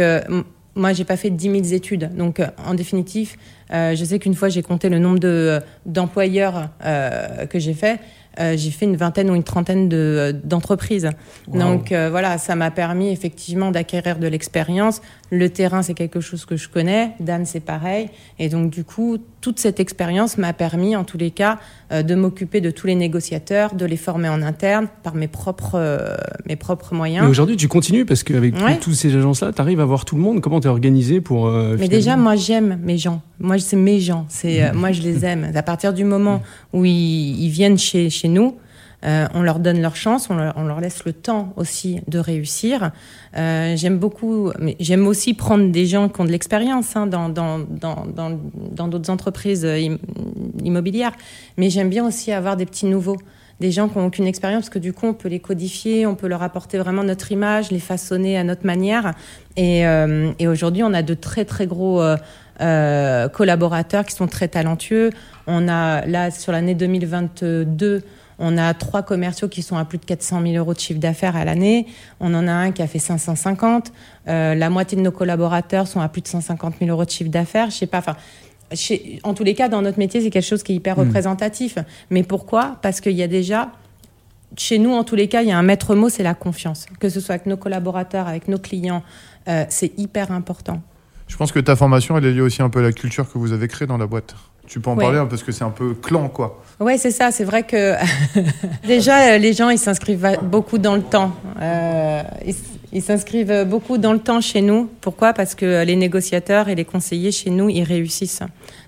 moi, 0.76 0.94
j'ai 0.94 1.06
pas 1.06 1.18
fait 1.18 1.30
10 1.30 1.64
000 1.64 1.76
études. 1.76 2.16
Donc, 2.16 2.42
en 2.66 2.74
définitive, 2.74 3.36
je 3.72 4.04
sais 4.04 4.20
qu'une 4.20 4.36
fois, 4.36 4.50
j'ai 4.50 4.62
compté 4.62 4.90
le 4.90 5.00
nombre 5.00 5.20
de, 5.20 5.60
d'employeurs 5.86 6.70
que 7.50 7.60
j'ai 7.60 7.74
fait. 7.74 8.00
Euh, 8.40 8.56
j'ai 8.58 8.72
fait 8.72 8.86
une 8.86 8.96
vingtaine 8.96 9.30
ou 9.30 9.36
une 9.36 9.44
trentaine 9.44 9.88
de, 9.88 10.36
d'entreprises. 10.44 11.10
Donc 11.48 11.92
euh, 11.92 12.10
voilà, 12.10 12.38
ça 12.38 12.56
m'a 12.56 12.72
permis 12.72 13.10
effectivement 13.10 13.72
d'acquérir 13.72 14.20
de 14.20 14.28
l'expérience. 14.28 15.02
Le 15.32 15.50
terrain, 15.50 15.82
c'est 15.82 15.94
quelque 15.94 16.20
chose 16.20 16.46
que 16.46 16.58
je 16.58 16.68
connais. 16.68 17.12
Dan, 17.20 17.46
c'est 17.46 17.60
pareil. 17.60 18.10
Et 18.40 18.50
donc 18.50 18.70
du 18.70 18.84
coup, 18.84 19.18
toute 19.42 19.60
cette 19.60 19.80
expérience 19.80 20.38
m'a 20.38 20.54
permis, 20.54 20.96
en 20.96 21.04
tous 21.04 21.18
les 21.18 21.32
cas, 21.32 21.60
euh, 21.85 21.85
de 21.91 22.15
m'occuper 22.15 22.62
de 22.62 22.71
tous 22.71 22.88
les 22.88 22.95
négociateurs, 22.95 23.76
de 23.76 23.86
les 23.86 23.98
former 23.98 24.30
en 24.30 24.41
interne 24.41 24.88
par 25.04 25.15
mes 25.15 25.28
propres, 25.28 26.17
mes 26.48 26.56
propres 26.56 26.93
moyens. 26.93 27.24
Mais 27.24 27.30
aujourd'hui, 27.30 27.58
tu 27.58 27.67
continues 27.67 28.06
parce 28.06 28.24
qu'avec 28.24 28.56
tous 28.82 28.93
ces 28.93 29.15
agences-là, 29.15 29.52
tu 29.54 29.62
arrives 29.62 29.80
à 29.80 29.86
voir 29.86 30.06
tout 30.06 30.15
le 30.15 30.21
monde. 30.21 30.41
Comment 30.41 30.60
tu 30.60 30.67
es 30.67 30.71
organisé 30.71 31.21
pour... 31.21 31.50
Mais 31.52 31.88
déjà, 31.88 32.17
moi, 32.17 32.36
j'aime 32.36 32.80
mes 32.84 32.98
gens. 32.98 33.21
Moi, 33.39 33.60
c'est 33.60 33.76
mes 33.76 34.00
gens. 34.00 34.26
C'est, 34.30 34.71
moi, 34.74 34.91
je 34.91 35.02
les 35.02 35.26
aime. 35.26 35.52
À 35.54 35.63
partir 35.63 35.93
du 35.93 36.04
moment 36.04 36.41
où 36.74 36.86
ils, 36.86 37.43
ils 37.43 37.50
viennent 37.50 37.78
chez, 37.78 38.10
chez 38.10 38.28
nous, 38.28 38.58
euh, 39.06 39.28
on 39.36 39.44
leur 39.44 39.60
donne 39.60 39.82
leur 39.82 39.96
chance, 39.96 40.30
on 40.30 40.36
leur, 40.36 40.80
laisse 40.80 41.06
le 41.06 41.13
temps 41.13 41.54
aussi 41.58 42.02
de 42.08 42.18
réussir. 42.18 42.91
Euh, 43.38 43.76
j'aime 43.76 44.00
beaucoup, 44.00 44.52
mais 44.60 44.76
j'aime 44.80 45.06
aussi 45.06 45.36
prendre 45.36 45.72
des 45.72 45.86
gens 45.86 46.10
qui 46.10 46.22
ont 46.22 46.26
de 46.26 46.32
l'expérience 46.32 46.96
hein, 46.96 47.06
dans, 47.06 47.30
dans, 47.30 48.88
d'autres 48.88 49.10
entreprises 49.12 49.68
immobilières. 50.63 51.12
Mais 51.58 51.70
j'aime 51.70 51.89
bien 51.89 52.06
aussi 52.06 52.32
avoir 52.32 52.58
des 52.58 52.65
petits 52.65 52.88
nouveaux 52.88 53.18
des 53.62 53.72
gens 53.72 53.88
qui 53.88 53.98
n'ont 53.98 54.08
aucune 54.08 54.28
expérience, 54.28 54.63
parce 54.63 54.70
que 54.70 54.80
du 54.80 54.91
coup, 54.91 55.06
on 55.06 55.13
peut 55.13 55.30
les 55.30 55.39
codifier, 55.39 56.06
on 56.06 56.15
peut 56.15 56.28
leur 56.28 56.44
apporter 56.44 56.78
vraiment 56.78 57.06
notre 57.06 57.32
image, 57.32 57.72
les 57.72 57.80
façonner 57.80 58.38
à 58.38 58.44
notre 58.44 58.65
manière. 58.65 59.13
Et, 59.56 59.88
euh, 59.88 60.34
aujourd'hui, 60.41 60.84
on 60.84 60.94
a 60.94 61.02
de 61.04 61.13
très, 61.13 61.46
très 61.46 61.68
gros 61.68 62.02
collaborateurs 62.58 64.06
qui 64.06 64.13
sont 64.13 64.28
très 64.28 64.48
talentueux. 64.48 65.12
On 65.48 65.70
a, 65.70 66.06
là, 66.06 66.32
sur 66.32 66.52
l'année 66.52 66.74
2022, 66.74 68.02
on 68.39 68.58
a 68.58 68.74
trois 68.74 69.04
commerciaux 69.04 69.48
qui 69.48 69.62
sont 69.62 69.78
à 69.78 69.86
plus 69.86 69.98
de 69.98 70.06
400 70.06 70.41
000 70.41 70.56
euros 70.56 70.74
de 70.74 70.80
chiffre 70.80 71.00
d'affaires 71.00 71.36
à 71.36 71.45
l'année. 71.45 71.88
On 72.19 72.34
en 72.34 72.48
a 72.48 72.52
un 72.52 72.71
qui 72.71 72.82
a 72.82 72.88
fait 72.88 73.00
550. 73.00 73.91
Euh, 74.28 74.56
la 74.56 74.69
moitié 74.69 74.98
de 74.98 75.02
nos 75.02 75.12
collaborateurs 75.12 75.88
sont 75.88 76.02
à 76.02 76.10
plus 76.10 76.21
de 76.21 76.28
150 76.28 76.76
000 76.80 76.91
euros 76.91 77.06
de 77.06 77.10
chiffre 77.10 77.30
d'affaires. 77.30 77.69
Je 77.69 77.78
sais 77.78 77.88
pas. 77.88 78.00
Enfin, 78.00 78.15
en 79.24 79.34
tous 79.34 79.43
les 79.43 79.54
cas, 79.54 79.69
dans 79.69 79.82
notre 79.82 80.00
métier, 80.00 80.21
c'est 80.21 80.30
quelque 80.30 80.43
chose 80.43 80.63
qui 80.63 80.74
est 80.74 80.76
hyper 80.76 80.98
hmm. 80.98 81.08
représentatif. 81.08 81.78
Mais 82.10 82.24
pourquoi? 82.24 82.78
Parce 82.82 83.02
qu'il 83.02 83.13
y 83.13 83.24
a 83.24 83.28
déjà 83.28 83.71
chez 84.58 84.80
nous, 84.80 84.93
en 84.93 85.04
tous 85.04 85.15
les 85.15 85.28
cas, 85.28 85.41
il 85.41 85.50
y 85.50 85.52
a 85.52 85.58
un 85.58 85.63
maître 85.63 85.95
mot, 85.95 86.10
c'est 86.10 86.24
la 86.24 86.34
confiance. 86.34 86.86
Que 87.00 87.10
ce 87.10 87.19
soit 87.19 87.36
avec 87.36 87.45
nos 87.45 87.58
collaborateurs, 87.58 88.28
avec 88.28 88.48
nos 88.48 88.58
clients, 88.58 89.04
euh, 89.48 89.65
c'est 89.69 89.98
hyper 89.98 90.32
important. 90.32 90.82
Je 91.28 91.38
pense 91.38 91.52
que 91.52 91.60
ta 91.60 91.76
formation, 91.76 92.17
elle 92.17 92.26
est 92.26 92.32
liée 92.32 92.41
aussi 92.41 92.62
un 92.62 92.69
peu 92.69 92.80
à 92.80 92.84
la 92.84 92.91
culture 92.91 93.32
que 93.32 93.38
vous 93.38 93.52
avez 93.52 93.67
créée 93.67 93.88
dans 93.88 93.98
la 93.98 94.08
boîte. 94.08 94.36
Tu 94.67 94.80
peux 94.80 94.89
en 94.89 94.95
parler 94.95 95.23
parce 95.30 95.43
que 95.43 95.51
c'est 95.51 95.63
un 95.63 95.69
peu 95.69 95.93
clan, 95.93 96.30
quoi. 96.30 96.62
Ouais, 96.80 96.97
c'est 96.97 97.12
ça. 97.12 97.32
C'est 97.32 97.43
vrai 97.43 97.63
que 97.63 97.93
déjà, 98.88 99.34
euh, 99.34 99.38
les 99.38 99.54
gens, 99.54 99.69
ils 99.69 99.80
s'inscrivent 99.80 100.39
beaucoup 100.43 100.78
dans 100.78 100.95
le 100.95 101.01
temps. 101.01 101.32
Euh, 101.62 102.21
ils 102.95 103.01
s'inscrivent 103.01 103.65
beaucoup 103.67 103.97
dans 103.97 104.13
le 104.13 104.19
temps 104.19 104.41
chez 104.41 104.62
nous. 104.62 104.89
Pourquoi? 105.01 105.34
Parce 105.34 105.54
que 105.54 105.84
les 105.84 105.95
négociateurs 105.95 106.69
et 106.69 106.75
les 106.75 106.86
conseillers 106.86 107.32
chez 107.32 107.49
nous, 107.49 107.69
ils 107.69 107.84
réussissent. 107.84 108.41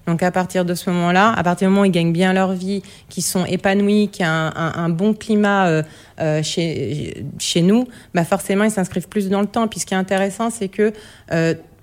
Donc 0.08 0.24
à 0.24 0.32
partir 0.32 0.64
de 0.64 0.74
ce 0.74 0.90
moment-là, 0.90 1.34
à 1.34 1.44
partir 1.44 1.68
du 1.68 1.72
moment 1.72 1.82
où 1.82 1.86
ils 1.86 1.92
gagnent 1.92 2.14
bien 2.14 2.32
leur 2.32 2.54
vie, 2.54 2.82
qu'ils 3.10 3.24
sont 3.24 3.44
épanouis, 3.44 4.08
qu'il 4.08 4.26
y 4.26 4.30
a 4.30 4.32
un, 4.32 4.90
bon 4.90 5.14
climat 5.14 5.68
euh, 5.68 5.84
euh, 6.22 6.42
chez, 6.42 7.26
chez 7.38 7.62
nous, 7.62 7.86
bah 8.14 8.24
forcément 8.24 8.64
ils 8.64 8.72
s'inscrivent 8.72 9.10
plus 9.10 9.28
dans 9.30 9.42
le 9.42 9.48
temps. 9.48 9.68
Puis 9.68 9.82
ce 9.82 9.86
qui 9.86 9.94
est 9.94 9.98
intéressant, 9.98 10.50
c'est 10.50 10.70
que 10.70 10.94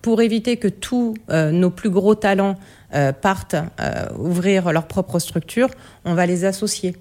pour 0.01 0.23
éviter 0.23 0.57
que 0.57 0.69
tous 0.69 1.15
nos 1.31 1.71
plus 1.71 1.91
gros 1.91 2.15
talents 2.15 2.57
euh, 2.57 2.74
partent 3.13 3.57
euh, 3.81 4.07
ouvrir 4.19 4.73
leur 4.73 4.87
propre 4.87 5.19
structure, 5.19 5.69
on 6.05 6.15
va 6.15 6.27
les 6.27 6.45
associer. 6.45 6.95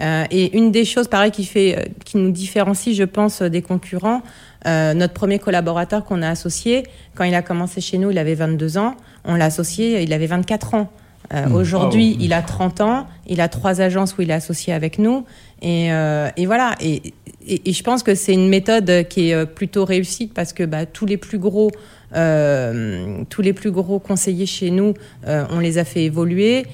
Euh, 0.00 0.24
et 0.30 0.56
une 0.56 0.70
des 0.70 0.84
choses, 0.84 1.08
pareil, 1.08 1.30
qui, 1.30 1.44
fait, 1.44 1.92
qui 2.04 2.18
nous 2.18 2.30
différencie, 2.30 2.94
je 2.94 3.04
pense, 3.04 3.42
des 3.42 3.62
concurrents, 3.62 4.22
notre 4.66 5.14
premier 5.14 5.38
collaborateur 5.38 6.04
qu'on 6.04 6.20
a 6.20 6.28
associé, 6.28 6.84
quand 7.14 7.24
il 7.24 7.34
a 7.34 7.40
commencé 7.40 7.80
chez 7.80 7.96
nous, 7.96 8.10
il 8.10 8.18
avait 8.18 8.34
22 8.34 8.76
ans. 8.76 8.94
On 9.24 9.34
l'a 9.34 9.46
associé, 9.46 10.02
il 10.02 10.12
avait 10.12 10.26
24 10.26 10.74
ans. 10.74 10.90
Mmh. 11.32 11.54
Aujourd'hui, 11.54 12.16
il 12.20 12.34
a 12.34 12.42
30 12.42 12.80
ans. 12.82 13.06
Il 13.26 13.40
a 13.40 13.48
trois 13.48 13.80
agences 13.80 14.18
où 14.18 14.22
il 14.22 14.30
est 14.30 14.34
associé 14.34 14.74
avec 14.74 14.98
nous. 14.98 15.24
Et, 15.62 15.86
et 15.86 16.46
voilà. 16.46 16.74
Et, 16.80 17.14
et, 17.46 17.72
je 17.72 17.82
pense 17.82 18.02
que 18.02 18.14
c'est 18.14 18.34
une 18.34 18.50
méthode 18.50 19.08
qui 19.08 19.30
est 19.30 19.46
plutôt 19.46 19.86
réussie 19.86 20.26
parce 20.26 20.52
que 20.52 20.64
bah, 20.64 20.84
tous 20.84 21.06
les 21.06 21.16
plus 21.16 21.38
gros 21.38 21.70
euh, 22.14 23.24
tous 23.28 23.42
les 23.42 23.52
plus 23.52 23.70
gros 23.70 23.98
conseillers 23.98 24.46
chez 24.46 24.70
nous, 24.70 24.94
euh, 25.26 25.44
on 25.50 25.60
les 25.60 25.78
a 25.78 25.84
fait 25.84 26.04
évoluer. 26.04 26.66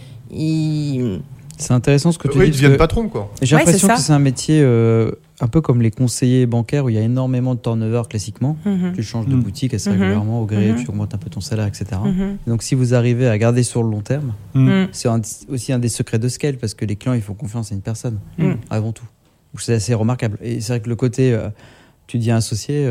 C'est 1.58 1.72
intéressant 1.72 2.12
ce 2.12 2.18
que 2.18 2.28
tu 2.28 2.38
oui, 2.38 2.50
dis. 2.50 2.58
Ils 2.58 2.62
deviennent 2.62 2.78
patrons, 2.78 3.08
quoi. 3.08 3.30
J'ai 3.40 3.56
l'impression 3.56 3.88
que 3.88 3.98
c'est 3.98 4.12
un 4.12 4.18
métier 4.18 4.60
euh, 4.62 5.12
un 5.40 5.46
peu 5.46 5.60
comme 5.60 5.80
les 5.80 5.90
conseillers 5.90 6.44
bancaires 6.46 6.84
où 6.84 6.90
il 6.90 6.96
y 6.96 6.98
a 6.98 7.02
énormément 7.02 7.54
de 7.54 7.60
turnover 7.60 8.02
classiquement. 8.08 8.58
Mhm. 8.64 8.92
Tu 8.94 9.02
changes 9.02 9.26
de 9.26 9.34
mhm. 9.34 9.42
boutique 9.42 9.74
assez 9.74 9.90
mhm. 9.90 10.00
régulièrement 10.00 10.42
au 10.42 10.46
gré, 10.46 10.74
tu 10.78 10.88
augmentes 10.88 11.14
un 11.14 11.18
peu 11.18 11.30
ton 11.30 11.40
salaire, 11.40 11.66
etc. 11.66 11.86
Donc 12.46 12.62
si 12.62 12.74
vous 12.74 12.94
arrivez 12.94 13.28
à 13.28 13.38
garder 13.38 13.62
sur 13.62 13.82
le 13.82 13.90
long 13.90 14.02
terme, 14.02 14.34
c'est 14.92 15.08
aussi 15.48 15.72
un 15.72 15.78
des 15.78 15.88
secrets 15.88 16.18
de 16.18 16.28
scale 16.28 16.56
parce 16.56 16.74
que 16.74 16.84
les 16.84 16.96
clients 16.96 17.14
ils 17.14 17.22
font 17.22 17.34
confiance 17.34 17.72
à 17.72 17.74
une 17.74 17.82
personne 17.82 18.18
avant 18.70 18.92
tout. 18.92 19.06
C'est 19.58 19.74
assez 19.74 19.94
remarquable. 19.94 20.38
Et 20.42 20.60
c'est 20.60 20.74
vrai 20.74 20.80
que 20.80 20.88
le 20.90 20.96
côté, 20.96 21.38
tu 22.06 22.18
dis 22.18 22.30
associé, 22.30 22.86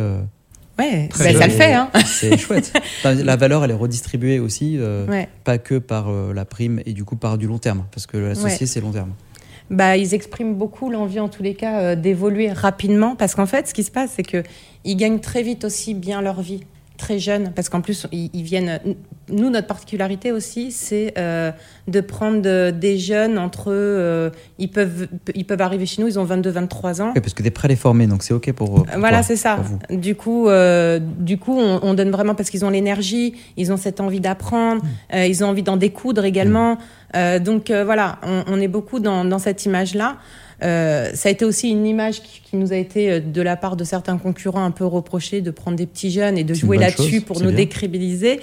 Ouais, 0.78 1.10
bah, 1.18 1.34
ça 1.34 1.48
le 1.48 1.54
fait. 1.54 1.74
Hein. 1.74 1.90
C'est 2.06 2.38
chouette. 2.38 2.74
la 3.04 3.36
valeur, 3.36 3.64
elle 3.64 3.72
est 3.72 3.76
redistribuée 3.76 4.40
aussi, 4.40 4.76
euh, 4.78 5.26
pas 5.44 5.58
que 5.58 5.76
par 5.76 6.10
euh, 6.10 6.34
la 6.34 6.44
prime 6.46 6.82
et 6.86 6.94
du 6.94 7.06
coup 7.06 7.16
par 7.16 7.38
du 7.38 7.48
long 7.48 7.60
terme, 7.60 7.86
parce 7.92 8.08
que 8.08 8.18
l'associé, 8.18 8.66
c'est 8.68 8.82
long 8.82 8.92
terme. 8.92 9.14
Bah, 9.70 9.98
ils 9.98 10.14
expriment 10.14 10.54
beaucoup 10.54 10.92
l'envie, 10.92 11.20
en 11.20 11.30
tous 11.30 11.42
les 11.42 11.56
cas, 11.56 11.80
euh, 11.80 11.96
d'évoluer 11.96 12.52
rapidement, 12.52 13.16
parce 13.16 13.34
qu'en 13.34 13.48
fait, 13.48 13.68
ce 13.68 13.74
qui 13.74 13.84
se 13.84 13.92
passe, 13.92 14.12
c'est 14.16 14.24
qu'ils 14.24 14.98
gagnent 14.98 15.20
très 15.20 15.42
vite 15.42 15.64
aussi 15.64 15.94
bien 15.94 16.22
leur 16.22 16.42
vie. 16.42 16.62
Très 16.98 17.20
jeunes, 17.20 17.52
parce 17.56 17.70
qu'en 17.70 17.82
plus, 17.82 18.08
ils, 18.12 18.44
viennent. 18.44 18.80
Nous, 19.30 19.50
notre 19.50 19.68
particularité 19.68 20.32
aussi, 20.32 20.72
c'est 20.72 21.14
euh, 21.18 21.52
de 21.88 22.02
prendre 22.02 22.72
des 22.72 22.98
jeunes 22.98 23.38
entre. 23.38 23.66
Euh, 23.70 24.30
ils, 24.60 24.70
peuvent, 24.70 25.08
ils 25.34 25.46
peuvent 25.46 25.62
arriver 25.62 25.86
chez 25.86 26.02
nous, 26.02 26.08
ils 26.08 26.20
ont 26.20 26.26
22-23 26.26 27.02
ans. 27.02 27.12
Oui, 27.16 27.22
parce 27.22 27.34
que 27.34 27.44
des 27.44 27.52
prêts 27.52 27.68
les 27.68 27.76
former, 27.76 28.08
donc 28.08 28.24
c'est 28.24 28.34
OK 28.34 28.52
pour. 28.54 28.86
voilà, 28.98 29.24
c'est 29.24 29.36
ça. 29.36 29.60
Du 29.90 30.16
coup, 30.16 30.48
du 31.20 31.38
coup 31.38 31.58
on, 31.60 31.94
donne 31.94 32.12
vraiment 32.12 32.36
parce 32.36 32.50
qu'ils 32.50 32.66
ont 32.66 32.70
l'énergie, 32.70 33.36
ils 33.58 33.72
ont 33.72 33.78
cette 33.78 34.00
envie 34.00 34.20
d'apprendre, 34.20 34.84
mmh. 34.84 35.18
ils 35.28 35.44
ont 35.44 35.48
envie 35.48 35.64
d'en 35.64 35.78
découdre 35.78 36.26
également. 36.26 36.78
Mmh. 37.14 37.40
donc 37.40 37.72
voilà, 37.72 38.20
on, 38.24 38.44
on, 38.48 38.60
est 38.60 38.68
beaucoup 38.68 39.00
dans, 39.00 39.26
dans 39.26 39.40
cette 39.40 39.66
image-là. 39.66 40.18
Euh, 40.64 41.12
ça 41.14 41.30
a 41.30 41.32
été 41.32 41.46
aussi 41.46 41.70
une 41.70 41.86
image 41.86 42.22
qui, 42.22 42.42
nous 42.56 42.72
a 42.72 42.78
été 42.78 43.12
euh, 43.12 43.20
de 43.20 43.42
la 43.42 43.58
part 43.58 43.76
de 43.76 43.84
certains 43.84 44.18
concurrents 44.18 44.64
un 44.64 44.72
peu 44.72 44.86
reproché 44.86 45.42
de 45.42 45.52
prendre 45.52 45.76
des 45.76 45.86
petits 45.86 46.10
jeunes 46.10 46.38
et 46.38 46.46
de 46.46 46.54
jouer 46.54 46.78
là-dessus 46.78 47.20
pour 47.22 47.42
nous 47.42 47.52
décribiliser. 47.52 48.40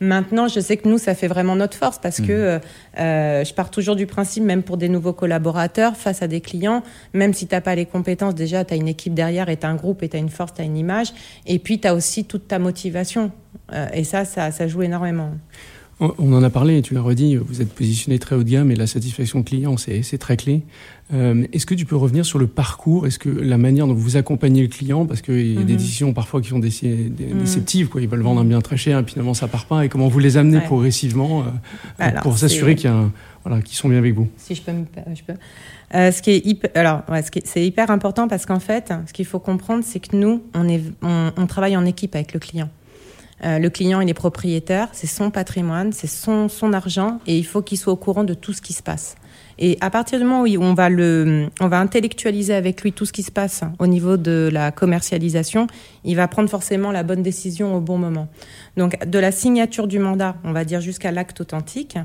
Maintenant, 0.00 0.48
je 0.48 0.60
sais 0.60 0.76
que 0.76 0.88
nous, 0.88 0.98
ça 0.98 1.14
fait 1.14 1.28
vraiment 1.28 1.56
notre 1.56 1.76
force 1.76 1.98
parce 1.98 2.18
hmm. 2.18 2.26
que 2.26 2.60
euh, 2.98 3.44
je 3.44 3.54
pars 3.54 3.70
toujours 3.70 3.96
du 3.96 4.06
principe, 4.06 4.44
même 4.44 4.62
pour 4.62 4.76
des 4.76 4.88
nouveaux 4.88 5.14
collaborateurs, 5.14 5.96
face 5.96 6.22
à 6.22 6.28
des 6.28 6.40
clients, 6.40 6.82
même 7.14 7.32
si 7.32 7.46
tu 7.46 7.54
n'as 7.54 7.62
pas 7.62 7.74
les 7.74 7.86
compétences, 7.86 8.34
déjà, 8.34 8.64
tu 8.64 8.74
as 8.74 8.76
une 8.76 8.88
équipe 8.88 9.14
derrière 9.14 9.48
et 9.48 9.56
tu 9.56 9.64
as 9.64 9.70
un 9.70 9.76
groupe 9.76 10.02
et 10.02 10.08
tu 10.08 10.16
as 10.16 10.20
une 10.20 10.28
force, 10.28 10.52
tu 10.54 10.60
as 10.60 10.64
une 10.64 10.76
image. 10.76 11.12
Et 11.46 11.58
puis, 11.58 11.80
tu 11.80 11.88
as 11.88 11.94
aussi 11.94 12.24
toute 12.24 12.48
ta 12.48 12.58
motivation. 12.58 13.30
et 13.94 14.04
ça, 14.04 14.24
ça, 14.24 14.50
ça 14.50 14.68
joue 14.68 14.82
énormément. 14.82 15.30
On 16.00 16.32
en 16.32 16.42
a 16.42 16.50
parlé, 16.50 16.82
tu 16.82 16.92
l'as 16.94 17.02
redit, 17.02 17.36
vous 17.36 17.62
êtes 17.62 17.72
positionné 17.72 18.18
très 18.18 18.34
haut 18.34 18.42
de 18.42 18.50
gamme 18.50 18.70
et 18.72 18.74
la 18.74 18.88
satisfaction 18.88 19.42
client, 19.44 19.76
c'est 19.76 20.18
très 20.18 20.36
clé. 20.36 20.62
Euh, 21.12 21.46
est-ce 21.52 21.66
que 21.66 21.74
tu 21.74 21.84
peux 21.84 21.96
revenir 21.96 22.24
sur 22.24 22.38
le 22.38 22.46
parcours? 22.46 23.06
Est-ce 23.06 23.18
que 23.18 23.28
la 23.28 23.58
manière 23.58 23.86
dont 23.86 23.94
vous 23.94 24.16
accompagnez 24.16 24.62
le 24.62 24.68
client, 24.68 25.04
parce 25.04 25.20
qu'il 25.20 25.52
y 25.52 25.58
a 25.58 25.62
des 25.62 25.74
mhm. 25.74 25.78
décisions 25.78 26.12
parfois 26.14 26.40
qui 26.40 26.48
sont 26.48 26.58
mhm. 26.58 27.14
déceptives, 27.40 27.88
quoi. 27.88 28.00
ils 28.00 28.08
veulent 28.08 28.22
vendre 28.22 28.40
un 28.40 28.44
bien 28.44 28.60
très 28.60 28.78
cher 28.78 28.98
et 28.98 29.04
finalement 29.04 29.34
ça 29.34 29.46
part 29.46 29.66
pas, 29.66 29.84
et 29.84 29.88
comment 29.88 30.08
vous 30.08 30.18
les 30.18 30.38
amenez 30.38 30.60
progressivement 30.60 31.44
euh, 32.00 32.10
pour 32.22 32.38
s'assurer 32.38 32.74
qu'ils 32.74 32.90
voilà, 33.44 33.62
sont 33.66 33.88
bien 33.88 33.98
avec 33.98 34.14
vous? 34.14 34.28
Si 34.38 34.54
je 34.54 34.62
peux 34.62 34.72
me... 34.72 34.84
Je 35.14 35.22
peux. 35.22 35.34
Euh, 35.94 36.10
ce 36.10 36.22
qui 36.22 36.30
est 36.30 36.46
hyper, 36.46 36.70
alors, 36.74 37.02
c'est 37.44 37.64
hyper 37.64 37.90
important 37.90 38.26
parce 38.26 38.46
qu'en 38.46 38.58
fait, 38.58 38.92
ce 39.06 39.12
qu'il 39.12 39.26
faut 39.26 39.38
comprendre, 39.38 39.84
c'est 39.86 40.00
que 40.00 40.16
nous, 40.16 40.42
on, 40.54 40.68
est, 40.68 40.82
on 41.02 41.46
travaille 41.46 41.76
en 41.76 41.84
équipe 41.84 42.14
avec 42.14 42.32
le 42.32 42.40
client. 42.40 42.70
Euh, 43.44 43.58
le 43.58 43.68
client, 43.68 44.00
il 44.00 44.08
est 44.08 44.14
propriétaire, 44.14 44.88
c'est 44.92 45.06
son 45.06 45.30
patrimoine, 45.30 45.92
c'est 45.92 46.06
son, 46.06 46.48
son 46.48 46.72
argent, 46.72 47.20
et 47.26 47.36
il 47.36 47.44
faut 47.44 47.62
qu'il 47.62 47.78
soit 47.78 47.92
au 47.92 47.96
courant 47.96 48.24
de 48.24 48.34
tout 48.34 48.52
ce 48.52 48.62
qui 48.62 48.72
se 48.72 48.82
passe. 48.82 49.16
Et 49.58 49.78
à 49.80 49.90
partir 49.90 50.18
du 50.18 50.24
moment 50.24 50.42
où 50.42 50.62
on 50.62 50.74
va, 50.74 50.88
le, 50.88 51.48
on 51.60 51.68
va 51.68 51.78
intellectualiser 51.80 52.54
avec 52.54 52.82
lui 52.82 52.92
tout 52.92 53.06
ce 53.06 53.12
qui 53.12 53.22
se 53.22 53.30
passe 53.30 53.62
au 53.78 53.86
niveau 53.86 54.16
de 54.16 54.48
la 54.52 54.72
commercialisation, 54.72 55.66
il 56.04 56.16
va 56.16 56.28
prendre 56.28 56.48
forcément 56.48 56.90
la 56.90 57.02
bonne 57.02 57.22
décision 57.22 57.76
au 57.76 57.80
bon 57.80 57.98
moment. 57.98 58.28
Donc, 58.76 59.04
de 59.06 59.18
la 59.18 59.32
signature 59.32 59.86
du 59.86 59.98
mandat, 59.98 60.36
on 60.44 60.52
va 60.52 60.64
dire 60.64 60.80
jusqu'à 60.80 61.12
l'acte 61.12 61.40
authentique, 61.40 61.98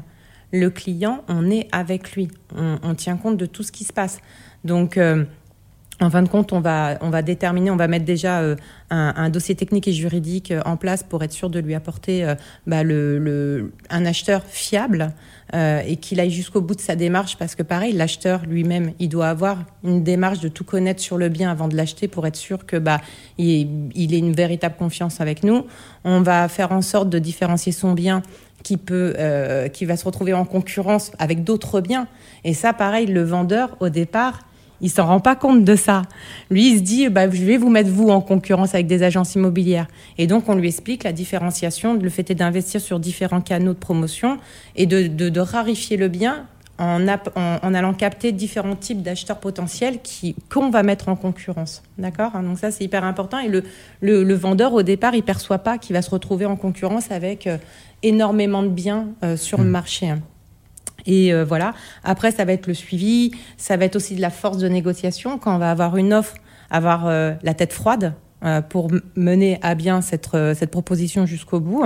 le 0.52 0.70
client, 0.70 1.24
on 1.28 1.50
est 1.50 1.68
avec 1.72 2.14
lui. 2.14 2.30
On, 2.56 2.96
tient 2.96 3.18
compte 3.18 3.38
de 3.38 3.46
tout 3.46 3.64
ce 3.64 3.72
qui 3.72 3.84
se 3.84 3.94
passe. 3.94 4.20
Donc, 4.64 4.98
euh, 4.98 5.26
en 6.02 6.10
fin 6.10 6.22
de 6.22 6.30
compte, 6.30 6.54
on 6.54 6.62
va, 6.62 6.98
on 7.02 7.10
va 7.10 7.22
déterminer, 7.22 7.72
on 7.72 7.76
va 7.76 7.88
mettre 7.88 8.06
déjà 8.06 8.40
euh, 8.40 8.56
un, 8.90 9.30
dossier 9.30 9.56
technique 9.56 9.88
et 9.88 9.92
juridique 9.92 10.52
euh, 10.52 10.62
en 10.66 10.78
place 10.78 11.04
pour 11.04 11.24
être 11.24 11.34
sûr 11.34 11.50
de 11.50 11.60
lui 11.60 11.76
apporter 11.76 12.24
euh, 12.24 12.36
bah, 12.68 12.84
le, 12.84 13.74
un 13.90 14.06
acheteur 14.06 14.44
fiable 14.46 15.14
et 15.52 15.96
qu'il 15.96 16.20
aille 16.20 16.30
jusqu'au 16.30 16.62
bout 16.62 16.76
de 16.76 16.80
sa 16.80 16.96
démarche 16.96 17.36
parce 17.36 17.56
que 17.56 17.64
pareil, 17.64 17.92
l'acheteur 17.94 18.46
lui-même, 18.46 18.92
il 19.00 19.10
doit 19.10 19.30
avoir 19.30 19.58
une 19.84 20.04
démarche 20.04 20.42
de 20.42 20.48
tout 20.48 20.64
connaître 20.64 21.02
sur 21.02 21.18
le 21.18 21.28
bien 21.28 21.50
avant 21.50 21.68
de 21.68 21.76
l'acheter 21.76 22.08
pour 22.08 22.28
être 22.28 22.36
sûr 22.36 22.68
que 22.68 22.78
bah 22.78 23.02
il, 23.40 23.90
il 23.96 24.14
ait 24.14 24.20
une 24.20 24.34
véritable 24.34 24.76
confiance 24.78 25.22
avec 25.22 25.44
nous. 25.44 25.66
On 26.04 26.22
va 26.22 26.48
faire 26.50 26.72
en 26.72 26.84
sorte 26.84 27.10
de 27.10 27.18
différencier 27.18 27.72
son 27.72 27.94
bien 27.94 28.22
qui 28.62 28.78
peut, 28.78 29.16
qui 29.74 29.86
va 29.86 29.98
se 29.98 30.06
retrouver 30.06 30.34
en 30.34 30.46
concurrence 30.46 31.12
avec 31.18 31.44
d'autres 31.44 31.82
biens. 31.82 32.06
Et 32.44 32.54
ça, 32.54 32.72
pareil, 32.72 33.08
le 33.08 33.24
vendeur 33.24 33.76
au 33.80 33.90
départ 33.90 34.42
il 34.82 34.90
s'en 34.90 35.06
rend 35.06 35.20
pas 35.20 35.36
compte 35.36 35.64
de 35.64 35.76
ça. 35.76 36.04
Lui, 36.50 36.72
il 36.72 36.78
se 36.78 36.84
dit, 36.84 37.10
bah, 37.10 37.30
je 37.30 37.44
vais 37.44 37.58
vous 37.58 37.70
mettre 37.70 37.90
vous 37.90 38.10
en 38.10 38.22
concurrence 38.22 38.74
avec 38.74 38.88
des 38.88 39.04
agences 39.04 39.36
immobilières. 39.36 39.88
Et 40.18 40.28
donc, 40.28 40.48
on 40.50 40.56
lui 40.56 40.68
explique 40.68 41.04
la 41.04 41.12
différenciation, 41.12 41.94
le 41.94 42.10
fait 42.10 42.34
d'investir 42.34 42.82
sur 42.82 43.00
différents 43.00 43.42
canaux 43.42 43.74
de 43.74 43.80
promotion 43.80 44.38
et 44.76 44.86
de, 44.86 45.08
de, 45.08 45.40
rarifier 45.40 45.98
le 45.98 46.08
bien 46.08 46.46
en, 46.78 47.06
en, 47.08 47.74
allant 47.74 47.94
capter 47.94 48.32
différents 48.32 48.76
types 48.76 49.02
d'acheteurs 49.02 49.40
potentiels 49.40 50.00
qui 50.02 50.36
qu'on 50.50 50.70
va 50.70 50.84
mettre 50.84 51.10
en 51.10 51.16
concurrence. 51.16 51.84
D'accord? 51.98 52.32
Donc 52.42 52.58
ça, 52.58 52.72
c'est 52.72 52.84
hyper 52.84 53.04
important. 53.04 53.40
Et 53.40 53.50
le, 53.50 53.64
le, 54.02 54.34
vendeur, 54.34 54.74
au 54.74 54.84
départ, 54.84 55.16
il 55.16 55.24
perçoit 55.24 55.60
pas 55.60 55.78
qu'il 55.78 55.94
va 55.94 56.02
se 56.02 56.10
retrouver 56.10 56.46
en 56.46 56.56
concurrence 56.56 57.12
avec 57.12 57.48
euh, 57.48 57.58
énormément 58.04 58.64
de 58.64 58.70
biens 58.70 59.08
euh, 59.24 59.36
sur 59.36 59.58
le 59.58 59.66
mmh. 59.66 59.70
marché. 59.70 60.14
Et 61.06 61.34
euh, 61.34 61.44
voilà. 61.44 61.74
Après, 62.04 62.32
ça 62.32 62.46
va 62.46 62.54
être 62.54 62.68
le 62.68 62.74
suivi, 62.74 63.32
ça 63.58 63.78
va 63.78 63.86
être 63.86 63.96
aussi 63.96 64.16
de 64.16 64.22
la 64.22 64.30
force 64.30 64.58
de 64.58 64.68
négociation 64.68 65.38
quand 65.38 65.56
on 65.56 65.60
va 65.60 65.72
avoir 65.72 65.98
une 65.98 66.14
offre, 66.14 66.36
avoir 66.70 67.08
euh, 67.08 67.34
la 67.44 67.54
tête 67.54 67.74
froide 67.74 68.14
euh, 68.44 68.62
pour 68.62 68.90
mener 69.16 69.60
à 69.62 69.76
bien 69.76 70.02
cette, 70.02 70.30
cette 70.32 70.72
proposition 70.72 71.26
jusqu'au 71.26 71.60
bout. 71.60 71.84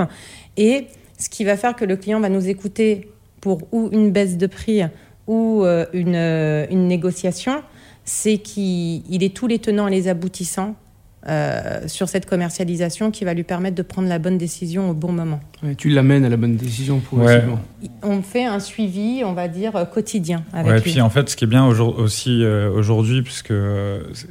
Et 0.57 0.87
ce 1.17 1.29
qui 1.29 1.43
va 1.43 1.57
faire 1.57 1.75
que 1.75 1.85
le 1.85 1.95
client 1.95 2.19
va 2.19 2.29
nous 2.29 2.47
écouter 2.47 3.09
pour 3.41 3.61
ou 3.71 3.89
une 3.91 4.11
baisse 4.11 4.37
de 4.37 4.47
prix 4.47 4.81
ou 5.27 5.63
une, 5.93 6.15
une 6.15 6.87
négociation, 6.87 7.63
c'est 8.03 8.37
qu'il 8.37 9.23
est 9.23 9.33
tous 9.33 9.47
les 9.47 9.59
tenants 9.59 9.87
et 9.87 9.91
les 9.91 10.07
aboutissants 10.09 10.75
sur 11.87 12.09
cette 12.09 12.25
commercialisation 12.25 13.09
qui 13.09 13.23
va 13.23 13.33
lui 13.33 13.43
permettre 13.43 13.75
de 13.75 13.83
prendre 13.83 14.09
la 14.09 14.19
bonne 14.19 14.37
décision 14.37 14.89
au 14.89 14.93
bon 14.93 15.13
moment. 15.13 15.39
Tu 15.77 15.89
l'amènes 15.89 16.25
à 16.25 16.29
la 16.29 16.37
bonne 16.37 16.55
décision 16.55 16.99
progressivement. 16.99 17.59
On 18.01 18.21
fait 18.21 18.45
un 18.45 18.59
suivi, 18.59 19.23
on 19.25 19.33
va 19.33 19.47
dire, 19.47 19.75
euh, 19.75 19.85
quotidien 19.85 20.43
avec 20.53 20.71
ouais, 20.71 20.81
Puis 20.81 21.01
en 21.01 21.09
fait, 21.09 21.29
ce 21.29 21.35
qui 21.35 21.45
est 21.45 21.47
bien 21.47 21.65
aussi 21.65 22.43
euh, 22.43 22.69
aujourd'hui, 22.71 23.21
puisque 23.21 23.53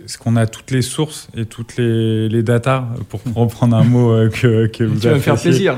c'est 0.06 0.18
qu'on 0.18 0.36
a 0.36 0.46
toutes 0.46 0.70
les 0.70 0.82
sources 0.82 1.28
et 1.36 1.44
toutes 1.44 1.76
les, 1.76 2.28
les 2.28 2.42
datas, 2.42 2.84
pour 3.08 3.20
reprendre 3.34 3.76
un 3.76 3.84
mot 3.84 4.28
que, 4.28 4.66
que 4.66 4.84
vous 4.84 5.00
Tu 5.00 5.08
vas 5.08 5.14
me 5.14 5.20
faire 5.20 5.40
plaisir. 5.40 5.76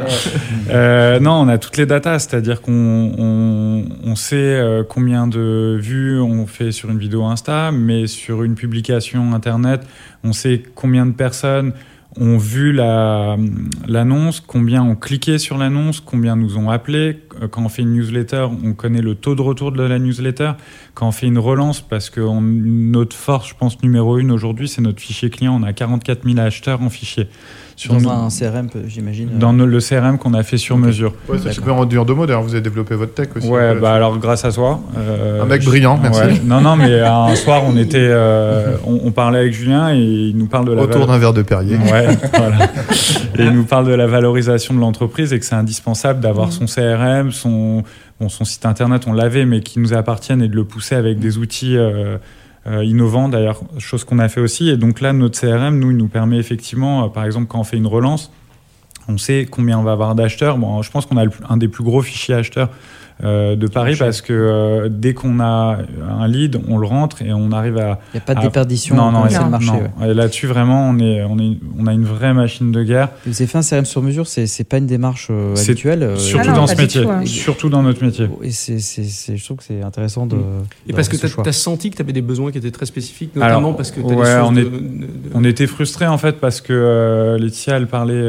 non, 1.20 1.32
on 1.32 1.48
a 1.48 1.58
toutes 1.58 1.76
les 1.76 1.86
datas, 1.86 2.20
c'est-à-dire 2.20 2.60
qu'on 2.60 3.14
on, 3.18 3.84
on 4.04 4.16
sait 4.16 4.60
combien 4.88 5.26
de 5.26 5.78
vues 5.80 6.20
on 6.20 6.46
fait 6.46 6.72
sur 6.72 6.90
une 6.90 6.98
vidéo 6.98 7.24
Insta, 7.24 7.70
mais 7.72 8.06
sur 8.06 8.42
une 8.42 8.54
publication 8.54 9.34
Internet, 9.34 9.82
on 10.22 10.32
sait 10.32 10.62
combien 10.74 11.06
de 11.06 11.12
personnes 11.12 11.72
ont 12.18 12.38
vu 12.38 12.72
l'annonce, 12.72 14.40
combien 14.40 14.82
ont 14.82 14.96
cliqué 14.96 15.38
sur 15.38 15.58
l'annonce, 15.58 16.00
combien 16.00 16.36
nous 16.36 16.58
ont 16.58 16.70
appelé. 16.70 17.20
Euh, 17.42 17.48
quand 17.48 17.62
on 17.64 17.68
fait 17.68 17.82
une 17.82 17.92
newsletter, 17.92 18.46
on 18.64 18.72
connaît 18.72 19.00
le 19.00 19.14
taux 19.14 19.34
de 19.34 19.42
retour 19.42 19.72
de 19.72 19.82
la 19.82 19.98
newsletter. 19.98 20.52
Quand 20.94 21.08
on 21.08 21.12
fait 21.12 21.26
une 21.26 21.38
relance, 21.38 21.80
parce 21.80 22.10
que 22.10 22.20
notre 22.20 23.16
force, 23.16 23.48
je 23.48 23.54
pense, 23.54 23.82
numéro 23.82 24.18
une 24.18 24.30
aujourd'hui, 24.30 24.68
c'est 24.68 24.82
notre 24.82 25.00
fichier 25.00 25.30
client. 25.30 25.58
On 25.60 25.62
a 25.62 25.72
44 25.72 26.24
000 26.24 26.38
acheteurs 26.38 26.82
en 26.82 26.90
fichier. 26.90 27.28
Sur 27.76 27.94
dans 27.94 28.10
un 28.10 28.28
CRM, 28.28 28.68
j'imagine. 28.86 29.30
Dans 29.38 29.52
le 29.52 29.78
CRM 29.80 30.18
qu'on 30.18 30.34
a 30.34 30.42
fait 30.44 30.58
sur 30.58 30.76
mesure. 30.76 31.12
Ouais, 31.28 31.38
c'est 31.42 31.52
super 31.52 31.74
en 31.74 31.84
dur 31.86 32.04
de 32.04 32.12
mots. 32.12 32.24
D'ailleurs, 32.24 32.42
vous 32.42 32.52
avez 32.52 32.60
développé 32.60 32.94
votre 32.94 33.14
tech 33.14 33.28
aussi. 33.34 33.48
Ouais, 33.48 33.74
bah 33.74 33.94
alors 33.94 34.16
grâce 34.18 34.44
à 34.44 34.52
toi. 34.52 34.80
Euh, 34.96 35.42
un 35.42 35.46
mec 35.46 35.64
brillant, 35.64 35.98
merci. 36.00 36.40
Non, 36.44 36.60
non, 36.60 36.76
mais 36.76 37.00
un 37.00 37.34
soir, 37.34 37.62
on 37.66 37.76
était, 37.76 37.98
euh, 37.98 38.76
on, 38.86 39.10
parlait 39.10 39.40
avec 39.40 39.52
Julien 39.52 39.92
et 39.92 39.98
il 39.98 40.36
nous 40.36 40.46
parle 40.46 40.66
de 40.66 40.72
la. 40.72 40.82
Autour 40.82 41.06
d'un 41.06 41.18
verre 41.18 41.32
de 41.32 41.42
Perrier. 41.42 41.76
Ouais, 41.76 42.16
voilà. 42.32 42.66
Et 43.38 43.42
il 43.42 43.52
nous 43.52 43.64
parle 43.64 43.86
de 43.86 43.94
la 43.94 44.06
valorisation 44.06 44.74
de 44.74 44.78
l'entreprise 44.78 45.32
et 45.32 45.40
que 45.40 45.44
c'est 45.44 45.54
indispensable 45.56 46.20
d'avoir 46.20 46.52
son 46.52 46.66
CRM, 46.66 47.23
son, 47.32 47.84
site 48.28 48.66
internet, 48.66 49.04
on 49.06 49.12
l'avait, 49.12 49.44
mais 49.44 49.60
qui 49.60 49.78
nous 49.78 49.94
appartienne 49.94 50.42
et 50.42 50.48
de 50.48 50.56
le 50.56 50.64
pousser 50.64 50.94
avec 50.94 51.18
des 51.18 51.38
outils. 51.38 51.76
Euh, 51.76 52.18
euh, 52.66 52.82
innovant 52.82 53.28
d'ailleurs, 53.28 53.60
chose 53.78 54.04
qu'on 54.04 54.18
a 54.18 54.28
fait 54.30 54.40
aussi. 54.40 54.70
Et 54.70 54.78
donc 54.78 55.02
là, 55.02 55.12
notre 55.12 55.38
CRM, 55.38 55.78
nous, 55.78 55.90
il 55.90 55.98
nous 55.98 56.08
permet 56.08 56.38
effectivement, 56.38 57.04
euh, 57.04 57.08
par 57.08 57.26
exemple, 57.26 57.46
quand 57.46 57.60
on 57.60 57.64
fait 57.64 57.76
une 57.76 57.86
relance, 57.86 58.32
on 59.06 59.18
sait 59.18 59.46
combien 59.50 59.78
on 59.78 59.82
va 59.82 59.92
avoir 59.92 60.14
d'acheteurs. 60.14 60.56
Je 60.82 60.90
pense 60.90 61.04
qu'on 61.04 61.18
a 61.18 61.26
un 61.50 61.56
des 61.58 61.68
plus 61.68 61.84
gros 61.84 62.00
fichiers 62.00 62.34
acheteurs 62.34 62.70
euh, 63.22 63.54
de 63.54 63.68
Paris 63.68 63.94
parce 63.96 64.22
que 64.22 64.32
euh, 64.32 64.88
dès 64.90 65.14
qu'on 65.14 65.38
a 65.38 65.78
un 66.08 66.26
lead, 66.26 66.60
on 66.68 66.78
le 66.78 66.86
rentre 66.86 67.22
et 67.22 67.32
on 67.32 67.52
arrive 67.52 67.78
à. 67.78 68.00
Il 68.12 68.16
n'y 68.16 68.18
a 68.18 68.24
pas 68.24 68.34
de 68.34 68.40
déperdition 68.40 68.96
non, 68.96 69.12
non, 69.12 69.26
non, 69.30 69.48
marché. 69.48 69.72
Là-dessus, 70.00 70.48
vraiment, 70.48 70.88
on, 70.88 70.98
est, 70.98 71.22
on, 71.22 71.38
est, 71.38 71.58
on 71.78 71.86
a 71.86 71.92
une 71.92 72.04
vraie 72.04 72.34
machine 72.34 72.72
de 72.72 72.82
guerre. 72.82 73.10
Vous 73.24 73.40
avez 73.40 73.46
fait 73.46 73.58
un 73.58 73.62
CRM 73.62 73.84
sur 73.84 74.02
mesure, 74.02 74.26
c'est 74.26 74.46
n'est 74.58 74.64
pas 74.64 74.78
une 74.78 74.86
démarche 74.86 75.28
euh, 75.30 75.54
habituelle. 75.56 76.18
Surtout 76.18 76.50
ah 76.50 76.54
dans 76.54 76.66
ce 76.66 76.74
métier. 76.74 77.06
Hein. 77.06 77.24
Surtout 77.24 77.68
dans 77.68 77.82
notre 77.82 78.04
métier. 78.04 78.28
Et 78.42 78.50
c'est, 78.50 78.78
je 78.78 79.44
trouve 79.44 79.58
que 79.58 79.64
c'est 79.64 79.82
intéressant 79.82 80.26
de. 80.26 80.36
Et 80.88 80.92
parce 80.92 81.08
que 81.08 81.16
tu 81.16 81.48
as, 81.48 81.52
senti 81.52 81.90
que 81.90 81.96
tu 81.96 82.02
avais 82.02 82.12
des 82.12 82.22
besoins 82.22 82.50
qui 82.50 82.58
étaient 82.58 82.72
très 82.72 82.86
spécifiques, 82.86 83.36
notamment 83.36 83.74
parce 83.74 83.92
que 83.92 84.00
tu 84.00 84.06
ouais, 84.12 84.38
on, 84.42 84.56
est, 84.56 84.66
on 85.34 85.44
était 85.44 85.68
frustrés 85.68 86.08
en 86.08 86.18
fait 86.18 86.40
parce 86.40 86.60
que 86.60 87.36
Laetitia, 87.38 87.76
elle 87.76 87.86
parlait 87.86 88.28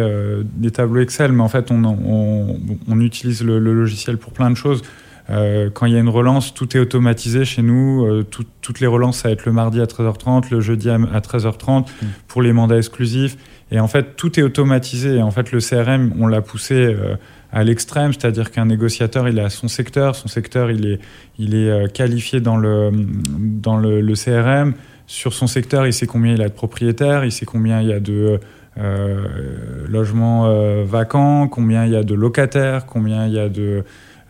des 0.56 0.70
tableaux 0.70 1.02
Excel, 1.02 1.32
mais 1.32 1.44
en 1.44 1.50
fait, 1.50 1.72
on, 1.72 1.84
on, 1.84 2.60
on 2.88 3.00
utilise 3.00 3.44
le, 3.44 3.60
le, 3.60 3.74
logiciel 3.74 4.18
pour 4.18 4.32
plein 4.32 4.50
de 4.50 4.56
choses. 4.56 4.82
Quand 5.28 5.86
il 5.86 5.94
y 5.94 5.96
a 5.96 6.00
une 6.00 6.10
relance, 6.10 6.54
tout 6.54 6.78
est 6.78 6.80
automatisé 6.80 7.46
chez 7.46 7.62
nous. 7.62 8.24
toutes 8.24 8.80
les 8.80 8.88
relances, 8.88 9.20
ça 9.20 9.30
va 9.30 9.34
être 9.34 9.46
le 9.46 9.52
mardi 9.52 9.82
à 9.82 9.86
13h30, 9.86 10.52
le 10.52 10.62
jeudi 10.62 10.90
à, 10.90 10.98
13h30 10.98 11.82
mmh. 11.82 12.06
pour 12.28 12.42
les 12.42 12.54
mandats 12.54 12.78
exclusifs. 12.78 13.38
Et 13.72 13.80
en 13.80 13.88
fait, 13.88 14.16
tout 14.16 14.40
est 14.40 14.44
automatisé. 14.44 15.16
Et 15.16 15.22
en 15.24 15.32
fait, 15.32 15.52
le 15.52 15.60
CRM, 15.60 16.14
on 16.20 16.28
l'a 16.28 16.42
poussé 16.42 16.96
à 17.52 17.64
l'extrême, 17.64 18.14
c'est-à-dire 18.14 18.52
qu'un 18.52 18.66
négociateur, 18.66 19.28
il 19.28 19.40
a 19.40 19.50
son 19.50 19.68
secteur, 19.68 20.16
son 20.16 20.28
secteur, 20.28 20.70
il 20.70 20.86
est, 20.86 21.00
il 21.40 21.56
est 21.56 21.92
qualifié 21.92 22.40
dans 22.40 22.58
le, 22.58 22.92
dans 22.94 23.78
le, 23.78 24.02
le 24.02 24.14
CRM. 24.14 24.74
Sur 25.08 25.34
son 25.34 25.48
secteur, 25.48 25.86
il 25.86 25.94
sait 25.94 26.08
combien 26.08 26.34
il 26.34 26.42
a 26.42 26.50
de 26.50 26.54
propriétaires, 26.54 27.26
il 27.26 27.32
sait 27.32 27.46
combien 27.46 27.82
il 27.82 27.88
y 27.90 27.94
a 27.94 28.00
de 28.00 28.40
euh, 28.78 29.26
logements 29.88 30.48
euh, 30.48 30.84
vacants, 30.86 31.48
combien 31.48 31.86
il 31.86 31.94
y 31.94 31.96
a 31.96 32.04
de 32.04 32.16
locataires, 32.16 32.86
combien 32.86 33.28
il 33.28 33.34
y 33.34 33.40
a 33.40 33.50
de... 33.50 33.84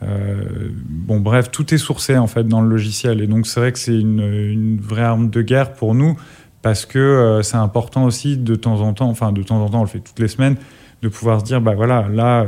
Euh, 0.04 0.70
bon, 0.74 1.20
bref, 1.20 1.52
tout 1.52 1.74
est 1.74 1.78
sourcé 1.78 2.18
en 2.18 2.28
fait 2.28 2.48
dans 2.48 2.62
le 2.62 2.70
logiciel. 2.70 3.22
Et 3.22 3.28
donc, 3.28 3.48
c'est 3.48 3.60
vrai 3.60 3.72
que 3.72 3.80
c'est 3.80 4.00
une, 4.00 4.78
vraie 4.80 5.04
arme 5.04 5.30
de 5.30 5.42
guerre 5.42 5.74
pour 5.74 5.96
nous 5.96 6.18
parce 6.62 6.86
que 6.86 7.42
c'est 7.44 7.58
important 7.58 8.06
aussi 8.06 8.38
de 8.38 8.56
temps 8.56 8.82
en 8.82 8.94
temps, 8.94 9.10
enfin, 9.10 9.32
de 9.32 9.44
temps 9.44 9.64
en 9.64 9.70
temps, 9.70 9.80
on 9.82 9.84
le 9.84 9.88
fait 9.88 10.00
toutes 10.00 10.18
les 10.20 10.28
semaines, 10.28 10.56
de 11.04 11.10
pouvoir 11.10 11.42
se 11.42 11.46
dire, 11.46 11.62
bah 11.62 11.76
voilà, 11.76 12.08
là, 12.12 12.44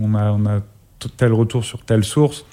on, 0.00 0.14
a, 0.14 0.30
on 0.30 0.46
a 0.46 0.60
tel 1.16 1.32
retour 1.32 1.64
sur 1.64 1.84
telle 1.84 2.04
source 2.04 2.46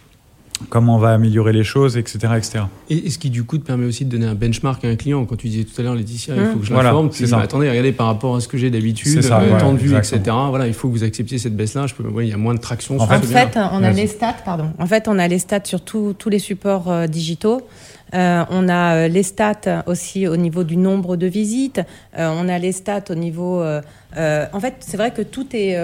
comment 0.70 0.96
on 0.96 1.00
va 1.00 1.12
améliorer 1.14 1.54
les 1.54 1.64
choses, 1.64 1.98
etc. 1.98 2.18
etc. 2.38 2.60
Et, 2.90 3.10
ce 3.10 3.18
qui 3.18 3.30
du 3.30 3.44
coup 3.44 3.58
te 3.58 3.66
permet 3.66 3.86
aussi 3.86 4.06
de 4.06 4.12
donner 4.12 4.26
un 4.26 4.36
benchmark 4.36 4.84
à 4.86 4.88
un 4.88 4.96
client. 4.96 5.26
Quand 5.26 5.36
tu 5.36 5.48
disais 5.48 5.64
tout 5.64 5.80
à 5.80 5.84
l'heure, 5.84 5.96
Laetitia, 5.96 6.36
il 6.36 6.46
faut 6.46 6.60
que 6.60 6.66
je 6.66 6.74
l'informe, 6.74 7.10
tu 7.10 7.24
dis, 7.24 7.34
attendez, 7.34 7.70
regardez 7.70 7.92
par 7.92 8.08
rapport 8.08 8.36
à 8.36 8.40
ce 8.40 8.48
que 8.48 8.58
j'ai 8.58 8.70
d'habitude, 8.70 9.16
le 9.16 9.60
temps 9.60 9.74
de 9.74 9.78
vue, 9.78 9.96
etc. 9.96 10.22
Voilà, 10.50 10.68
il 10.68 10.74
faut 10.74 10.88
que 10.88 10.94
vous 10.94 11.04
acceptiez 11.04 11.38
cette 11.38 11.56
baisse-là. 11.56 11.88
Je 11.88 11.94
peux, 11.94 12.24
il 12.24 12.30
y 12.30 12.34
a 12.34 12.38
moins 12.38 12.54
de 12.54 12.60
traction. 12.60 13.00
En 13.00 13.08
fait, 13.08 13.58
on 13.72 13.84
a 13.84 13.92
les 13.92 14.08
stats, 14.08 14.38
pardon. 14.46 14.72
En 14.80 14.88
fait, 14.88 15.08
on 15.08 15.20
a 15.20 15.28
les 15.28 15.40
stats 15.40 15.66
sur 15.66 15.82
tous 15.82 16.30
les 16.30 16.40
supports 16.40 16.92
euh, 16.92 17.08
digitaux. 17.08 17.62
Euh, 18.14 18.46
on 18.50 18.70
a 18.70 18.96
euh, 18.96 19.08
les 19.08 19.24
stats 19.24 19.84
aussi 19.88 20.28
au 20.28 20.38
niveau 20.38 20.64
du 20.64 20.78
nombre 20.78 21.18
de 21.18 21.28
visites. 21.28 21.82
Euh, 22.18 22.34
on 22.38 22.48
a 22.48 22.60
les 22.60 22.72
stats 22.72 23.06
au 23.10 23.16
niveau. 23.16 23.64
en 23.64 24.60
fait, 24.60 24.76
c'est 24.80 24.98
vrai 24.98 25.12
que 25.12 25.22
tout 25.22 25.48
est. 25.56 25.78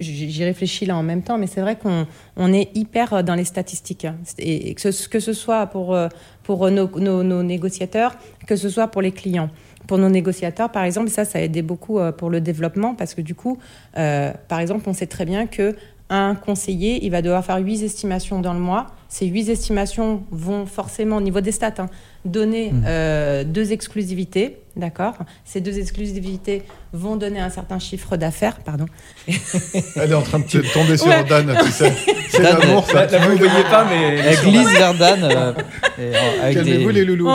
J'y 0.00 0.44
réfléchis 0.44 0.86
là 0.86 0.96
en 0.96 1.02
même 1.02 1.22
temps, 1.22 1.38
mais 1.38 1.46
c'est 1.46 1.60
vrai 1.60 1.76
qu'on 1.76 2.52
est 2.52 2.76
hyper 2.76 3.24
dans 3.24 3.34
les 3.34 3.44
statistiques. 3.44 4.06
Et 4.38 4.74
que 4.74 4.90
ce, 4.90 5.08
que 5.08 5.20
ce 5.20 5.32
soit 5.32 5.66
pour, 5.66 5.96
pour 6.42 6.70
nos, 6.70 6.88
nos, 6.98 7.42
négociateurs, 7.42 8.16
que 8.46 8.56
ce 8.56 8.68
soit 8.68 8.88
pour 8.88 9.02
les 9.02 9.12
clients 9.12 9.50
pour 9.86 9.98
nos 9.98 10.08
négociateurs, 10.08 10.72
par 10.72 10.82
exemple, 10.82 11.10
ça, 11.10 11.24
ça 11.24 11.38
a 11.38 11.42
aidé 11.42 11.62
beaucoup 11.62 12.00
pour 12.18 12.28
le 12.28 12.40
développement 12.40 12.96
parce 12.96 13.14
que 13.14 13.20
du 13.20 13.36
coup, 13.36 13.56
par 13.94 14.58
exemple, 14.58 14.88
on 14.88 14.92
sait 14.92 15.06
très 15.06 15.24
bien 15.24 15.46
que 15.46 15.76
un 16.08 16.34
conseiller, 16.34 17.04
il 17.04 17.10
va 17.10 17.22
devoir 17.22 17.44
faire 17.44 17.58
huit 17.58 17.82
estimations 17.82 18.40
dans 18.40 18.52
le 18.52 18.60
mois. 18.60 18.86
Ces 19.08 19.26
huit 19.26 19.48
estimations 19.48 20.24
vont 20.30 20.66
forcément, 20.66 21.16
au 21.16 21.20
niveau 21.20 21.40
des 21.40 21.52
stats, 21.52 21.74
hein, 21.78 21.88
donner 22.24 22.72
mmh. 22.72 22.84
euh, 22.86 23.44
deux 23.44 23.72
exclusivités. 23.72 24.58
D'accord? 24.74 25.14
Ces 25.44 25.62
deux 25.62 25.78
exclusivités 25.78 26.62
vont 26.92 27.16
donner 27.16 27.40
un 27.40 27.48
certain 27.48 27.78
chiffre 27.78 28.18
d'affaires. 28.18 28.58
Pardon. 28.58 28.84
Elle 29.28 30.10
est 30.10 30.14
en 30.14 30.22
train 30.22 30.40
de 30.40 30.72
tomber 30.72 30.96
sur 30.98 31.24
Dan, 31.24 31.56
tu 31.64 31.70
sais. 31.70 31.92
C'est 32.28 32.42
l'amour, 32.42 32.84
ça. 32.84 33.06
vous 33.06 33.32
ne 33.32 33.38
voyez 33.38 33.64
pas, 33.70 33.86
mais 33.88 34.18
elle 34.18 34.36
glisse 34.36 34.70
vers 34.72 34.92
Dan. 34.92 35.20
Euh, 35.22 35.52
Calmez-vous, 36.52 36.90
les 36.90 37.04
loulous. 37.06 37.26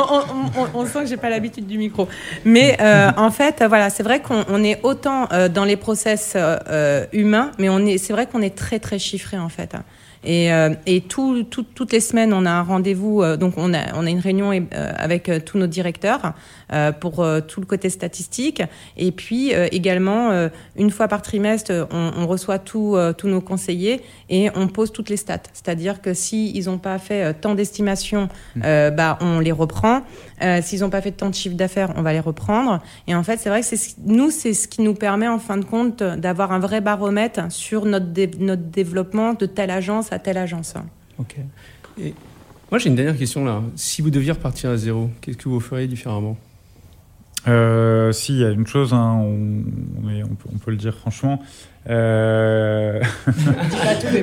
On, 0.76 0.86
sent 0.86 1.00
que 1.00 1.08
j'ai 1.08 1.18
pas 1.18 1.32
l'habitude 1.32 1.66
du 1.66 1.80
micro. 1.80 2.08
Mais 2.46 2.78
euh, 2.80 3.12
en 3.18 3.32
fait, 3.32 3.64
voilà, 3.68 3.90
c'est 3.90 4.04
vrai 4.04 4.22
qu'on 4.22 4.64
est 4.64 4.80
autant 4.84 5.28
dans 5.52 5.66
les 5.66 5.78
process 5.78 6.38
humains, 7.12 7.52
mais 7.58 7.98
c'est 7.98 8.14
vrai 8.14 8.28
qu'on 8.28 8.42
est 8.44 8.56
très, 8.56 8.78
très 8.78 9.00
chiffré, 9.00 9.40
en 9.40 9.50
fait. 9.50 9.74
Et, 10.24 10.54
euh, 10.54 10.74
et 10.86 11.02
tout, 11.02 11.44
toutes 11.44 11.92
les 11.92 12.00
semaines, 12.00 12.34
on 12.34 12.46
a 12.46 12.52
un 12.52 12.62
rendez-vous, 12.62 13.22
euh, 13.22 13.38
donc 13.38 13.56
on 13.58 13.74
a, 13.74 13.96
on 13.96 14.06
a 14.06 14.10
une 14.10 14.20
réunion 14.20 14.52
euh, 14.52 14.92
avec 14.98 15.32
tous 15.46 15.58
nos 15.58 15.68
directeurs 15.68 16.34
pour 17.02 17.26
tout 17.50 17.60
le 17.60 17.66
côté 17.66 17.90
statistique. 17.90 18.64
Et 18.96 19.12
puis 19.12 19.52
également, 19.52 20.50
une 20.78 20.90
fois 20.90 21.10
par 21.10 21.22
trimestre, 21.22 21.70
on, 21.92 22.12
on 22.18 22.28
reçoit 22.28 22.60
tous 22.60 22.98
nos 23.26 23.42
conseillers 23.42 24.02
et 24.30 24.50
on 24.56 24.70
pose 24.70 24.94
toutes 24.94 25.10
les 25.10 25.18
stats. 25.18 25.44
C'est-à-dire 25.52 26.02
que 26.02 26.14
s'ils 26.14 26.56
ils 26.56 26.68
n'ont 26.68 26.78
pas 26.78 26.98
fait 26.98 27.34
tant 27.34 27.56
d'estimations, 27.56 28.30
mmh. 28.56 28.62
bah, 28.96 29.18
on 29.20 29.40
les 29.40 29.52
reprend. 29.52 30.04
s'ils 30.62 30.80
n'ont 30.80 30.90
pas 30.90 31.02
fait 31.02 31.12
tant 31.12 31.30
de 31.30 31.36
chiffre 31.36 31.58
d'affaires, 31.58 31.92
on 31.98 32.04
va 32.04 32.14
les 32.14 32.22
reprendre. 32.22 32.82
Et 33.06 33.16
en 33.16 33.24
fait, 33.24 33.38
c'est 33.38 33.50
vrai 33.50 33.60
que 33.60 33.68
c'est 33.68 33.98
nous, 34.06 34.32
c'est 34.32 34.54
ce 34.54 34.70
qui 34.70 34.82
nous 34.82 34.94
permet, 34.94 35.28
en 35.28 35.40
fin 35.40 35.58
de 35.58 35.66
compte, 35.66 36.02
d'avoir 36.02 36.54
un 36.54 36.60
vrai 36.60 36.80
baromètre 36.80 37.52
sur 37.52 37.84
notre, 37.86 38.06
notre 38.40 38.64
développement 38.64 39.34
de 39.34 39.46
telle 39.46 39.72
agence 39.72 40.11
à 40.12 40.20
telle 40.20 40.38
agence. 40.38 40.76
Ok. 41.18 41.38
Et 42.00 42.14
moi, 42.72 42.80
j'ai 42.80 42.90
une 42.90 42.96
dernière 42.96 43.18
question 43.18 43.44
là. 43.44 43.62
Si 43.76 44.02
vous 44.02 44.10
deviez 44.10 44.32
repartir 44.32 44.70
à 44.70 44.78
zéro, 44.78 45.10
qu'est-ce 45.20 45.38
que 45.38 45.50
vous 45.50 45.60
feriez 45.60 45.88
différemment? 45.88 46.38
Euh, 47.48 48.12
Si, 48.12 48.34
il 48.34 48.40
y 48.40 48.46
a 48.46 48.50
une 48.50 48.68
chose, 48.68 48.94
hein, 48.94 49.18
on, 49.20 49.64
on, 50.06 50.58
peut, 50.58 50.72
le 50.72 50.78
dire 50.78 50.96
franchement. 50.96 51.42
Euh... 51.90 53.02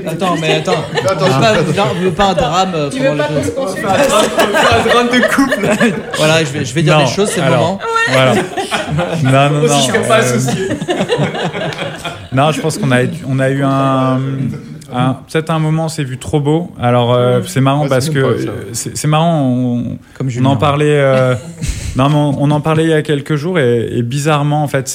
attends, 0.06 0.36
mais 0.40 0.54
attends. 0.54 0.72
attends 1.04 1.88
on 1.90 2.00
veut 2.00 2.12
pas 2.12 2.30
un 2.30 2.34
drame. 2.34 2.72
Euh, 2.74 2.90
tu 2.90 3.00
veux 3.00 3.16
pas 3.16 3.24
qu'on 3.24 3.42
se 3.42 3.50
consulte 3.50 3.84
Un 3.86 4.88
drame 4.88 5.08
de 5.08 5.34
couple. 5.34 6.00
voilà, 6.16 6.44
je 6.44 6.52
vais, 6.52 6.64
je 6.64 6.72
vais 6.72 6.82
dire 6.82 6.98
les 6.98 7.06
choses, 7.06 7.30
c'est 7.30 7.40
le 7.40 7.50
moment. 7.50 7.80
Voilà. 8.12 8.34
non, 8.34 9.50
non, 9.50 9.50
non. 9.50 9.64
Aussi, 9.64 9.88
je 9.88 10.08
pas 10.08 10.16
associé. 10.16 10.68
non, 12.32 12.52
je 12.52 12.60
pense 12.60 12.78
qu'on 12.78 12.92
a, 12.92 13.00
on 13.26 13.38
a 13.40 13.50
eu 13.50 13.62
un 13.64 14.20
ah, 14.92 15.22
peut-être 15.30 15.50
un 15.50 15.58
moment, 15.58 15.88
c'est 15.88 16.04
vu 16.04 16.18
trop 16.18 16.40
beau. 16.40 16.72
Alors, 16.78 17.12
euh, 17.12 17.42
c'est 17.46 17.60
marrant 17.60 17.88
parce 17.88 18.10
que 18.10 18.72
c'est 18.72 19.08
marrant. 19.08 19.42
On, 19.42 19.98
Comme 20.14 20.28
on 20.40 20.44
en 20.44 20.56
parlait. 20.56 20.98
Euh, 20.98 21.34
non, 21.96 22.06
on, 22.38 22.50
en 22.50 22.60
parlait 22.60 22.84
il 22.84 22.90
y 22.90 22.94
a 22.94 23.02
quelques 23.02 23.36
jours 23.36 23.58
et, 23.58 24.02
bizarrement, 24.02 24.62
en 24.62 24.68
fait, 24.68 24.88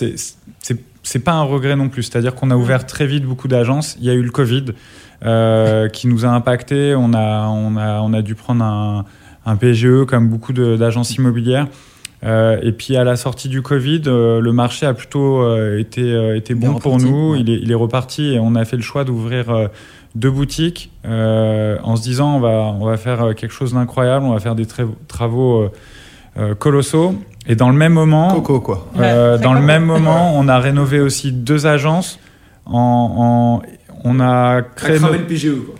c'est 1.04 1.20
pas 1.20 1.34
un 1.34 1.44
regret 1.44 1.76
non 1.76 1.90
plus. 1.90 2.04
C'est-à-dire 2.04 2.36
qu'on 2.36 2.52
a 2.52 2.56
ouvert 2.56 2.86
très 2.86 3.06
vite 3.06 3.26
beaucoup 3.26 3.48
d'agences. 3.48 3.96
Il 4.00 4.06
y 4.06 4.10
a 4.10 4.14
eu 4.14 4.24
le 4.24 4.32
Covid 4.32 4.66
euh, 5.26 5.90
qui 5.90 6.08
nous 6.08 6.26
a 6.26 6.30
impacté. 6.30 6.96
On 6.96 7.14
a, 7.14 7.48
on 7.48 7.78
a, 7.78 8.02
on 8.02 8.14
a 8.14 8.22
dû 8.22 8.36
prendre 8.36 8.64
un, 8.64 9.06
un 9.46 9.56
PGE 9.56 10.06
comme 10.08 10.30
beaucoup 10.30 10.54
d'agences 10.54 11.16
immobilières. 11.16 11.68
Et 12.24 12.72
puis 12.72 12.96
à 12.96 13.04
la 13.04 13.16
sortie 13.16 13.50
du 13.50 13.62
Covid, 13.62 14.04
le 14.06 14.52
marché 14.52 14.86
a 14.86 14.94
plutôt 14.94 15.46
été, 15.78 16.36
été 16.36 16.56
bon 16.56 16.76
pour 16.76 16.98
nous. 16.98 17.36
Il, 17.36 17.50
est, 17.50 17.60
il, 17.62 17.72
est, 17.72 17.76
reparti 17.76 18.34
et 18.34 18.40
on 18.40 18.56
a 18.56 18.64
fait 18.66 18.78
le 18.78 18.82
choix 18.82 19.04
d'ouvrir 19.04 19.70
deux 20.16 20.32
boutiques 20.32 20.92
euh, 21.06 21.78
en 21.84 21.96
se 21.96 22.04
disant 22.04 22.36
on 22.36 22.40
va, 22.40 22.50
on 22.80 22.86
va 22.86 22.98
faire 22.98 23.24
euh, 23.24 23.34
quelque 23.34 23.52
chose 23.52 23.74
d'incroyable, 23.74 24.26
on 24.26 24.34
va 24.34 24.40
faire 24.40 24.56
des 24.56 24.68
travaux 25.08 25.70
euh, 26.38 26.56
colossaux. 26.56 27.16
Et 27.48 27.56
dans 27.56 27.70
le 27.70 27.76
même 27.76 27.94
moment, 27.94 28.30
Coco, 28.30 28.62
quoi. 28.62 28.88
dans 28.96 29.54
le 29.54 29.62
même 29.62 29.84
moment, 29.84 30.34
on 30.38 30.48
a 30.48 30.60
rénové 30.60 31.02
aussi 31.02 31.32
deux 31.32 31.66
agences. 31.68 32.20
En, 32.66 33.62
on 34.06 34.20
a 34.22 34.62
créé. 34.62 34.98
le 35.00 35.26
PGE, 35.26 35.66
quoi. 35.66 35.76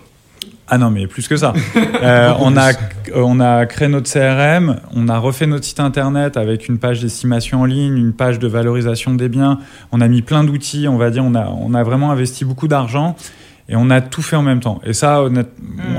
Ah 0.68 0.78
non, 0.78 0.90
mais 0.90 1.06
plus 1.06 1.28
que 1.28 1.36
ça. 1.36 1.52
on, 2.40 2.56
a, 2.56 2.72
on 3.14 3.40
a 3.40 3.66
créé 3.66 3.88
notre 3.88 4.10
CRM, 4.10 4.80
on 4.94 5.08
a 5.08 5.18
refait 5.18 5.46
notre 5.46 5.64
site 5.64 5.80
internet 5.80 6.36
avec 6.36 6.68
une 6.68 6.78
page 6.78 7.00
d'estimation 7.00 7.60
en 7.60 7.64
ligne, 7.66 7.96
une 7.96 8.12
page 8.14 8.38
de 8.38 8.48
valorisation 8.48 9.14
des 9.14 9.28
biens. 9.28 9.58
On 9.92 10.00
a 10.00 10.08
mis 10.08 10.22
plein 10.22 10.42
d'outils, 10.42 10.88
on 10.88 10.96
va 10.96 11.10
dire, 11.10 11.24
on 11.24 11.34
a, 11.34 11.48
on 11.48 11.74
a 11.74 11.82
vraiment 11.82 12.10
investi 12.10 12.44
beaucoup 12.44 12.68
d'argent. 12.68 13.14
Et 13.68 13.76
on 13.76 13.88
a 13.90 14.00
tout 14.00 14.22
fait 14.22 14.36
en 14.36 14.42
même 14.42 14.60
temps. 14.60 14.80
Et 14.84 14.92
ça, 14.92 15.22
mm. 15.22 15.44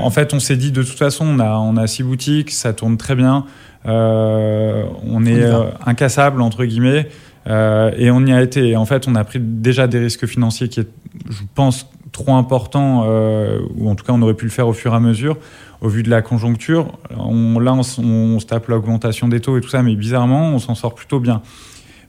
en 0.00 0.10
fait, 0.10 0.34
on 0.34 0.40
s'est 0.40 0.56
dit 0.56 0.70
de 0.70 0.82
toute 0.82 0.98
façon, 0.98 1.26
on 1.26 1.38
a, 1.40 1.56
on 1.58 1.76
a 1.76 1.86
six 1.86 2.02
boutiques, 2.02 2.50
ça 2.50 2.72
tourne 2.72 2.96
très 2.96 3.14
bien. 3.14 3.44
Euh, 3.86 4.84
on 5.04 5.24
est 5.24 5.42
euh, 5.42 5.64
incassable, 5.84 6.40
entre 6.42 6.64
guillemets. 6.64 7.08
Euh, 7.48 7.92
et 7.96 8.10
on 8.10 8.24
y 8.26 8.32
a 8.32 8.42
été. 8.42 8.70
Et 8.70 8.76
en 8.76 8.86
fait, 8.86 9.06
on 9.08 9.14
a 9.14 9.24
pris 9.24 9.38
déjà 9.40 9.86
des 9.86 9.98
risques 9.98 10.26
financiers 10.26 10.68
qui, 10.68 10.80
je 10.80 11.42
pense, 11.54 11.88
trop 12.16 12.34
importants, 12.34 13.04
euh, 13.06 13.60
ou 13.76 13.90
en 13.90 13.94
tout 13.94 14.04
cas, 14.04 14.14
on 14.14 14.22
aurait 14.22 14.34
pu 14.34 14.46
le 14.46 14.50
faire 14.50 14.66
au 14.66 14.72
fur 14.72 14.92
et 14.92 14.96
à 14.96 15.00
mesure, 15.00 15.36
au 15.82 15.88
vu 15.88 16.02
de 16.02 16.08
la 16.08 16.22
conjoncture. 16.22 16.98
On, 17.14 17.58
là, 17.58 17.74
on, 17.74 18.02
on 18.02 18.40
se 18.40 18.46
tape 18.46 18.68
l'augmentation 18.68 19.28
des 19.28 19.40
taux 19.40 19.58
et 19.58 19.60
tout 19.60 19.68
ça, 19.68 19.82
mais 19.82 19.94
bizarrement, 19.94 20.48
on 20.48 20.58
s'en 20.58 20.74
sort 20.74 20.94
plutôt 20.94 21.20
bien. 21.20 21.42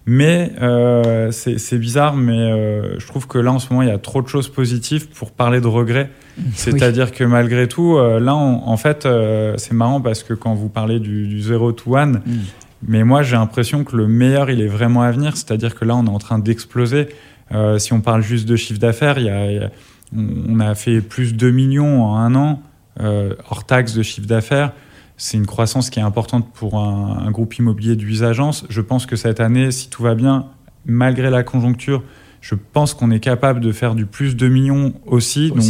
Mais 0.05 0.53
euh, 0.61 1.31
c'est 1.31 1.77
bizarre, 1.77 2.15
mais 2.15 2.39
euh, 2.39 2.97
je 2.97 3.05
trouve 3.05 3.27
que 3.27 3.37
là, 3.37 3.51
en 3.51 3.59
ce 3.59 3.67
moment, 3.69 3.81
il 3.81 3.89
y 3.89 3.91
a 3.91 3.97
trop 3.97 4.21
de 4.21 4.29
choses 4.29 4.47
positives 4.47 5.09
pour 5.09 5.31
parler 5.31 5.59
de 5.59 5.67
regrets. 5.67 6.09
C'est-à-dire 6.53 7.11
que 7.11 7.25
malgré 7.25 7.67
tout, 7.67 7.97
là, 7.97 8.33
en 8.33 8.77
fait, 8.77 9.05
c'est 9.57 9.73
marrant 9.73 9.99
parce 9.99 10.23
que 10.23 10.33
quand 10.33 10.53
vous 10.53 10.69
parlez 10.69 10.99
du, 10.99 11.27
du 11.27 11.41
zero 11.41 11.73
to 11.73 11.97
one, 11.97 12.21
mm. 12.25 12.31
mais 12.87 13.03
moi, 13.03 13.23
j'ai 13.23 13.35
l'impression 13.35 13.83
que 13.83 13.97
le 13.97 14.07
meilleur, 14.07 14.49
il 14.49 14.61
est 14.61 14.67
vraiment 14.67 15.01
à 15.01 15.11
venir. 15.11 15.35
C'est-à-dire 15.35 15.75
que 15.75 15.83
là, 15.83 15.97
on 15.97 16.05
est 16.05 16.09
en 16.09 16.19
train 16.19 16.39
d'exploser. 16.39 17.09
si 17.77 17.91
on 17.91 17.99
parle 17.99 18.21
juste 18.21 18.47
de 18.47 18.55
chiffre 18.55 18.79
d'affaires, 18.79 19.19
il 19.19 19.69
on 20.15 20.59
a 20.59 20.75
fait 20.75 21.01
plus 21.01 21.33
de 21.33 21.37
2 21.37 21.51
millions 21.51 22.03
en 22.03 22.17
un 22.17 22.35
an, 22.35 22.61
hors 22.99 23.65
taxe 23.65 23.93
de 23.93 24.03
chiffre 24.03 24.27
d'affaires 24.27 24.71
c'est 25.17 25.37
une 25.37 25.47
croissance 25.47 25.89
qui 25.89 25.99
est 25.99 26.03
importante 26.03 26.53
pour 26.53 26.77
un, 26.77 27.23
un 27.25 27.31
groupe 27.31 27.57
immobilier 27.57 27.95
d'usagence. 27.95 28.65
Je 28.69 28.81
pense 28.81 29.07
que 29.07 29.15
cette 29.15 29.39
année, 29.39 29.71
si 29.71 29.89
tout 29.89 30.03
va 30.03 30.13
bien, 30.13 30.45
malgré 30.85 31.31
la 31.31 31.43
conjoncture, 31.43 32.03
je 32.39 32.55
pense 32.55 32.93
qu'on 32.93 33.09
est 33.11 33.19
capable 33.19 33.59
de 33.59 33.71
faire 33.71 33.95
du 33.95 34.05
plus 34.05 34.35
de 34.35 34.47
millions 34.47 34.93
aussi. 35.05 35.51
donc, 35.51 35.63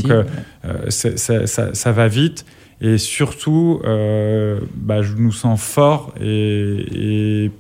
ça, 0.89 1.91
va 1.91 2.07
vite. 2.07 2.45
Et 2.81 2.97
surtout, 2.97 3.81
bah, 3.83 5.01
je 5.01 5.13
nous 5.15 5.31
sens 5.31 5.61
fort 5.61 6.13
et, 6.21 7.51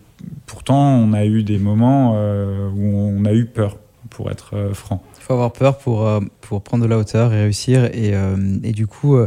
pourtant, 0.45 0.97
on 0.97 1.13
a 1.13 1.25
eu 1.25 1.43
des 1.43 1.57
moments 1.57 2.13
où 2.75 2.95
on 2.95 3.25
a 3.25 3.33
eu 3.33 3.45
peur, 3.45 3.77
pour 4.09 4.31
être 4.31 4.71
franc. 4.73 5.03
Il 5.17 5.23
faut 5.23 5.33
avoir 5.33 5.51
peur 5.51 5.77
pour, 5.77 6.09
pour 6.41 6.61
prendre 6.61 6.83
de 6.83 6.89
la 6.89 6.97
hauteur 6.97 7.33
et 7.33 7.41
réussir. 7.41 7.85
Et, 7.85 8.13
et 8.63 8.71
du 8.71 8.87
coup, 8.87 9.17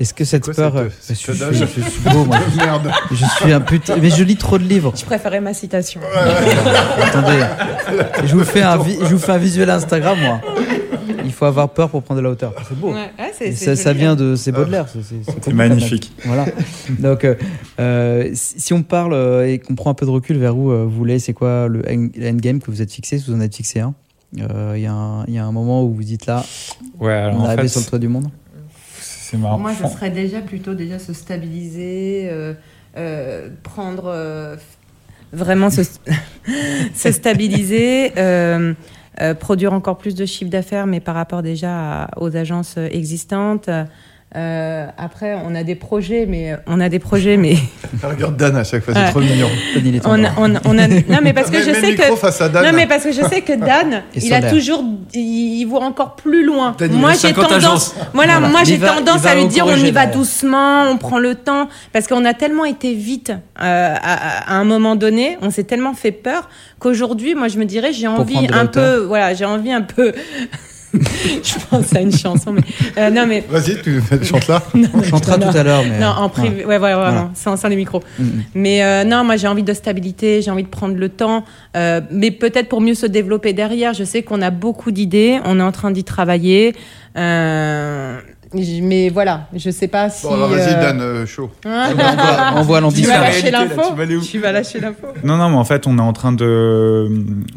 est-ce 0.00 0.14
que 0.14 0.24
cette 0.24 0.50
peur. 0.54 0.74
Euh, 0.76 0.88
je, 1.06 1.14
suis, 1.14 2.00
beau, 2.10 2.24
moi. 2.24 2.38
Merde. 2.56 2.90
Je 3.10 3.26
suis 3.36 3.52
un 3.52 3.60
putain. 3.60 3.96
Mais 4.00 4.08
je 4.08 4.24
lis 4.24 4.36
trop 4.36 4.56
de 4.56 4.64
livres. 4.64 4.94
Je 4.96 5.04
préférais 5.04 5.42
ma 5.42 5.52
citation. 5.52 6.00
Attendez. 7.02 7.44
Je 8.24 8.34
vous, 8.34 8.44
fais 8.44 8.62
un 8.62 8.78
je 8.82 9.14
vous 9.14 9.18
fais 9.18 9.32
un 9.32 9.38
visuel 9.38 9.68
Instagram, 9.68 10.18
moi. 10.18 10.40
Il 11.22 11.32
faut 11.32 11.44
avoir 11.44 11.68
peur 11.68 11.90
pour 11.90 12.02
prendre 12.02 12.18
de 12.18 12.24
la 12.24 12.30
hauteur. 12.30 12.54
C'est 12.66 12.78
beau. 12.78 12.94
ça, 13.54 13.76
ça, 13.76 13.92
vient 13.92 14.16
de. 14.16 14.36
C'est 14.36 14.52
Baudelaire. 14.52 14.86
C'est 14.88 15.52
magnifique. 15.52 16.10
Voilà. 16.24 16.46
Donc, 16.98 17.24
euh, 17.24 17.34
euh, 17.78 18.30
si 18.32 18.72
on 18.72 18.82
parle 18.82 19.44
et 19.46 19.58
qu'on 19.58 19.74
prend 19.74 19.90
un 19.90 19.94
peu 19.94 20.06
de 20.06 20.10
recul 20.10 20.38
vers 20.38 20.56
où 20.56 20.70
vous 20.70 20.88
voulez, 20.90 21.18
c'est 21.18 21.34
quoi 21.34 21.68
le 21.68 21.82
endgame 21.86 22.60
que 22.60 22.70
vous 22.70 22.80
êtes 22.80 22.90
fixé, 22.90 23.18
si 23.18 23.30
vous 23.30 23.36
en 23.36 23.40
êtes 23.42 23.54
fixé 23.54 23.80
un? 23.80 23.94
Il 24.32 24.40
y, 24.76 24.82
y, 24.82 24.86
a 24.86 25.44
un 25.44 25.52
moment 25.52 25.84
où 25.84 25.92
vous 25.92 26.04
dites 26.04 26.26
là, 26.26 26.44
ouais, 27.00 27.12
alors 27.12 27.40
on 27.40 27.44
est 27.44 27.48
arrivé 27.48 27.68
sur 27.68 27.80
le 27.80 27.86
toit 27.86 27.98
du 27.98 28.08
monde 28.08 28.30
moi, 29.36 29.72
ce 29.74 29.88
serait 29.88 30.10
déjà 30.10 30.40
plutôt 30.40 30.74
déjà 30.74 30.98
se 30.98 31.12
stabiliser, 31.12 32.28
euh, 32.30 32.54
euh, 32.96 33.48
prendre 33.62 34.04
euh, 34.06 34.56
vraiment 35.32 35.70
se, 35.70 35.82
se 36.94 37.12
stabiliser, 37.12 38.12
produire 39.38 39.72
encore 39.72 39.98
plus 39.98 40.14
de 40.14 40.24
chiffre 40.24 40.50
d'affaires, 40.50 40.86
mais 40.86 41.00
par 41.00 41.14
rapport 41.14 41.42
déjà 41.42 42.08
aux 42.16 42.36
agences 42.36 42.76
existantes. 42.76 43.68
Euh, 44.36 44.86
après, 44.96 45.36
on 45.44 45.56
a 45.56 45.64
des 45.64 45.74
projets, 45.74 46.24
mais 46.24 46.56
on 46.68 46.78
a 46.78 46.88
des 46.88 47.00
projets, 47.00 47.36
mais. 47.36 47.56
Regarde 48.02 48.36
Dan 48.36 48.56
à 48.56 48.62
chaque 48.62 48.84
fois, 48.84 48.94
c'est 48.94 49.10
trop 49.10 49.20
mignon. 49.20 49.48
On 50.04 50.24
a, 50.24 50.28
on, 50.38 50.54
on 50.64 50.78
a... 50.78 50.86
Non, 51.08 51.18
mais 51.20 51.32
parce 51.32 51.50
que 51.50 51.58
je 51.58 51.72
sais 51.72 51.96
que. 51.96 52.64
Non, 52.64 52.72
mais 52.72 52.86
parce 52.86 53.02
que 53.02 53.10
je 53.10 53.22
sais 53.22 53.40
que 53.40 53.54
Dan, 53.54 54.02
il 54.14 54.32
a 54.32 54.48
toujours, 54.48 54.84
il 55.14 55.64
voit 55.64 55.82
encore 55.82 56.14
plus 56.14 56.44
loin. 56.44 56.76
moi, 56.92 57.12
j'ai 57.20 57.32
tendance. 57.32 57.96
Voilà, 58.14 58.38
moi, 58.38 58.60
j'ai 58.64 58.78
tendance 58.78 59.26
à 59.26 59.34
lui 59.34 59.46
dire, 59.48 59.66
on 59.66 59.74
y 59.74 59.90
va 59.90 60.06
doucement, 60.06 60.84
on 60.84 60.96
prend 60.96 61.18
le 61.18 61.34
temps, 61.34 61.68
parce 61.92 62.06
qu'on 62.06 62.24
a 62.24 62.34
tellement 62.34 62.64
été 62.64 62.94
vite 62.94 63.30
euh, 63.30 63.94
à, 64.00 64.54
à, 64.54 64.54
un 64.54 64.64
moment 64.64 64.94
donné, 64.94 65.38
on 65.42 65.50
s'est 65.50 65.64
tellement 65.64 65.94
fait 65.94 66.12
peur 66.12 66.48
qu'aujourd'hui, 66.78 67.34
moi, 67.34 67.48
je 67.48 67.58
me 67.58 67.64
dirais, 67.64 67.92
j'ai 67.92 68.06
envie 68.06 68.46
un 68.52 68.66
peu, 68.66 68.98
voilà, 68.98 69.34
j'ai 69.34 69.44
envie 69.44 69.72
un 69.72 69.82
peu 69.82 70.12
je 71.42 71.54
pense 71.70 71.94
à 71.94 72.00
une 72.00 72.12
chanson, 72.12 72.52
mais 72.52 72.62
euh, 72.98 73.10
non, 73.10 73.26
mais. 73.26 73.44
Vas-y, 73.48 73.80
tu 73.80 74.00
chantes 74.24 74.48
là. 74.48 74.62
on 74.74 75.02
chantera 75.02 75.38
tout 75.38 75.56
à 75.56 75.62
l'heure, 75.62 75.82
mais. 75.88 75.98
Non, 75.98 76.08
en 76.08 76.28
privé, 76.28 76.64
ouais, 76.64 76.78
ouais, 76.78 76.94
vraiment, 76.94 77.30
sans, 77.34 77.56
sans, 77.56 77.68
les 77.68 77.76
micros. 77.76 78.02
Mm, 78.18 78.24
mm. 78.24 78.42
Mais 78.54 78.82
euh, 78.82 79.04
non, 79.04 79.24
moi 79.24 79.36
j'ai 79.36 79.46
envie 79.46 79.62
de 79.62 79.72
stabilité, 79.72 80.42
j'ai 80.42 80.50
envie 80.50 80.64
de 80.64 80.68
prendre 80.68 80.96
le 80.96 81.08
temps, 81.08 81.44
euh, 81.76 82.00
mais 82.10 82.30
peut-être 82.30 82.68
pour 82.68 82.80
mieux 82.80 82.94
se 82.94 83.06
développer 83.06 83.52
derrière. 83.52 83.94
Je 83.94 84.04
sais 84.04 84.22
qu'on 84.22 84.42
a 84.42 84.50
beaucoup 84.50 84.90
d'idées, 84.90 85.38
on 85.44 85.60
est 85.60 85.62
en 85.62 85.72
train 85.72 85.90
d'y 85.90 86.04
travailler. 86.04 86.74
Euh, 87.16 88.18
mais 88.52 89.10
voilà, 89.10 89.48
je 89.54 89.70
sais 89.70 89.86
pas 89.86 90.10
si. 90.10 90.26
Bon, 90.26 90.34
alors 90.34 90.48
vas-y, 90.48 90.74
euh, 90.74 90.80
Dan, 90.80 91.00
euh, 91.00 91.26
chaud. 91.26 91.50
on 91.64 92.62
voit 92.62 92.80
Tu 92.92 93.02
vas 93.02 93.20
lâcher 93.20 93.50
l'info 93.50 93.82
Tu 94.28 94.38
vas 94.40 94.52
lâcher 94.52 94.80
l'info 94.80 95.06
Non, 95.22 95.36
non, 95.36 95.50
mais 95.50 95.56
en 95.56 95.64
fait, 95.64 95.86
on 95.86 95.98
est 95.98 96.02
en 96.02 96.12
train 96.12 96.32
de. 96.32 97.08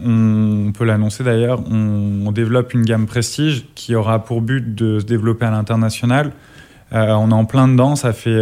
On 0.05 0.71
peut 0.71 0.85
l'annoncer 0.85 1.23
d'ailleurs, 1.23 1.61
on, 1.69 2.31
développe 2.31 2.73
une 2.73 2.83
gamme 2.83 3.05
prestige 3.05 3.65
qui 3.75 3.93
aura 3.93 4.23
pour 4.23 4.41
but 4.41 4.73
de 4.73 4.99
se 4.99 5.05
développer 5.05 5.45
à 5.45 5.51
l'international. 5.51 6.31
Euh, 6.91 7.13
on 7.13 7.29
est 7.29 7.33
en 7.33 7.45
plein 7.45 7.67
dedans, 7.67 7.95
ça 7.95 8.11
fait 8.11 8.39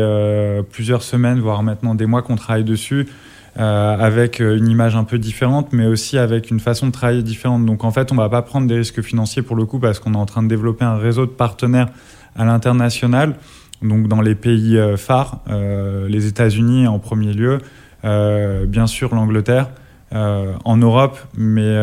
plusieurs 0.72 1.04
semaines, 1.04 1.40
voire 1.40 1.64
maintenant 1.64 1.96
des 1.96 2.06
mois 2.06 2.22
qu'on 2.22 2.36
travaille 2.36 2.64
dessus. 2.64 3.08
avec 3.56 4.40
une 4.40 4.68
image 4.68 4.96
un 4.96 5.04
peu 5.04 5.18
différente, 5.18 5.70
mais 5.72 5.86
aussi 5.86 6.18
avec 6.18 6.52
une 6.52 6.60
façon 6.60 6.88
de 6.88 6.92
travailler 6.92 7.24
différente. 7.24 7.66
Donc 7.66 7.84
en 7.86 7.92
fait, 7.92 8.12
on 8.12 8.16
ne 8.16 8.22
va 8.22 8.30
pas 8.30 8.42
prendre 8.42 8.68
des 8.68 8.76
risques 8.76 9.02
financiers 9.02 9.42
pour 9.42 9.56
le 9.56 9.66
coup 9.66 9.80
parce 9.80 10.00
qu'on 10.00 10.14
est 10.14 10.18
en 10.18 10.26
train 10.26 10.44
de 10.44 10.48
développer 10.50 10.86
un 10.86 10.98
réseau 10.98 11.26
de 11.26 11.32
partenaires 11.32 11.88
à 12.36 12.46
l'international, 12.46 13.36
donc 13.82 14.08
dans 14.08 14.22
les 14.22 14.36
pays 14.36 14.78
euh, 14.78 14.96
phares, 14.96 15.40
euh, 15.50 16.08
les 16.08 16.28
États-Unis 16.28 16.88
en 16.88 17.00
premier 17.00 17.34
lieu, 17.34 17.60
euh, 18.06 18.66
bien 18.66 18.88
sûr 18.88 19.14
l'Angleterre. 19.16 19.70
en 20.14 20.76
Europe, 20.76 21.18
mais 21.38 21.74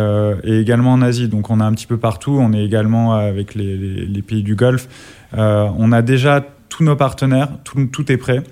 également 0.45 0.93
en 0.93 1.01
Asie. 1.01 1.29
Donc 1.29 1.49
on 1.49 1.61
est 1.61 1.65
un 1.65 1.73
petit 1.73 1.87
peu 1.87 1.97
partout. 1.97 2.37
On 2.39 2.53
est 2.53 2.63
également 2.63 3.15
avec 3.15 3.55
les, 3.55 4.23
pays 4.23 4.43
du 4.43 4.55
Golfe. 4.55 4.87
on 5.33 5.93
a 5.93 6.03
déjà 6.03 6.45
tous 6.69 6.85
nos 6.85 6.95
partenaires, 6.95 7.49
tout, 7.65 7.87
tout 7.87 8.13
est 8.13 8.19
prêt. 8.19 8.43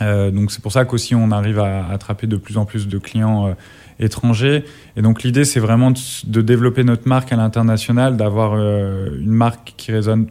donc 0.00 0.52
c'est 0.52 0.60
pour 0.60 0.72
ça 0.72 0.84
qu'aussi 0.84 1.14
on 1.14 1.30
arrive 1.30 1.58
à 1.58 1.88
attraper 1.88 2.26
de 2.26 2.36
plus 2.36 2.58
en 2.58 2.66
plus 2.66 2.86
de 2.86 2.98
clients 2.98 3.56
étrangers. 3.98 4.64
Et 4.98 5.00
donc 5.00 5.22
l'idée 5.22 5.46
c'est 5.46 5.60
vraiment 5.60 5.90
de, 5.90 6.00
de, 6.26 6.42
développer 6.42 6.84
notre 6.84 7.08
marque 7.08 7.32
à 7.32 7.36
l'international, 7.36 8.18
d'avoir 8.18 8.56
une 8.58 9.32
marque 9.32 9.72
qui 9.78 9.90
résonne 9.90 10.26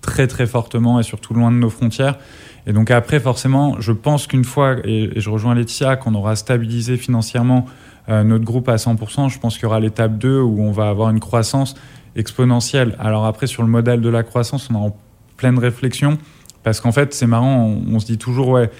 très 0.00 0.26
très 0.26 0.46
fortement 0.46 0.98
et 1.00 1.02
surtout 1.02 1.34
loin 1.34 1.50
de 1.50 1.56
nos 1.56 1.70
frontières. 1.70 2.18
Et 2.66 2.72
donc 2.72 2.90
après, 2.90 3.20
forcément, 3.20 3.80
je 3.80 3.92
pense 3.92 4.26
qu'une 4.26 4.44
fois, 4.44 4.76
et, 4.84 5.12
je 5.16 5.30
rejoins 5.30 5.54
Laetitia, 5.54 5.96
qu'on 5.96 6.14
aura 6.14 6.36
stabilisé 6.36 6.96
financièrement 6.96 7.66
euh, 8.08 8.22
notre 8.22 8.44
groupe 8.44 8.68
à 8.68 8.76
100%, 8.76 9.28
je 9.28 9.38
pense 9.38 9.54
qu'il 9.54 9.64
y 9.64 9.66
aura 9.66 9.80
l'étape 9.80 10.18
2 10.18 10.40
où 10.40 10.62
on 10.62 10.72
va 10.72 10.88
avoir 10.88 11.10
une 11.10 11.20
croissance 11.20 11.74
exponentielle. 12.16 12.96
Alors 12.98 13.24
après, 13.24 13.46
sur 13.46 13.62
le 13.62 13.68
modèle 13.68 14.00
de 14.00 14.08
la 14.08 14.22
croissance, 14.22 14.68
on 14.70 14.74
est 14.74 14.86
en 14.86 14.96
pleine 15.36 15.58
réflexion, 15.58 16.18
parce 16.62 16.80
qu'en 16.80 16.92
fait, 16.92 17.14
c'est 17.14 17.26
marrant, 17.26 17.74
on, 17.90 17.98
se 17.98 18.06
dit 18.06 18.18
toujours, 18.18 18.48
ouais, 18.48 18.70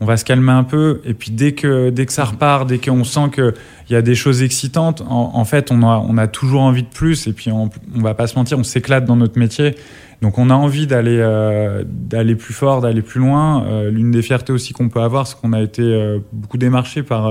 on 0.00 0.06
va 0.06 0.16
se 0.16 0.24
calmer 0.24 0.52
un 0.52 0.64
peu, 0.64 1.00
et 1.04 1.14
puis 1.14 1.30
dès 1.32 1.52
que, 1.52 1.90
dès 1.90 2.06
que 2.06 2.12
ça 2.12 2.24
repart, 2.24 2.68
dès 2.68 2.78
qu'on 2.78 3.02
sent 3.02 3.30
qu'il 3.34 3.52
y 3.90 3.96
a 3.96 4.02
des 4.02 4.14
choses 4.14 4.42
excitantes, 4.42 5.02
en, 5.08 5.44
fait, 5.44 5.72
on 5.72 5.82
a, 5.82 6.04
on 6.08 6.16
a 6.18 6.28
toujours 6.28 6.62
envie 6.62 6.84
de 6.84 6.88
plus, 6.88 7.26
et 7.26 7.32
puis 7.32 7.50
on, 7.50 7.68
on 7.96 8.00
va 8.00 8.14
pas 8.14 8.28
se 8.28 8.36
mentir, 8.36 8.58
on 8.58 8.62
s'éclate 8.62 9.04
dans 9.04 9.16
notre 9.16 9.38
métier. 9.38 9.74
Donc 10.22 10.38
on 10.38 10.50
a 10.50 10.54
envie 10.54 10.86
d'aller 10.86 11.18
euh, 11.18 11.84
d'aller 11.86 12.34
plus 12.34 12.54
fort, 12.54 12.80
d'aller 12.80 13.02
plus 13.02 13.20
loin. 13.20 13.64
Euh, 13.66 13.90
l'une 13.90 14.10
des 14.10 14.22
fiertés 14.22 14.52
aussi 14.52 14.72
qu'on 14.72 14.88
peut 14.88 15.00
avoir, 15.00 15.26
c'est 15.26 15.38
qu'on 15.38 15.52
a 15.52 15.60
été 15.60 15.82
euh, 15.82 16.18
beaucoup 16.32 16.58
démarché 16.58 17.02
par 17.02 17.30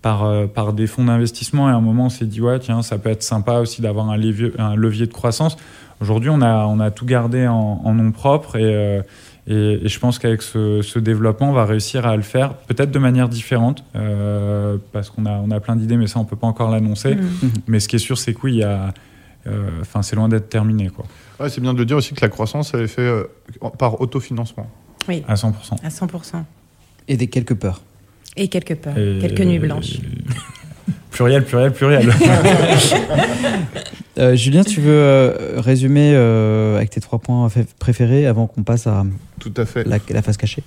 par, 0.00 0.48
par 0.48 0.74
des 0.74 0.86
fonds 0.86 1.04
d'investissement 1.04 1.68
et 1.70 1.72
à 1.72 1.76
un 1.76 1.80
moment 1.80 2.06
on 2.06 2.10
s'est 2.10 2.26
dit 2.26 2.42
ouais 2.42 2.58
tiens 2.58 2.82
ça 2.82 2.98
peut 2.98 3.08
être 3.08 3.22
sympa 3.22 3.54
aussi 3.54 3.80
d'avoir 3.80 4.10
un 4.10 4.18
levier, 4.18 4.52
un 4.58 4.76
levier 4.76 5.06
de 5.06 5.12
croissance. 5.12 5.56
Aujourd'hui 6.00 6.30
on 6.30 6.42
a 6.42 6.66
on 6.66 6.78
a 6.78 6.90
tout 6.90 7.06
gardé 7.06 7.46
en, 7.46 7.80
en 7.82 7.94
nom 7.94 8.12
propre 8.12 8.56
et 8.56 9.00
et, 9.46 9.80
et, 9.84 9.88
je 9.88 9.98
pense 9.98 10.18
qu'avec 10.18 10.42
ce, 10.42 10.80
ce, 10.82 10.98
développement, 10.98 11.50
on 11.50 11.52
va 11.52 11.64
réussir 11.64 12.06
à 12.06 12.16
le 12.16 12.22
faire 12.22 12.54
peut-être 12.54 12.90
de 12.90 12.98
manière 12.98 13.28
différente, 13.28 13.84
euh, 13.94 14.78
parce 14.92 15.10
qu'on 15.10 15.26
a, 15.26 15.32
on 15.32 15.50
a 15.50 15.60
plein 15.60 15.76
d'idées, 15.76 15.96
mais 15.96 16.06
ça, 16.06 16.18
on 16.18 16.24
peut 16.24 16.36
pas 16.36 16.46
encore 16.46 16.70
l'annoncer. 16.70 17.14
Mmh. 17.16 17.48
Mais 17.66 17.80
ce 17.80 17.88
qui 17.88 17.96
est 17.96 17.98
sûr, 17.98 18.16
c'est 18.16 18.32
que 18.32 18.40
oui, 18.44 18.52
il 18.54 18.58
y 18.58 18.62
a, 18.62 18.94
enfin, 19.80 20.02
c'est 20.02 20.16
loin 20.16 20.28
d'être 20.28 20.48
terminé. 20.48 20.88
Quoi 20.88 21.04
c'est 21.48 21.60
bien 21.60 21.74
de 21.74 21.84
dire 21.84 21.96
aussi 21.96 22.14
que 22.14 22.20
la 22.20 22.28
croissance, 22.28 22.72
elle 22.74 22.82
est 22.82 22.88
faite 22.88 23.00
euh, 23.00 23.24
par 23.78 24.00
autofinancement. 24.00 24.68
Oui. 25.08 25.22
À 25.28 25.34
100%. 25.34 25.52
À 25.82 25.88
100%. 25.88 26.42
Et 27.08 27.16
des 27.16 27.26
quelques 27.26 27.54
peurs. 27.54 27.82
Et 28.36 28.48
quelques 28.48 28.76
peurs. 28.76 28.94
quelques 28.94 29.40
nuits 29.40 29.58
blanches. 29.58 29.98
Pluriel, 31.10 31.44
pluriel, 31.44 31.72
pluriel. 31.72 32.12
Euh, 34.16 34.36
Julien, 34.36 34.62
tu 34.62 34.80
veux 34.80 34.92
euh, 34.92 35.54
résumer 35.56 36.14
avec 36.76 36.90
tes 36.90 37.00
trois 37.00 37.18
points 37.18 37.48
préférés 37.80 38.28
avant 38.28 38.46
qu'on 38.46 38.62
passe 38.62 38.86
à, 38.86 39.04
Tout 39.40 39.52
à 39.56 39.64
fait. 39.64 39.82
La, 39.88 39.98
la 40.08 40.22
face 40.22 40.36
cachée? 40.36 40.62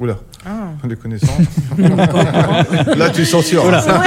Oula, 0.00 0.16
ah. 0.46 0.86
des 0.86 0.94
connaissances. 0.94 1.30
Là, 2.96 3.10
tu 3.10 3.24
censures. 3.24 3.64
Oula. 3.64 3.80
Ça 3.80 4.00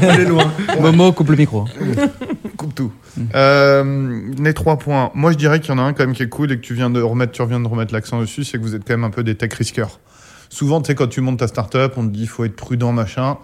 peut 0.00 0.08
aller 0.08 0.24
loin. 0.24 0.50
Momo, 0.80 1.12
coupe 1.12 1.30
le 1.30 1.36
micro. 1.36 1.66
coupe 2.56 2.74
tout. 2.74 2.92
Euh, 3.34 4.22
les 4.38 4.54
trois 4.54 4.76
points. 4.76 5.12
Moi, 5.14 5.30
je 5.30 5.36
dirais 5.36 5.60
qu'il 5.60 5.70
y 5.70 5.72
en 5.72 5.78
a 5.78 5.82
un 5.82 5.92
quand 5.92 6.04
même 6.04 6.14
qui 6.14 6.24
est 6.24 6.28
cool 6.28 6.50
et 6.50 6.56
que 6.56 6.62
tu 6.62 6.74
viens 6.74 6.90
de 6.90 7.00
remettre, 7.00 7.30
tu 7.30 7.42
reviens 7.42 7.60
de 7.60 7.68
remettre 7.68 7.94
l'accent 7.94 8.20
dessus, 8.20 8.42
c'est 8.42 8.58
que 8.58 8.62
vous 8.62 8.74
êtes 8.74 8.82
quand 8.84 8.94
même 8.94 9.04
un 9.04 9.10
peu 9.10 9.22
des 9.22 9.36
tech 9.36 9.52
risqueurs. 9.54 10.00
Souvent, 10.48 10.80
tu 10.80 10.88
sais, 10.88 10.94
quand 10.96 11.06
tu 11.06 11.20
montes 11.20 11.38
ta 11.38 11.46
startup, 11.46 11.92
on 11.96 12.02
te 12.02 12.12
dit 12.12 12.22
il 12.22 12.28
faut 12.28 12.44
être 12.44 12.56
prudent, 12.56 12.92
machin. 12.92 13.38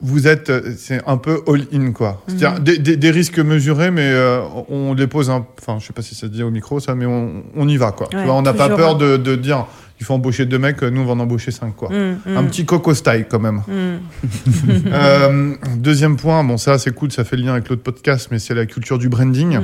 Vous 0.00 0.28
êtes, 0.28 0.50
euh, 0.50 0.74
c'est 0.76 1.00
un 1.06 1.16
peu 1.16 1.42
all-in, 1.46 1.92
quoi. 1.92 2.22
C'est-à-dire 2.26 2.60
mm-hmm. 2.60 2.96
des, 2.96 3.10
risques 3.10 3.38
mesurés, 3.38 3.90
mais 3.90 4.10
euh, 4.12 4.40
on 4.68 4.94
les 4.94 5.06
pose 5.06 5.30
un, 5.30 5.44
enfin, 5.60 5.78
je 5.80 5.86
sais 5.86 5.92
pas 5.92 6.02
si 6.02 6.14
ça 6.14 6.22
se 6.22 6.26
dit 6.26 6.42
au 6.42 6.50
micro, 6.50 6.78
ça, 6.78 6.94
mais 6.94 7.06
on, 7.06 7.68
y 7.68 7.76
va, 7.76 7.92
quoi. 7.92 8.08
on 8.14 8.42
n'a 8.42 8.52
pas 8.52 8.68
peur 8.68 8.96
de, 8.96 9.16
de 9.16 9.34
dire 9.34 9.66
il 10.00 10.06
faut 10.06 10.14
embaucher 10.14 10.46
deux 10.46 10.58
mecs, 10.58 10.82
nous 10.82 11.00
on 11.00 11.04
va 11.04 11.12
en 11.12 11.20
embaucher 11.20 11.50
cinq 11.50 11.74
quoi. 11.74 11.90
Mm, 11.90 12.20
mm. 12.24 12.36
Un 12.36 12.44
petit 12.44 12.64
coco 12.64 12.94
style 12.94 13.26
quand 13.28 13.40
même. 13.40 13.62
Euh, 14.88 15.54
deuxième 15.76 16.16
point, 16.16 16.42
bon 16.44 16.56
ça 16.56 16.78
c'est 16.78 16.92
cool, 16.92 17.10
ça 17.12 17.24
fait 17.24 17.36
le 17.36 17.42
lien 17.42 17.52
avec 17.52 17.68
l'autre 17.68 17.82
podcast, 17.82 18.28
mais 18.30 18.38
c'est 18.38 18.54
la 18.54 18.66
culture 18.66 18.98
du 18.98 19.08
branding. 19.08 19.58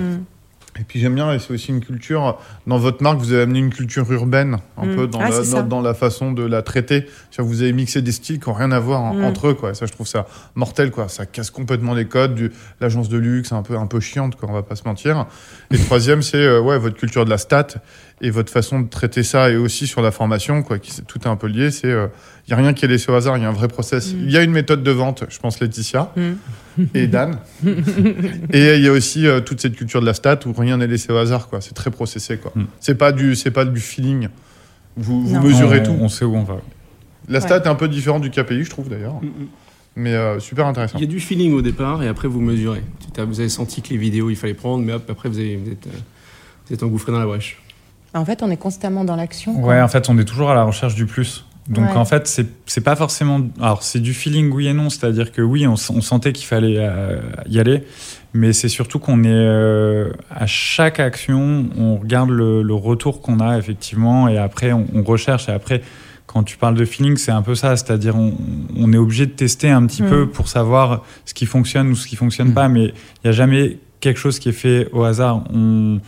Et 0.78 0.82
puis 0.82 0.98
j'aime 0.98 1.14
bien, 1.14 1.32
et 1.32 1.38
c'est 1.38 1.52
aussi 1.52 1.68
une 1.68 1.80
culture, 1.84 2.36
dans 2.66 2.78
votre 2.78 3.00
marque, 3.02 3.18
vous 3.18 3.32
avez 3.32 3.42
amené 3.42 3.60
une 3.60 3.70
culture 3.72 4.10
urbaine, 4.12 4.58
un 4.76 4.86
Mm. 4.86 4.96
peu 4.96 5.06
dans, 5.06 5.20
Ah, 5.20 5.30
la, 5.30 5.40
dans, 5.42 5.62
dans 5.62 5.80
la 5.80 5.94
façon 5.94 6.32
de 6.32 6.42
la 6.44 6.62
traiter. 6.62 7.06
Vous 7.38 7.62
avez 7.62 7.72
mixé 7.72 8.02
des 8.02 8.10
styles 8.10 8.40
qui 8.40 8.48
n'ont 8.48 8.54
rien 8.56 8.72
à 8.72 8.80
voir 8.80 9.00
en- 9.02 9.14
Mm. 9.14 9.24
entre 9.24 9.48
eux, 9.48 9.54
quoi. 9.54 9.70
Et 9.70 9.74
ça, 9.74 9.86
je 9.86 9.92
trouve 9.92 10.08
ça 10.08 10.26
mortel, 10.56 10.90
quoi. 10.90 11.08
Ça 11.08 11.26
casse 11.26 11.50
complètement 11.50 11.94
les 11.94 12.06
codes, 12.06 12.34
du, 12.34 12.50
l'agence 12.80 13.08
de 13.08 13.18
luxe, 13.18 13.52
un 13.52 13.62
peu, 13.62 13.76
un 13.78 13.86
peu 13.86 14.00
chiante, 14.00 14.34
quoi, 14.34 14.48
on 14.48 14.52
va 14.52 14.62
pas 14.64 14.74
se 14.76 14.82
mentir. 14.84 15.26
Et 15.70 15.78
troisième, 15.78 16.22
c'est, 16.22 16.38
euh, 16.38 16.60
ouais, 16.60 16.76
votre 16.78 16.96
culture 16.96 17.24
de 17.24 17.30
la 17.30 17.38
stat 17.38 17.68
et 18.20 18.30
votre 18.30 18.50
façon 18.52 18.80
de 18.80 18.88
traiter 18.88 19.22
ça, 19.22 19.50
et 19.50 19.56
aussi 19.56 19.86
sur 19.86 20.00
la 20.02 20.10
formation, 20.10 20.62
quoi, 20.62 20.78
qui, 20.78 20.92
tout 21.02 21.18
est 21.20 21.26
un 21.26 21.36
peu 21.36 21.46
lié, 21.48 21.70
c'est, 21.70 21.88
il 21.88 22.50
y 22.50 22.52
a 22.52 22.56
rien 22.56 22.72
qui 22.72 22.84
est 22.84 22.88
laissé 22.88 23.10
au 23.10 23.14
hasard, 23.14 23.36
il 23.36 23.42
y 23.42 23.44
a 23.46 23.48
un 23.48 23.52
vrai 23.52 23.68
process. 23.68 24.14
Mm. 24.14 24.18
Il 24.24 24.30
y 24.30 24.36
a 24.36 24.42
une 24.42 24.52
méthode 24.52 24.82
de 24.82 24.90
vente, 24.90 25.24
je 25.28 25.38
pense 25.38 25.60
Laetitia 25.60 26.12
Mm. 26.16 26.82
et 26.94 27.06
Dan. 27.06 27.38
Et 28.52 28.74
il 28.76 28.82
y 28.82 28.88
a 28.88 28.92
aussi 28.92 29.26
euh, 29.26 29.40
toute 29.40 29.60
cette 29.60 29.76
culture 29.76 30.00
de 30.00 30.06
la 30.06 30.14
stat 30.14 30.40
où 30.46 30.52
rien 30.52 30.76
n'est 30.76 30.86
laissé 30.86 31.12
au 31.12 31.16
hasard, 31.16 31.48
quoi. 31.48 31.60
C'est 31.60 31.74
très 31.74 31.90
processé, 31.90 32.38
quoi. 32.38 32.52
Mm. 32.54 32.64
C'est 32.80 32.94
pas 32.96 33.12
du, 33.12 33.34
c'est 33.36 33.50
pas 33.50 33.64
du 33.64 33.80
feeling. 33.80 34.28
Vous, 34.96 35.26
vous 35.26 35.34
Non. 35.36 35.42
mesurez 35.42 35.80
on, 35.80 35.84
tout. 35.84 35.96
On 36.00 36.08
sait 36.08 36.24
où 36.24 36.34
on 36.36 36.44
va. 36.44 36.60
La 37.28 37.40
stat 37.40 37.56
est 37.58 37.66
un 37.66 37.74
peu 37.74 37.88
différente 37.88 38.22
du 38.22 38.30
KPI, 38.30 38.64
je 38.64 38.70
trouve 38.70 38.88
d'ailleurs, 38.88 39.14
Mm, 39.22 39.28
mais 39.96 40.14
euh, 40.14 40.38
super 40.40 40.66
intéressant. 40.66 40.98
Il 40.98 41.00
y 41.02 41.04
a 41.04 41.10
du 41.10 41.20
feeling 41.20 41.52
au 41.54 41.62
départ 41.62 42.02
et 42.02 42.08
après 42.08 42.28
vous 42.28 42.40
mesurez. 42.40 42.82
Vous 43.16 43.40
avez 43.40 43.48
senti 43.48 43.80
que 43.82 43.90
les 43.90 43.96
vidéos 43.96 44.28
il 44.30 44.36
fallait 44.36 44.54
prendre, 44.54 44.84
mais 44.84 44.92
hop, 44.92 45.08
après 45.08 45.28
vous, 45.28 45.38
avez- 45.38 45.56
vous 45.56 45.70
êtes, 45.70 45.86
euh, 45.86 45.90
vous 46.66 46.74
êtes 46.74 46.82
engouffré 46.82 47.12
dans 47.12 47.18
la 47.20 47.26
brèche. 47.26 47.60
En 48.14 48.24
fait, 48.24 48.42
on 48.42 48.50
est 48.50 48.56
constamment 48.56 49.04
dans 49.04 49.16
l'action. 49.16 49.60
Ouais, 49.62 49.80
en 49.80 49.88
fait, 49.88 50.08
on 50.08 50.18
est 50.18 50.24
toujours 50.24 50.50
à 50.50 50.54
la 50.54 50.62
recherche 50.64 50.94
du 50.94 51.06
plus. 51.06 51.44
Donc 51.68 51.86
Ouais. 51.92 51.96
en 51.96 52.04
fait, 52.04 52.26
c'est 52.66 52.80
pas 52.84 52.94
forcément. 52.94 53.40
Alors 53.58 53.82
c'est 53.82 53.98
du 54.00 54.12
feeling 54.12 54.52
oui 54.52 54.66
et 54.68 54.74
non, 54.74 54.90
c'est-à-dire 54.90 55.32
que 55.32 55.40
oui, 55.40 55.66
on, 55.66 55.76
sentait 55.76 56.34
qu'il 56.34 56.44
fallait 56.46 56.76
euh, 56.78 57.18
y 57.48 57.58
aller, 57.58 57.84
mais 58.34 58.52
c'est 58.52 58.68
surtout 58.68 58.98
qu'on 58.98 59.24
est 59.24 59.28
euh, 59.32 60.10
à 60.30 60.44
chaque 60.46 61.00
action, 61.00 61.64
on 61.78 61.96
regarde 61.96 62.28
le, 62.28 62.62
le 62.62 62.74
retour 62.74 63.22
qu'on 63.22 63.40
a 63.40 63.56
effectivement, 63.56 64.28
et 64.28 64.36
après 64.36 64.72
on, 64.72 64.86
on 64.94 65.02
recherche. 65.02 65.48
Et 65.48 65.52
après, 65.52 65.80
quand 66.26 66.42
tu 66.42 66.58
parles 66.58 66.74
de 66.74 66.84
feeling, 66.84 67.16
c'est 67.16 67.32
un 67.32 67.40
peu 67.42 67.54
ça, 67.54 67.74
c'est-à-dire 67.76 68.14
on, 68.14 68.34
on 68.76 68.92
est 68.92 68.98
obligé 68.98 69.24
de 69.24 69.32
tester 69.32 69.70
un 69.70 69.86
petit 69.86 70.02
Mm. 70.02 70.08
peu 70.10 70.28
pour 70.28 70.48
savoir 70.48 71.02
ce 71.24 71.32
qui 71.32 71.46
fonctionne 71.46 71.88
ou 71.88 71.94
ce 71.96 72.06
qui 72.06 72.16
fonctionne 72.16 72.48
Mm. 72.50 72.54
pas, 72.54 72.68
mais 72.68 72.84
il 72.88 72.92
n'y 73.24 73.30
a 73.30 73.32
jamais 73.32 73.78
quelque 74.00 74.18
chose 74.20 74.38
qui 74.38 74.50
est 74.50 74.52
fait 74.52 74.86
au 74.92 75.02
hasard. 75.04 75.44
On, 75.50 75.98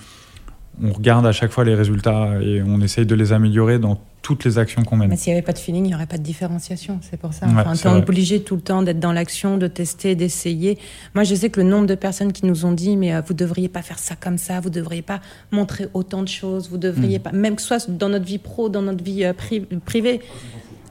on 0.83 0.93
regarde 0.93 1.27
à 1.27 1.33
chaque 1.33 1.51
fois 1.53 1.65
les 1.65 1.75
résultats 1.75 2.41
et 2.43 2.63
on 2.63 2.81
essaye 2.81 3.07
de 3.07 3.15
les 3.15 3.33
améliorer 3.33 3.79
dans 3.79 3.99
toutes 4.23 4.45
les 4.45 4.59
actions 4.59 4.83
qu'on 4.83 4.97
mène. 4.97 5.09
Mais 5.09 5.17
s'il 5.17 5.33
n'y 5.33 5.39
avait 5.39 5.45
pas 5.47 5.53
de 5.53 5.59
feeling, 5.59 5.85
il 5.85 5.89
n'y 5.89 5.95
aurait 5.95 6.07
pas 6.07 6.19
de 6.19 6.23
différenciation. 6.23 6.99
C'est 7.01 7.17
pour 7.19 7.33
ça. 7.33 7.47
Ouais, 7.47 7.53
Enfin, 7.59 7.75
t'es 7.75 7.89
vrai. 7.89 7.99
obligé 7.99 8.43
tout 8.43 8.57
le 8.57 8.61
temps 8.61 8.83
d'être 8.83 8.99
dans 8.99 9.13
l'action, 9.13 9.57
de 9.57 9.69
tester, 9.69 10.15
d'essayer. 10.17 10.79
Moi, 11.15 11.23
je 11.25 11.35
sais 11.35 11.49
que 11.49 11.61
le 11.61 11.67
nombre 11.69 11.87
de 11.87 11.95
personnes 11.95 12.33
qui 12.33 12.45
nous 12.45 12.65
ont 12.67 12.73
dit, 12.73 12.97
mais 12.97 13.15
euh, 13.15 13.21
vous 13.27 13.35
devriez 13.35 13.69
pas 13.69 13.83
faire 13.83 13.99
ça 14.01 14.17
comme 14.17 14.37
ça, 14.39 14.59
vous 14.61 14.71
devriez 14.71 15.03
pas 15.03 15.21
montrer 15.53 15.87
autant 15.95 16.23
de 16.23 16.29
choses, 16.29 16.69
vous 16.69 16.77
Mm. 16.77 16.81
devriez 16.81 17.19
pas, 17.21 17.33
même 17.33 17.55
que 17.57 17.63
ce 17.63 17.69
soit 17.69 17.91
dans 17.91 18.09
notre 18.09 18.25
vie 18.25 18.39
pro, 18.39 18.69
dans 18.69 18.83
notre 18.83 19.03
vie 19.05 19.25
euh, 19.25 19.33
pri- 19.33 19.65
privée, 19.85 20.21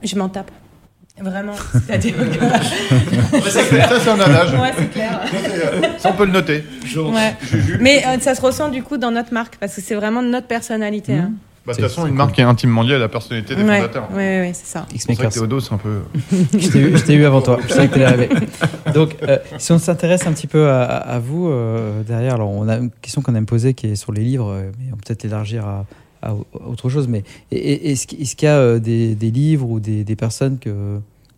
je 0.03 0.15
m'en 0.15 0.29
tape. 0.29 0.49
Vraiment. 1.21 1.53
C'est-à-dire 1.71 2.13
que- 2.17 2.23
Ça, 3.49 3.59
c'est 3.99 4.09
un 4.09 4.19
adage. 4.19 4.53
ouais, 4.53 4.71
c'est 4.77 4.91
clair. 4.91 5.21
Ça, 5.97 6.09
on 6.09 6.13
peut 6.13 6.25
le 6.25 6.31
noter. 6.33 6.63
Ouais. 6.97 7.35
Mais 7.79 8.03
euh, 8.05 8.19
ça 8.19 8.35
se 8.35 8.41
ressent 8.41 8.69
du 8.69 8.83
coup 8.83 8.97
dans 8.97 9.11
notre 9.11 9.33
marque 9.33 9.55
parce 9.57 9.75
que 9.75 9.81
c'est 9.81 9.95
vraiment 9.95 10.21
notre 10.21 10.47
personnalité. 10.47 11.13
hein. 11.13 11.31
Bah, 11.65 11.73
de 11.73 11.79
toute 11.79 11.87
façon, 11.89 12.05
une 12.05 12.13
marque 12.13 12.37
est 12.37 12.43
intimement 12.43 12.83
liée 12.83 12.93
à 12.93 12.99
la 12.99 13.07
personnalité 13.07 13.55
des 13.55 13.63
Ouais, 13.63 13.77
fondateurs. 13.77 14.07
ouais, 14.11 14.17
ouais, 14.17 14.39
ouais, 14.41 14.51
c'est 14.53 14.67
ça. 14.67 14.85
X 14.93 15.05
C'est 15.07 15.29
Théodo, 15.29 15.59
c'est 15.59 15.73
un 15.73 15.77
peu. 15.77 16.01
Je 16.53 17.01
t'ai 17.03 17.15
eu, 17.15 17.25
avant 17.25 17.41
toi. 17.41 17.57
Je 17.67 17.73
savais 17.73 17.87
que 17.87 17.93
t'allais 17.93 18.05
arriver. 18.05 18.29
Donc, 18.93 19.15
euh, 19.23 19.39
si 19.57 19.71
on 19.71 19.79
s'intéresse 19.79 20.27
un 20.27 20.33
petit 20.33 20.45
peu 20.45 20.69
à, 20.69 20.83
à 20.83 21.17
vous 21.17 21.47
euh, 21.47 22.03
derrière, 22.03 22.35
alors 22.35 22.51
on 22.51 22.67
a 22.67 22.75
une 22.75 22.91
question 23.01 23.23
qu'on 23.23 23.33
aime 23.33 23.47
poser 23.47 23.73
qui 23.73 23.87
est 23.87 23.95
sur 23.95 24.11
les 24.11 24.21
livres, 24.21 24.53
mais 24.77 24.91
on 24.91 24.95
peut 24.97 25.01
peut-être 25.07 25.25
élargir 25.25 25.65
à, 25.65 25.85
à 26.25 26.35
autre 26.67 26.89
chose. 26.89 27.07
Mais 27.07 27.23
est-ce 27.51 28.07
qu'il 28.07 28.45
y 28.45 28.47
a 28.47 28.57
euh, 28.57 28.79
des, 28.79 29.15
des 29.15 29.31
livres 29.31 29.69
ou 29.69 29.79
des, 29.79 30.03
des 30.03 30.15
personnes 30.15 30.57
que, 30.59 30.69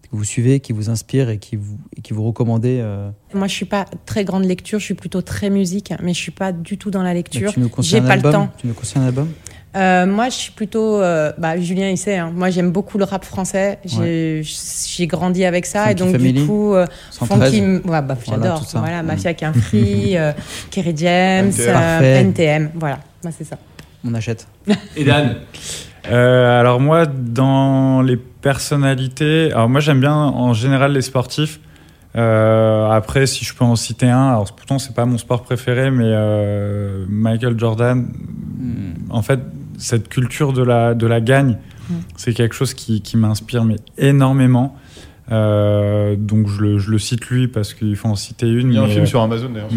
que 0.04 0.08
vous 0.12 0.24
suivez, 0.24 0.60
qui 0.60 0.72
vous 0.74 0.90
inspirent 0.90 1.30
et 1.30 1.38
qui 1.38 1.56
vous, 1.58 1.78
et 1.98 2.02
qui 2.02 2.14
vous 2.14 2.24
recommandez 2.24 2.80
euh, 2.82 3.10
Moi, 3.34 3.48
je 3.48 3.54
suis 3.54 3.66
pas 3.66 3.86
très 4.06 4.24
grande 4.26 4.46
lecture, 4.46 4.80
je 4.80 4.86
suis 4.86 4.94
plutôt 4.94 5.22
très 5.22 5.50
musique, 5.50 5.94
mais 6.02 6.14
je 6.14 6.20
suis 6.20 6.32
pas 6.32 6.52
du 6.52 6.78
tout 6.78 6.92
dans 6.92 7.04
la 7.04 7.14
lecture. 7.14 7.52
Tu 7.54 7.60
nous 7.60 7.70
conseilles 7.70 7.92
J'ai 7.92 7.98
un 8.00 8.02
pas 8.08 8.16
le 8.16 8.26
album 8.26 8.32
temps. 8.32 8.50
Tu 8.58 8.68
nous 8.68 8.74
conseilles 8.74 9.02
un 9.02 9.06
album? 9.08 9.28
Euh, 9.76 10.08
moi, 10.08 10.30
je 10.30 10.36
suis 10.36 10.52
plutôt. 10.54 10.96
euh, 11.02 11.32
bah, 11.38 11.60
Julien, 11.60 11.90
il 11.90 11.98
sait. 12.00 12.18
hein, 12.18 12.32
moi, 12.34 12.50
j'aime 12.50 12.72
beaucoup 12.72 12.98
le 12.98 13.04
rap 13.04 13.24
français. 13.26 13.78
J'ai 13.86 15.08
grandi 15.08 15.46
avec 15.46 15.68
ça. 15.68 15.84
Funky 15.84 15.92
et 15.92 15.96
donc, 15.96 16.12
Family, 16.14 16.34
du 16.34 16.46
coup, 16.48 16.74
euh, 16.74 16.88
113 17.12 17.52
Funky. 17.52 17.62
Ouais, 17.88 18.02
bah, 18.02 18.18
Voilà, 18.26 18.44
j'adore. 18.44 18.64
ça. 18.66 18.80
Voilà, 18.80 19.04
Mm. 19.04 19.06
Mafia 19.06 19.34
euh, 19.76 20.32
Kerry 20.72 20.94
James, 20.96 21.52
NTM. 21.52 22.64
euh. 22.66 22.68
Voilà, 22.74 23.00
moi, 23.24 23.32
c'est 23.38 23.44
ça. 23.44 23.58
On 24.08 24.14
achète. 24.14 24.48
Et 24.96 25.04
Dan 25.04 25.36
Euh, 26.10 26.60
alors 26.60 26.80
moi, 26.80 27.06
dans 27.06 28.02
les 28.02 28.16
personnalités, 28.18 29.52
alors 29.52 29.68
moi 29.70 29.82
j'aime 29.82 30.00
bien 30.00 30.16
en 30.16 30.54
général 30.54 30.94
les 30.94 31.02
sportifs. 31.02 31.60
Euh, 32.16 32.90
après, 32.90 33.26
si 33.28 33.44
je 33.46 33.54
peux 33.54 33.66
en 33.66 33.76
citer 33.76 34.08
un, 34.08 34.30
alors 34.30 34.46
pourtant 34.56 34.80
c'est 34.80 34.96
pas 34.96 35.06
mon 35.06 35.18
sport 35.18 35.44
préféré, 35.44 35.92
mais 35.92 36.06
euh, 36.08 37.06
Michael 37.10 37.60
Jordan. 37.60 38.08
En 39.10 39.22
fait, 39.22 39.40
cette 39.78 40.08
culture 40.10 40.54
de 40.54 40.64
la 40.64 40.94
de 40.94 41.06
la 41.08 41.22
gagne, 41.22 41.58
Mm. 41.90 41.94
c'est 42.18 42.34
quelque 42.34 42.54
chose 42.54 42.74
qui, 42.74 43.02
qui 43.02 43.16
m'inspire 43.16 43.64
mais 43.64 43.78
énormément. 43.98 44.76
Euh, 45.32 46.16
donc 46.18 46.48
je 46.50 46.62
le, 46.62 46.80
je 46.80 46.92
le 46.92 47.00
cite 47.00 47.26
lui 47.28 47.48
parce 47.48 47.74
qu'il 47.74 47.96
faut 47.96 48.10
en 48.10 48.16
citer 48.16 48.48
une. 48.48 48.70
Il 48.74 48.76
y 48.76 48.78
a 48.78 48.82
un 48.84 48.88
film 48.90 49.06
sur 49.06 49.22
Amazon 49.22 49.50
d'ailleurs. 49.54 49.72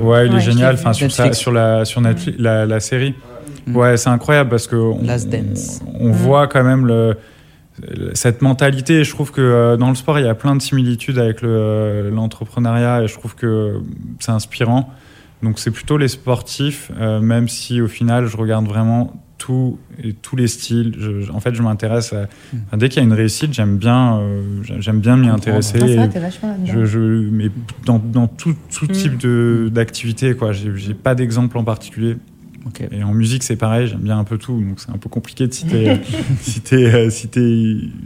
ouais, 0.00 0.26
il 0.26 0.32
Ouais, 0.32 0.36
est 0.38 0.40
génial. 0.40 0.74
Enfin, 0.74 0.92
sur, 0.92 1.10
sur 1.34 1.50
la 1.52 1.84
sur 1.84 2.00
Netflix, 2.00 2.38
la, 2.38 2.66
la 2.66 2.78
série. 2.80 3.14
Mm. 3.66 3.76
Ouais, 3.76 3.96
c'est 3.96 4.10
incroyable 4.10 4.50
parce 4.50 4.66
que 4.66 4.76
on, 4.76 5.02
Last 5.02 5.28
Dance. 5.28 5.80
on, 5.98 6.08
on 6.08 6.12
voit 6.12 6.46
quand 6.46 6.62
même 6.64 6.86
le 6.86 7.16
cette 8.14 8.40
mentalité. 8.40 9.00
Et 9.00 9.04
je 9.04 9.10
trouve 9.10 9.32
que 9.32 9.40
euh, 9.42 9.76
dans 9.76 9.88
le 9.90 9.94
sport, 9.94 10.18
il 10.18 10.24
y 10.24 10.28
a 10.28 10.34
plein 10.34 10.56
de 10.56 10.62
similitudes 10.62 11.18
avec 11.18 11.42
le, 11.42 11.48
euh, 11.50 12.10
l'entrepreneuriat 12.10 13.02
et 13.02 13.08
je 13.08 13.14
trouve 13.14 13.34
que 13.34 13.80
c'est 14.18 14.32
inspirant. 14.32 14.88
Donc 15.42 15.58
c'est 15.58 15.70
plutôt 15.70 15.98
les 15.98 16.08
sportifs, 16.08 16.90
euh, 16.98 17.20
même 17.20 17.48
si 17.48 17.82
au 17.82 17.88
final, 17.88 18.26
je 18.26 18.36
regarde 18.38 18.66
vraiment 18.66 19.12
tout 19.36 19.78
et 20.02 20.14
tous 20.14 20.34
les 20.36 20.48
styles. 20.48 20.94
Je- 20.98 21.30
en 21.30 21.40
fait, 21.40 21.54
je 21.54 21.60
m'intéresse 21.62 22.14
à, 22.14 22.26
enfin, 22.68 22.78
dès 22.78 22.88
qu'il 22.88 23.02
y 23.02 23.04
a 23.04 23.06
une 23.06 23.12
réussite, 23.12 23.52
j'aime 23.52 23.76
bien, 23.76 24.18
euh, 24.20 24.42
j'aime 24.78 25.00
bien 25.00 25.18
m'y 25.18 25.28
intéresser. 25.28 25.78
Ah, 25.82 26.06
vachement 26.18 26.48
là-dedans. 26.52 26.72
je, 26.72 26.84
je, 26.86 26.98
mais 26.98 27.50
dans, 27.84 27.98
dans 27.98 28.26
tout, 28.28 28.54
tout 28.74 28.86
Mm. 28.86 28.92
type 28.92 29.26
d'activité, 29.70 30.34
quoi. 30.34 30.52
J'ai 30.52 30.94
pas 30.94 31.14
d'exemple 31.14 31.58
en 31.58 31.64
particulier. 31.64 32.16
Et 32.90 33.02
en 33.02 33.12
musique, 33.12 33.42
c'est 33.42 33.56
pareil, 33.56 33.86
j'aime 33.88 34.00
bien 34.00 34.18
un 34.18 34.24
peu 34.24 34.38
tout, 34.38 34.60
donc 34.60 34.78
c'est 34.80 34.90
un 34.90 34.98
peu 34.98 35.08
compliqué 35.08 35.46
de 35.46 35.52
citer, 35.52 35.90
euh, 35.90 35.96
citer, 36.42 36.94
euh, 36.94 37.10
citer 37.10 37.40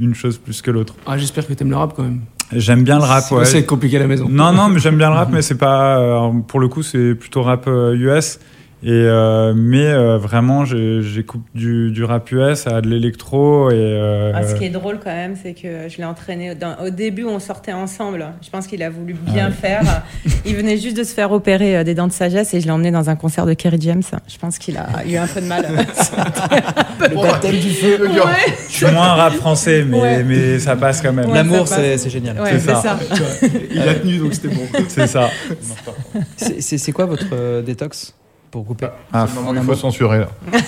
une 0.01 0.15
chose 0.15 0.39
plus 0.39 0.63
que 0.63 0.71
l'autre. 0.71 0.95
Ah, 1.07 1.17
J'espère 1.19 1.47
que 1.47 1.53
t'aimes 1.55 1.71
le 1.71 1.77
rap 1.77 1.95
quand 1.97 2.03
même. 2.03 2.21
J'aime 2.53 2.83
bien 2.83 2.99
le 2.99 3.05
rap, 3.05 3.31
ouais. 3.31 3.45
c'est 3.45 3.65
compliqué 3.65 3.97
à 3.97 4.01
la 4.01 4.07
maison. 4.07 4.29
Non, 4.29 4.53
non, 4.53 4.69
mais 4.69 4.81
j'aime 4.81 4.97
bien 4.97 5.09
le 5.11 5.15
rap, 5.17 5.31
mais 5.33 5.43
c'est 5.43 5.57
pas. 5.57 5.99
euh, 5.99 6.31
pour 6.47 6.61
le 6.61 6.69
coup, 6.69 6.83
c'est 6.83 7.15
plutôt 7.15 7.43
rap 7.43 7.67
US. 7.69 8.39
Et 8.83 8.89
euh, 8.91 9.53
mais 9.55 9.85
euh, 9.85 10.17
vraiment, 10.17 10.65
j'ai- 10.65 11.03
j'écoute 11.03 11.43
du, 11.55 11.91
du 11.91 12.03
rap 12.03 12.33
US 12.33 12.67
à 12.67 12.81
de 12.81 12.89
l'électro 12.89 13.71
et. 13.71 13.75
euh, 13.77 14.33
Ah, 14.35 14.43
ce 14.43 14.55
qui 14.55 14.65
est 14.65 14.71
drôle 14.71 14.99
quand 15.05 15.11
même, 15.15 15.35
c'est 15.41 15.53
que 15.53 15.89
je 15.91 15.99
l'ai 15.99 16.05
entraîné. 16.05 16.55
dans- 16.55 16.77
au 16.83 16.89
début, 16.89 17.25
on 17.25 17.39
sortait 17.41 17.75
ensemble. 17.75 18.25
Je 18.41 18.49
pense 18.49 18.67
qu'il 18.67 18.83
a 18.83 18.89
voulu 18.89 19.13
bien 19.13 19.51
faire. 19.51 19.83
Il 20.47 20.57
venait 20.57 20.79
juste 20.79 20.97
de 20.97 21.05
se 21.05 21.13
faire 21.13 21.31
opérer 21.33 21.77
euh, 21.77 21.85
des 21.85 21.95
dents 21.95 22.07
de 22.07 22.13
sagesse 22.13 22.55
et 22.55 22.61
je 22.63 22.65
l'ai 22.65 22.71
emmené 22.71 22.91
dans 22.91 23.11
un 23.11 23.17
concert 23.17 23.45
de 23.45 23.53
Kerry 23.53 23.77
James. 23.83 24.03
Je 24.27 24.39
pense 24.39 24.57
qu'il 24.57 24.79
a 24.79 24.87
eu 25.07 25.17
un 25.17 25.27
peu 25.27 25.43
de 25.43 25.47
mal. 25.47 25.67
Le 27.01 27.15
baptême 27.17 27.57
du 27.59 27.71
feu, 27.71 27.99
je 28.69 28.73
suis 28.73 28.87
moins 28.87 29.09
rap 29.15 29.35
français, 29.35 29.85
mais, 29.87 30.01
Ouais. 30.01 30.25
mais 30.25 30.59
ça 30.59 30.77
passe 30.77 31.03
quand 31.03 31.13
même. 31.13 31.29
Ouais, 31.29 31.35
L'amour, 31.35 31.69
c'est 31.69 32.09
génial. 32.09 32.41
Ouais, 32.41 32.53
C'est 32.53 32.61
ça. 32.61 32.77
ça. 32.77 32.99
Il 33.71 33.81
a 33.83 33.95
tenu 33.95 34.19
donc 34.19 34.33
c'était 34.35 34.49
bon. 34.49 34.63
C'est 34.89 35.07
ça. 35.07 35.29
C'est- 36.37 36.93
quoi 36.93 37.05
votre 37.07 37.27
euh, 37.33 37.63
détox? 37.63 38.15
Pour 38.51 38.67
couper 38.67 38.89
Ah, 39.13 39.27
le 39.29 39.35
moment 39.41 39.55
il 39.61 39.63
faut 39.67 39.75
censurer 39.75 40.19
là. 40.21 40.29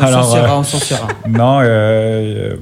On 0.00 0.04
Alors, 0.04 0.24
censurera, 0.24 0.54
euh, 0.54 0.58
on 0.58 0.62
censurera. 0.62 1.08
Non, 1.28 1.58
euh, 1.60 2.54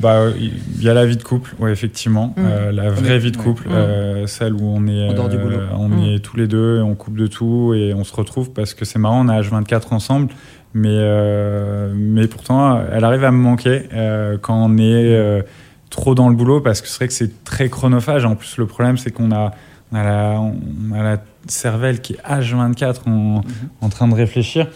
bah, 0.00 0.24
il 0.36 0.82
y 0.82 0.88
a 0.88 0.94
la 0.94 1.06
vie 1.06 1.16
de 1.16 1.22
couple, 1.22 1.54
ouais, 1.60 1.70
effectivement, 1.70 2.34
Mm. 2.36 2.40
Euh, 2.44 2.72
la 2.72 2.90
vraie 2.90 3.18
vie 3.20 3.30
de 3.30 3.36
couple, 3.36 3.68
Mm. 3.68 3.72
euh, 3.72 4.26
celle 4.26 4.54
où 4.54 4.62
on 4.64 4.86
est, 4.88 5.08
du 5.14 5.36
euh, 5.36 5.66
on 5.78 5.88
Mm. 5.88 6.02
est 6.14 6.18
tous 6.18 6.36
les 6.36 6.48
deux, 6.48 6.78
et 6.78 6.82
on 6.82 6.96
coupe 6.96 7.16
de 7.16 7.28
tout 7.28 7.74
et 7.74 7.94
on 7.94 8.02
se 8.02 8.12
retrouve 8.14 8.50
parce 8.50 8.74
que 8.74 8.84
c'est 8.84 8.98
marrant, 8.98 9.24
on 9.24 9.28
a 9.28 9.40
H24 9.40 9.92
ensemble, 9.94 10.32
mais 10.74 10.88
euh, 10.90 11.92
mais 11.94 12.26
pourtant, 12.26 12.80
elle 12.92 13.04
arrive 13.04 13.22
à 13.24 13.30
me 13.30 13.38
manquer 13.38 13.82
euh, 13.92 14.36
quand 14.40 14.56
on 14.56 14.76
est 14.76 14.82
euh, 14.82 15.42
trop 15.90 16.16
dans 16.16 16.28
le 16.28 16.34
boulot 16.34 16.60
parce 16.60 16.80
que 16.80 16.88
c'est 16.88 16.96
vrai 16.98 17.06
que 17.08 17.14
c'est 17.14 17.44
très 17.44 17.68
chronophage. 17.68 18.24
En 18.24 18.34
plus, 18.34 18.56
le 18.56 18.66
problème, 18.66 18.96
c'est 18.98 19.12
qu'on 19.12 19.30
a 19.30 19.52
on 19.92 19.96
a 19.96 20.02
la, 20.04 20.40
on 20.40 20.92
a 20.94 21.02
la 21.04 21.16
cervelle 21.46 22.00
qui 22.00 22.14
est 22.14 22.22
H24 22.28 23.08
en, 23.08 23.42
en 23.80 23.88
train 23.88 24.08
de 24.08 24.14
réfléchir. 24.14 24.66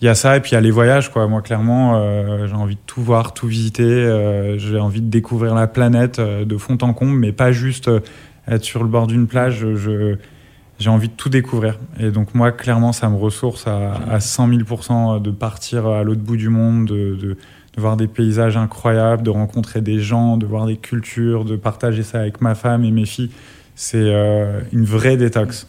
Il 0.00 0.06
y 0.06 0.08
a 0.08 0.16
ça 0.16 0.36
et 0.36 0.40
puis 0.40 0.50
il 0.50 0.54
y 0.54 0.56
a 0.56 0.60
les 0.60 0.72
voyages 0.72 1.10
quoi. 1.10 1.28
Moi 1.28 1.42
clairement 1.42 1.94
euh, 1.94 2.48
j'ai 2.48 2.54
envie 2.54 2.74
de 2.74 2.80
tout 2.86 3.00
voir, 3.02 3.34
tout 3.34 3.46
visiter. 3.46 3.84
euh, 3.84 4.58
j'ai 4.58 4.78
envie 4.78 5.00
de 5.00 5.08
découvrir 5.08 5.54
la 5.54 5.68
planète 5.68 6.18
euh, 6.18 6.44
de 6.44 6.56
fond 6.56 6.76
en 6.82 6.92
comble, 6.92 7.16
mais 7.18 7.30
pas 7.30 7.52
juste 7.52 7.88
être 8.48 8.64
sur 8.64 8.82
le 8.82 8.88
bord 8.88 9.06
d'une 9.06 9.28
plage. 9.28 9.64
Je 9.76 10.16
j'ai 10.80 10.90
envie 10.90 11.06
de 11.06 11.12
tout 11.12 11.28
découvrir. 11.28 11.78
Et 12.00 12.10
donc 12.10 12.34
moi, 12.34 12.50
clairement, 12.50 12.92
ça 12.92 13.08
me 13.08 13.14
ressource 13.16 13.68
à, 13.68 13.92
à 14.10 14.18
100 14.18 14.48
000% 14.48 15.22
de 15.22 15.30
partir 15.30 15.86
à 15.86 16.02
l'autre 16.02 16.22
bout 16.22 16.36
du 16.36 16.48
monde, 16.48 16.88
de, 16.88 17.14
de, 17.14 17.28
de 17.76 17.80
voir 17.80 17.96
des 17.96 18.08
paysages 18.08 18.56
incroyables, 18.56 19.22
de 19.22 19.30
rencontrer 19.30 19.80
des 19.80 20.00
gens, 20.00 20.36
de 20.36 20.44
voir 20.46 20.66
des 20.66 20.78
cultures, 20.78 21.44
de 21.44 21.54
partager 21.54 22.02
ça 22.02 22.18
avec 22.18 22.40
ma 22.40 22.56
femme 22.56 22.84
et 22.84 22.90
mes 22.90 23.04
filles. 23.04 23.30
C'est 23.76 24.12
une 24.72 24.84
vraie 24.84 25.16
détox. 25.16 25.68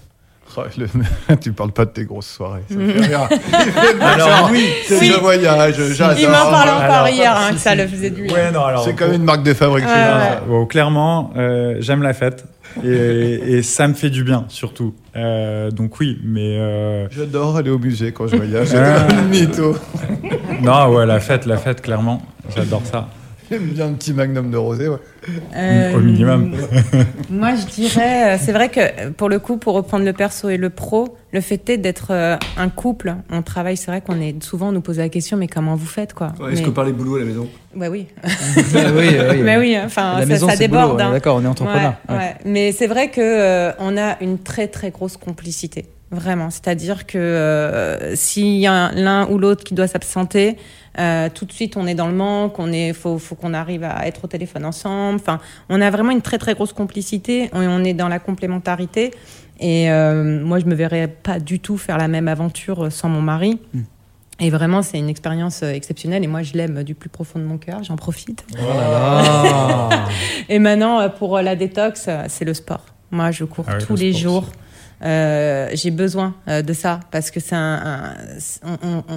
Oh, 0.56 0.62
le- 0.78 1.36
tu 1.38 1.52
parles 1.52 1.72
pas 1.72 1.86
de 1.86 1.92
tes 1.92 2.06
grosses 2.06 2.28
soirées. 2.28 2.62
Ça 2.70 2.76
fait 2.76 3.02
rire. 3.02 3.28
Il 3.32 3.38
fait 3.72 3.94
de 3.98 4.02
Alors, 4.02 4.50
oui, 4.52 4.66
c'est 4.88 5.00
Oui. 5.00 5.10
le 5.10 5.16
voyage, 5.20 5.76
j'adore. 5.94 6.18
Il 6.20 6.28
m'en 6.28 6.34
parlait 6.52 6.72
encore 6.72 6.82
Alors, 6.84 7.08
hier, 7.10 7.36
hein, 7.36 7.48
si, 7.50 7.54
que 7.56 7.60
ça 7.60 7.72
si. 7.72 7.78
le 7.78 7.88
faisait 7.88 8.10
du 8.10 8.24
bien. 8.24 8.34
Ouais, 8.34 8.52
non, 8.52 8.64
alors. 8.66 8.84
C'est 8.84 8.94
comme 8.96 9.14
une 9.14 9.24
marque 9.24 9.44
de 9.44 9.54
fabrique. 9.54 9.86
Ouais. 9.86 10.40
Bon, 10.48 10.66
clairement, 10.66 11.32
euh, 11.38 11.76
j'aime 11.80 12.04
la 12.04 12.14
fête 12.14 12.46
et, 12.84 12.88
et 12.88 13.64
ça 13.64 13.88
me 13.88 13.94
fait 13.94 14.10
du 14.10 14.24
bien 14.24 14.46
surtout. 14.48 14.94
Euh, 15.16 15.70
donc 15.72 16.00
oui, 16.00 16.20
mais 16.24 16.58
euh, 16.60 17.08
J'adore 17.12 17.58
aller 17.58 17.70
au 17.70 17.78
musée 17.80 18.12
quand 18.12 18.28
je 18.28 18.36
voyage. 18.36 18.70
Ah. 18.76 19.06
C'est 19.10 19.16
un 19.16 19.22
mytho. 19.24 19.76
non, 20.62 20.88
ouais, 20.90 21.06
la 21.06 21.20
fête, 21.20 21.46
la 21.46 21.58
fête, 21.58 21.82
clairement, 21.82 22.22
j'adore 22.56 22.82
ça. 22.86 23.08
J'aime 23.54 23.68
bien 23.70 23.86
un 23.88 23.94
petit 23.94 24.14
magnum 24.14 24.50
de 24.52 24.58
rosé. 24.58 24.88
Ouais. 24.90 24.98
Euh, 25.56 25.96
Au 25.96 26.00
minimum. 26.00 26.56
Moi, 27.30 27.56
je 27.56 27.66
dirais, 27.68 28.34
euh, 28.34 28.38
c'est 28.42 28.52
vrai 28.52 28.70
que 28.70 29.10
pour 29.12 29.30
le 29.30 29.40
coup, 29.40 29.58
pour 29.58 29.74
reprendre 29.76 30.04
le 30.06 30.14
perso 30.14 30.50
et 30.50 30.58
le 30.58 30.70
pro, 30.70 31.16
le 31.32 31.40
fait 31.42 31.70
est 31.70 31.78
d'être 31.78 32.08
euh, 32.12 32.36
un 32.58 32.70
couple, 32.70 33.16
on 33.32 33.42
travaille, 33.42 33.78
c'est 33.78 33.90
vrai 33.92 34.02
qu'on 34.02 34.20
est 34.20 34.42
souvent, 34.44 34.70
on 34.70 34.72
nous 34.72 34.82
pose 34.82 34.98
la 34.98 35.10
question, 35.10 35.38
mais 35.38 35.48
comment 35.48 35.76
vous 35.76 35.86
faites, 35.86 36.14
quoi? 36.14 36.34
Est-ce 36.52 36.62
mais... 36.62 36.66
que 36.68 36.72
par 36.72 36.86
les 36.86 36.92
boulots 36.94 37.16
à 37.16 37.20
la 37.20 37.26
maison? 37.26 37.48
Ouais, 37.76 37.88
oui. 37.88 38.08
Ah 38.24 38.28
oui, 38.96 39.08
oui, 39.32 39.42
mais 39.44 39.58
oui, 39.58 39.78
enfin, 39.84 40.16
La 40.16 40.20
ça, 40.22 40.26
maison, 40.26 40.48
ça 40.50 40.56
c'est 40.56 40.68
boulot, 40.68 40.82
déborde. 40.82 41.02
hein. 41.02 41.12
D'accord, 41.12 41.38
on 41.38 41.44
est 41.44 41.48
entrepreneur. 41.48 41.94
Ouais, 42.10 42.16
Ouais. 42.16 42.22
ouais. 42.22 42.36
Mais 42.46 42.72
c'est 42.72 42.88
vrai 42.88 43.10
que 43.10 43.22
euh, 43.22 43.72
on 43.80 43.98
a 43.98 44.18
une 44.22 44.38
très 44.40 44.68
très 44.68 44.92
grosse 44.92 45.18
complicité, 45.18 45.86
vraiment. 46.12 46.50
C'est-à-dire 46.50 47.06
que 47.08 47.18
euh, 47.18 48.16
s'il 48.16 48.58
y 48.58 48.68
a 48.68 48.74
un- 48.74 48.92
l'un 48.94 49.28
ou 49.30 49.38
l'autre 49.40 49.64
qui 49.64 49.74
doit 49.74 49.88
s'absenter, 49.88 50.58
euh, 51.00 51.30
tout 51.34 51.46
de 51.46 51.52
suite 51.52 51.78
on 51.78 51.88
est 51.88 51.96
dans 51.96 52.08
le 52.08 52.14
manque. 52.14 52.60
On 52.60 52.72
est, 52.72 52.94
faut, 52.94 53.18
faut 53.20 53.36
qu'on 53.36 53.54
arrive 53.54 53.84
à 53.84 54.08
être 54.08 54.26
au 54.26 54.28
téléphone 54.28 54.66
ensemble. 54.66 55.20
Enfin, 55.20 55.40
on 55.70 55.82
a 55.82 55.90
vraiment 55.90 56.12
une 56.12 56.22
très 56.22 56.38
très 56.38 56.54
grosse 56.54 56.74
complicité. 56.74 57.50
On, 57.54 57.62
on 57.62 57.84
est 57.84 57.94
dans 57.94 58.08
la 58.08 58.20
complémentarité. 58.20 59.12
Et 59.60 59.92
euh, 59.92 60.44
moi, 60.44 60.60
je 60.60 60.66
me 60.66 60.76
verrais 60.76 61.08
pas 61.08 61.40
du 61.40 61.60
tout 61.60 61.78
faire 61.78 61.98
la 61.98 62.08
même 62.08 62.28
aventure 62.28 62.92
sans 62.92 63.10
mon 63.10 63.22
mari. 63.22 63.60
Mm. 63.74 63.82
Et 64.40 64.50
vraiment, 64.50 64.82
c'est 64.82 64.98
une 64.98 65.10
expérience 65.10 65.62
euh, 65.64 65.72
exceptionnelle. 65.72 66.24
Et 66.24 66.28
moi, 66.28 66.42
je 66.42 66.54
l'aime 66.54 66.84
du 66.84 66.96
plus 66.96 67.10
profond 67.10 67.40
de 67.40 67.46
mon 67.46 67.58
cœur. 67.58 67.84
J'en 67.84 67.96
profite. 67.96 68.46
Oh 68.54 68.62
là 68.62 68.92
là. 68.92 69.90
Et 70.50 70.60
maintenant, 70.60 71.00
euh, 71.00 71.10
pour 71.10 71.38
euh, 71.38 71.42
la 71.42 71.56
détox, 71.56 72.06
euh, 72.08 72.26
c'est 72.28 72.46
le 72.46 72.54
sport. 72.54 72.86
Moi, 73.12 73.32
je 73.32 73.44
cours 73.46 73.66
Ah 73.68 73.76
oui, 73.78 73.86
tous 73.86 73.94
le 73.94 74.00
les 74.00 74.12
sport 74.12 74.22
jours. 74.22 74.46
Euh, 75.04 75.70
j'ai 75.74 75.92
besoin 75.92 76.34
euh, 76.48 76.62
de 76.62 76.72
ça 76.74 77.02
parce 77.12 77.30
que 77.30 77.40
c'est 77.40 77.56
un, 77.56 78.14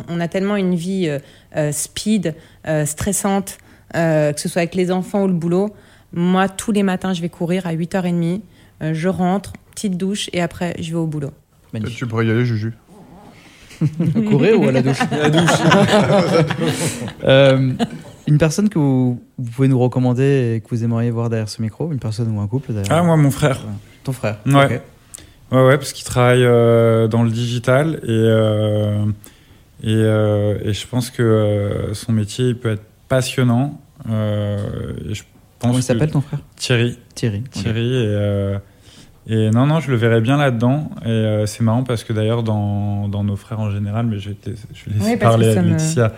on, 0.09 0.19
a 0.21 0.27
tellement 0.29 0.57
une 0.57 0.75
vie 0.75 1.09
euh, 1.57 1.73
speed, 1.73 2.35
euh, 2.67 2.85
stressante, 2.85 3.59
euh, 3.95 4.33
que 4.33 4.41
ce 4.41 4.49
soit 4.49 4.63
avec 4.63 4.75
les 4.75 4.91
enfants 4.91 5.23
ou 5.23 5.27
le 5.29 5.33
boulot. 5.33 5.75
Moi, 6.13 6.49
tous 6.49 6.73
les 6.73 6.83
matins, 6.83 7.13
je 7.15 7.23
vais 7.23 7.29
courir 7.29 7.67
à 7.67 7.73
8h30. 7.75 8.41
euh, 8.83 8.95
je 8.95 9.09
rentre, 9.09 9.53
petite 9.75 9.97
douche 9.97 10.29
et 10.33 10.41
après, 10.43 10.75
je 10.81 10.91
vais 10.91 10.97
au 10.97 11.07
boulot. 11.07 11.31
Magnifique. 11.73 11.97
Tu 11.99 12.07
pourrais 12.07 12.27
y 12.27 12.31
aller, 12.31 12.45
Juju. 12.45 12.73
Courir 14.29 14.59
ou 14.61 14.69
à 14.69 14.73
la 14.73 14.83
douche? 14.83 15.01
À 15.11 15.17
la 15.17 15.31
douche. 15.31 15.51
Euh, 17.25 17.73
une 18.27 18.39
personne 18.39 18.69
que 18.69 18.79
vous, 18.79 19.21
vous 19.39 19.51
pouvez 19.51 19.69
nous 19.69 19.79
recommander 19.79 20.55
et 20.57 20.61
que 20.61 20.69
vous 20.71 20.83
aimeriez 20.85 21.11
voir 21.11 21.29
derrière 21.29 21.49
ce 21.49 21.61
micro, 21.63 21.93
une 21.93 21.99
personne 21.99 22.35
ou 22.37 22.41
un 22.41 22.47
couple 22.47 22.73
d'ailleurs? 22.73 22.87
Ah, 22.91 23.03
moi, 23.03 23.17
mon 23.17 23.31
frère. 23.31 23.61
Ton 24.05 24.13
frère. 24.13 24.39
Ouais. 24.47 24.81
Ouais, 25.53 25.65
ouais, 25.65 25.77
parce 25.79 25.93
qu'il 25.93 26.05
travaille 26.05 26.45
euh, 26.45 27.07
dans 27.09 27.23
le 27.23 27.31
digital 27.31 28.01
et, 28.03 28.09
euh, 28.09 29.05
et, 29.83 29.95
euh, 29.95 30.59
et 30.65 30.73
je 30.73 30.87
pense 30.87 31.11
que 31.11 31.23
euh, 31.23 31.95
son 31.95 32.13
métier 32.13 32.49
il 32.49 32.57
peut 32.59 32.71
être 32.73 32.85
passionnant. 33.09 33.81
Euh, 34.11 34.59
et 35.09 35.15
je 35.15 35.23
pense 35.23 35.31
Comment 35.61 35.75
il 35.79 35.83
s'appelle 35.83 36.11
ton 36.11 36.21
frère? 36.21 36.41
Thierry. 36.57 36.99
Thierry. 37.15 37.43
Thierry 37.45 37.87
et, 37.95 38.07
euh, 38.09 38.59
et 39.29 39.51
non, 39.51 39.67
non, 39.67 39.81
je 39.81 39.91
le 39.91 39.97
verrais 39.97 40.21
bien 40.21 40.37
là-dedans. 40.37 40.91
Et 41.05 41.09
euh, 41.09 41.47
c'est 41.47 41.63
marrant 41.63 41.83
parce 41.85 42.03
que 42.05 42.13
d'ailleurs, 42.13 42.43
dans, 42.43 43.09
dans 43.09 43.25
nos 43.25 43.37
frères 43.37 43.61
en 43.61 43.71
général, 43.71 44.07
mais 44.07 44.19
je 44.19 44.31
vais, 44.31 44.37
je 44.45 44.91
vais 44.91 44.97
laisser 44.99 45.13
Oui, 45.13 45.17
parler 45.17 45.57
à 45.57 45.63
me- 45.63 45.71
Laetitia 45.71 46.13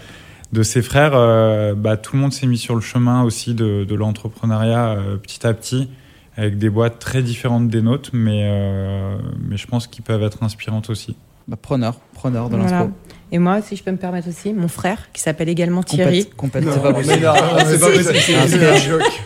de 0.50 0.62
ses 0.62 0.80
frères, 0.80 1.12
euh, 1.14 1.74
bah, 1.74 1.98
tout 1.98 2.16
le 2.16 2.22
monde 2.22 2.32
s'est 2.32 2.46
mis 2.46 2.56
sur 2.56 2.74
le 2.74 2.80
chemin 2.80 3.22
aussi 3.22 3.52
de, 3.54 3.84
de 3.84 3.94
l'entrepreneuriat 3.94 4.92
euh, 4.92 5.16
petit 5.18 5.46
à 5.46 5.52
petit, 5.52 5.90
avec 6.38 6.56
des 6.56 6.70
boîtes 6.70 6.98
très 6.98 7.22
différentes 7.22 7.68
des 7.68 7.82
nôtres, 7.82 8.10
mais, 8.14 8.42
euh, 8.44 9.16
mais 9.46 9.56
je 9.56 9.66
pense 9.66 9.86
qu'ils 9.86 10.04
peuvent 10.04 10.22
être 10.22 10.42
inspirantes 10.42 10.88
aussi. 10.88 11.16
Bah, 11.48 11.56
preneur, 11.60 11.94
preneur 12.14 12.48
de 12.48 12.56
Voilà. 12.56 12.70
l'inspo. 12.80 12.92
Et 13.32 13.38
moi, 13.38 13.60
si 13.60 13.76
je 13.76 13.82
peux 13.82 13.90
me 13.90 13.96
permettre 13.96 14.28
aussi, 14.28 14.52
mon 14.54 14.68
frère, 14.68 15.10
qui 15.12 15.20
s'appelle 15.20 15.48
également 15.50 15.82
Thierry. 15.82 16.26
Complète, 16.36 16.64
c'est 16.72 16.80
pas 16.82 16.92
possible. 16.94 17.30
c'est 17.66 17.80
pas 17.80 17.90
possible. 17.90 18.36
Ah, 18.38 18.46
C'est 18.48 18.66
un 18.66 18.76
joke. 18.76 19.22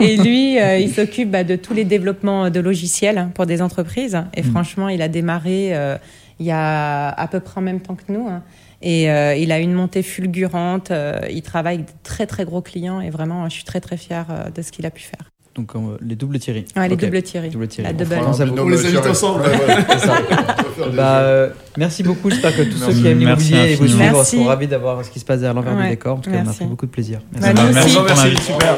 Et 0.00 0.16
lui, 0.16 0.60
euh, 0.60 0.78
il 0.78 0.92
s'occupe 0.92 1.30
bah, 1.30 1.42
de 1.44 1.56
tous 1.56 1.74
les 1.74 1.84
développements 1.84 2.50
de 2.50 2.60
logiciels 2.60 3.28
pour 3.34 3.46
des 3.46 3.62
entreprises. 3.62 4.16
Et 4.34 4.42
Mm. 4.42 4.50
franchement, 4.50 4.88
il 4.88 5.02
a 5.02 5.08
démarré 5.08 5.74
euh, 5.74 5.96
il 6.38 6.46
y 6.46 6.52
a 6.52 7.08
à 7.08 7.26
peu 7.26 7.40
près 7.40 7.58
en 7.58 7.64
même 7.64 7.80
temps 7.80 7.96
que 7.96 8.12
nous. 8.12 8.28
hein. 8.28 8.42
Et 8.80 9.10
euh, 9.10 9.34
il 9.34 9.50
a 9.50 9.58
une 9.58 9.72
montée 9.72 10.04
fulgurante. 10.04 10.92
euh, 10.92 11.18
il 11.30 11.42
travaille 11.42 11.76
avec 11.76 11.86
de 11.86 11.92
très 12.04 12.26
très 12.26 12.44
gros 12.44 12.62
clients. 12.62 13.00
Et 13.00 13.10
vraiment, 13.10 13.48
je 13.48 13.54
suis 13.54 13.64
très 13.64 13.80
très 13.80 13.96
fière 13.96 14.26
euh, 14.30 14.50
de 14.50 14.62
ce 14.62 14.70
qu'il 14.70 14.86
a 14.86 14.90
pu 14.90 15.02
faire. 15.02 15.26
Donc 15.58 15.74
euh, 15.74 15.96
les 16.00 16.14
doubles 16.14 16.38
Thierry. 16.38 16.64
Ouais, 16.76 16.88
les 16.88 16.96
doubles 16.96 17.20
Thierry. 17.22 17.50
Double 17.50 17.66
Thierry. 17.66 17.88
La 17.88 17.94
On 17.94 18.30
double. 18.30 18.44
binôme 18.50 18.66
On 18.66 18.68
les 18.70 18.86
invite 18.86 19.06
ensemble. 19.06 19.42
On 20.90 20.94
Bah, 20.94 21.18
euh, 21.18 21.50
merci 21.76 22.02
beaucoup. 22.04 22.30
J'espère 22.30 22.56
que 22.56 22.62
tous 22.62 22.78
ceux 22.78 22.86
Merci. 22.86 23.02
qui 23.02 23.08
aiment 23.08 23.18
Merci 23.24 23.52
l'immobilier 23.52 23.72
et 23.72 23.76
vous 23.76 23.86
suivre 23.88 23.98
Merci. 23.98 24.36
seront 24.36 24.44
ravis 24.46 24.68
d'avoir 24.68 25.04
ce 25.04 25.10
qui 25.10 25.18
se 25.18 25.24
passe 25.24 25.40
derrière 25.40 25.54
l'envers 25.54 25.74
du 25.74 25.82
Ouais, 25.82 25.90
décor. 25.90 26.16
En 26.18 26.20
tout 26.20 26.30
cas, 26.30 26.36
on 26.36 26.40
a 26.40 26.44
merci. 26.44 26.58
pris 26.60 26.66
beaucoup 26.68 26.86
de 26.86 26.90
plaisir. 26.92 27.18
Bah, 27.32 27.52
Merci 27.52 27.94
pour 27.96 28.04
Merci, 28.04 28.36
super. 28.42 28.76